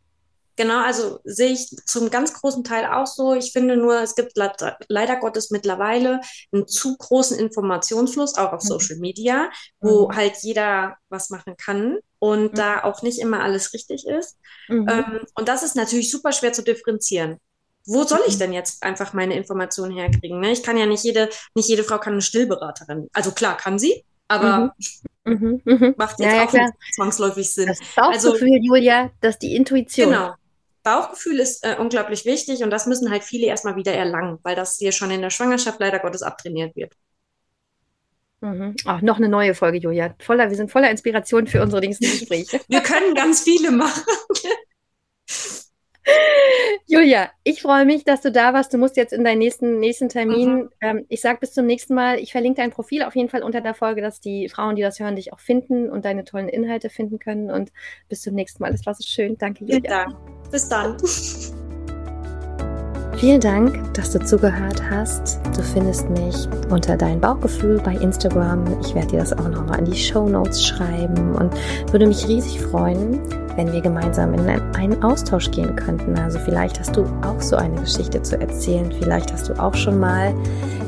Genau, 0.61 0.85
also 0.85 1.21
sehe 1.25 1.53
ich 1.53 1.75
zum 1.87 2.11
ganz 2.11 2.35
großen 2.35 2.65
Teil 2.65 2.85
auch 2.85 3.07
so. 3.07 3.33
Ich 3.33 3.51
finde 3.51 3.79
nur, 3.79 4.03
es 4.03 4.15
gibt 4.15 4.33
leider 4.37 5.17
Gottes 5.17 5.51
mittlerweile 5.51 6.21
einen 6.53 6.69
zu 6.69 6.99
großen 6.99 7.39
Informationsfluss, 7.39 8.35
auch 8.35 8.53
auf 8.53 8.63
mhm. 8.65 8.69
Social 8.69 8.97
Media, 8.97 9.49
wo 9.81 10.09
mhm. 10.09 10.17
halt 10.17 10.35
jeder 10.43 10.99
was 11.09 11.31
machen 11.31 11.57
kann 11.57 11.97
und 12.19 12.53
mhm. 12.53 12.57
da 12.57 12.85
auch 12.85 13.01
nicht 13.01 13.21
immer 13.21 13.43
alles 13.43 13.73
richtig 13.73 14.07
ist. 14.07 14.37
Mhm. 14.69 14.87
Ähm, 14.87 15.21
und 15.35 15.49
das 15.49 15.63
ist 15.63 15.77
natürlich 15.77 16.11
super 16.11 16.31
schwer 16.33 16.53
zu 16.53 16.63
differenzieren. 16.63 17.39
Wo 17.87 18.05
soll 18.05 18.21
ich 18.27 18.35
mhm. 18.35 18.41
denn 18.41 18.53
jetzt 18.53 18.83
einfach 18.83 19.15
meine 19.15 19.37
Informationen 19.39 19.97
herkriegen? 19.97 20.41
Ne? 20.41 20.53
Ich 20.53 20.63
kann 20.63 20.77
ja 20.77 20.85
nicht 20.85 21.05
jede, 21.05 21.31
nicht 21.55 21.71
jede 21.71 21.85
Frau 21.85 21.97
kann 21.97 22.13
eine 22.13 22.23
Stillberaterin. 22.23 23.09
Also 23.15 23.31
klar 23.31 23.57
kann 23.57 23.79
sie, 23.79 24.05
aber 24.29 24.75
Mhm, 25.25 25.61
mhm. 25.65 25.95
Macht 25.97 26.19
jetzt 26.19 26.33
ja, 26.33 26.45
auch 26.45 26.53
ja, 26.53 26.65
nicht 26.65 26.95
zwangsläufig 26.95 27.53
Sinn. 27.53 27.67
Das 27.67 27.79
Bauchgefühl, 27.95 28.55
also, 28.55 28.57
Julia, 28.63 29.11
dass 29.21 29.39
die 29.39 29.55
Intuition. 29.55 30.11
Genau, 30.11 30.35
Bauchgefühl 30.83 31.41
ist 31.41 31.65
äh, 31.65 31.77
unglaublich 31.79 32.25
wichtig 32.25 32.63
und 32.63 32.71
das 32.71 32.87
müssen 32.87 33.11
halt 33.11 33.23
viele 33.23 33.47
erstmal 33.47 33.77
wieder 33.77 33.93
erlangen, 33.93 34.39
weil 34.43 34.57
das 34.57 34.77
hier 34.77 34.93
schon 34.93 35.11
in 35.11 35.21
der 35.21 35.31
Schwangerschaft 35.31 35.81
leider 35.81 35.99
Gottes 35.99 36.23
abtrainiert 36.23 36.75
wird. 36.77 36.95
Mhm. 38.41 38.75
Ach, 38.87 39.03
noch 39.03 39.19
eine 39.19 39.29
neue 39.29 39.55
Folge, 39.55 39.79
Julia. 39.79 40.15
Voller, 40.19 40.49
wir 40.49 40.57
sind 40.57 40.71
voller 40.71 40.91
Inspiration 40.91 41.47
für 41.47 41.63
unsere 41.63 41.81
nächsten 41.81 42.05
Gespräche. 42.11 42.61
wir 42.69 42.81
können 42.81 43.15
ganz 43.15 43.43
viele 43.43 43.71
machen. 43.71 44.03
Julia, 46.87 47.31
ich 47.45 47.63
freue 47.63 47.85
mich, 47.85 48.05
dass 48.05 48.23
du 48.23 48.33
da 48.33 48.53
warst. 48.53 48.73
Du 48.73 48.79
musst 48.79 48.97
jetzt 48.97 49.13
in 49.13 49.23
deinen 49.23 49.39
nächsten, 49.39 49.79
nächsten 49.79 50.09
Termin. 50.09 50.55
Mhm. 50.55 50.71
Ähm, 50.81 51.07
ich 51.09 51.21
sage 51.21 51.39
bis 51.41 51.53
zum 51.53 51.67
nächsten 51.67 51.95
Mal. 51.95 52.19
Ich 52.19 52.33
verlinke 52.33 52.61
dein 52.61 52.71
Profil 52.71 53.03
auf 53.03 53.15
jeden 53.15 53.29
Fall 53.29 53.43
unter 53.43 53.61
der 53.61 53.75
Folge, 53.75 54.01
dass 54.01 54.21
die 54.21 54.49
Frauen, 54.49 54.77
die 54.77 54.83
das 54.83 54.99
hören, 54.99 55.17
dich 55.17 55.33
auch 55.33 55.41
finden 55.41 55.91
und 55.91 56.05
deine 56.05 56.25
tollen 56.25 56.49
Inhalte 56.49 56.91
finden 56.91 57.19
können. 57.19 57.51
Und 57.51 57.71
bis 58.09 58.23
zum 58.23 58.35
nächsten 58.35 58.63
Mal. 58.63 58.73
Es 58.73 58.87
war 58.87 58.95
so 58.95 59.05
schön. 59.07 59.37
Danke, 59.39 59.65
Julia. 59.65 60.05
Dank. 60.05 60.40
Bis 60.51 60.69
dann. 60.69 60.97
Vielen 63.21 63.41
Dank, 63.41 63.93
dass 63.93 64.13
du 64.13 64.19
zugehört 64.25 64.83
hast. 64.89 65.41
Du 65.55 65.63
findest 65.63 66.09
mich 66.09 66.49
unter 66.71 66.97
dein 66.97 67.21
Bauchgefühl 67.21 67.79
bei 67.85 67.95
Instagram. 67.97 68.65
Ich 68.81 68.95
werde 68.95 69.09
dir 69.09 69.19
das 69.19 69.35
auch 69.35 69.47
nochmal 69.51 69.81
in 69.81 69.85
die 69.85 69.99
Show 69.99 70.27
Notes 70.27 70.65
schreiben 70.65 71.35
und 71.35 71.53
würde 71.93 72.07
mich 72.07 72.27
riesig 72.27 72.63
freuen, 72.63 73.21
wenn 73.57 73.71
wir 73.73 73.83
gemeinsam 73.83 74.33
in 74.33 74.49
einen 74.49 75.03
Austausch 75.03 75.51
gehen 75.51 75.77
könnten. 75.77 76.19
Also 76.19 76.39
vielleicht 76.39 76.81
hast 76.81 76.97
du 76.97 77.05
auch 77.23 77.43
so 77.43 77.57
eine 77.57 77.79
Geschichte 77.83 78.23
zu 78.23 78.41
erzählen. 78.41 78.91
Vielleicht 78.99 79.31
hast 79.35 79.51
du 79.51 79.53
auch 79.63 79.75
schon 79.75 80.01
mal 80.01 80.33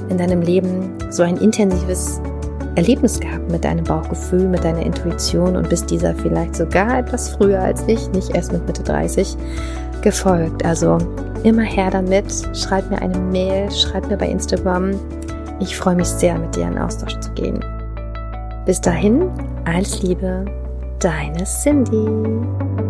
in 0.09 0.17
deinem 0.17 0.41
Leben 0.41 0.91
so 1.11 1.23
ein 1.23 1.37
intensives 1.37 2.19
Erlebnis 2.75 3.21
gehabt 3.21 3.51
mit 3.51 3.65
deinem 3.65 3.85
Bauchgefühl, 3.85 4.49
mit 4.49 4.65
deiner 4.65 4.85
Intuition 4.85 5.57
und 5.57 5.69
bist 5.69 5.91
dieser 5.91 6.15
vielleicht 6.15 6.57
sogar 6.57 6.99
etwas 6.99 7.31
früher 7.31 7.61
als 7.61 7.83
ich, 7.87 8.09
nicht 8.11 8.35
erst 8.35 8.53
mit 8.53 8.67
Mitte 8.67 8.83
30, 8.83 9.37
gefolgt. 10.03 10.65
Also 10.65 10.99
immer 11.45 11.63
her 11.63 11.91
damit. 11.91 12.27
Schreib 12.55 12.91
mir 12.91 13.01
eine 13.01 13.19
Mail, 13.19 13.71
schreib 13.71 14.09
mir 14.09 14.17
bei 14.17 14.29
Instagram. 14.29 14.93
Ich 15.61 15.77
freue 15.77 15.97
mich 15.97 16.09
sehr, 16.09 16.39
mit 16.39 16.57
dir 16.57 16.67
in 16.67 16.79
Austausch 16.79 17.19
zu 17.21 17.31
gehen. 17.33 17.65
Bis 18.67 18.81
dahin, 18.81 19.29
alles 19.65 20.03
Liebe, 20.03 20.45
deine 20.99 21.45
Cindy. 21.45 22.82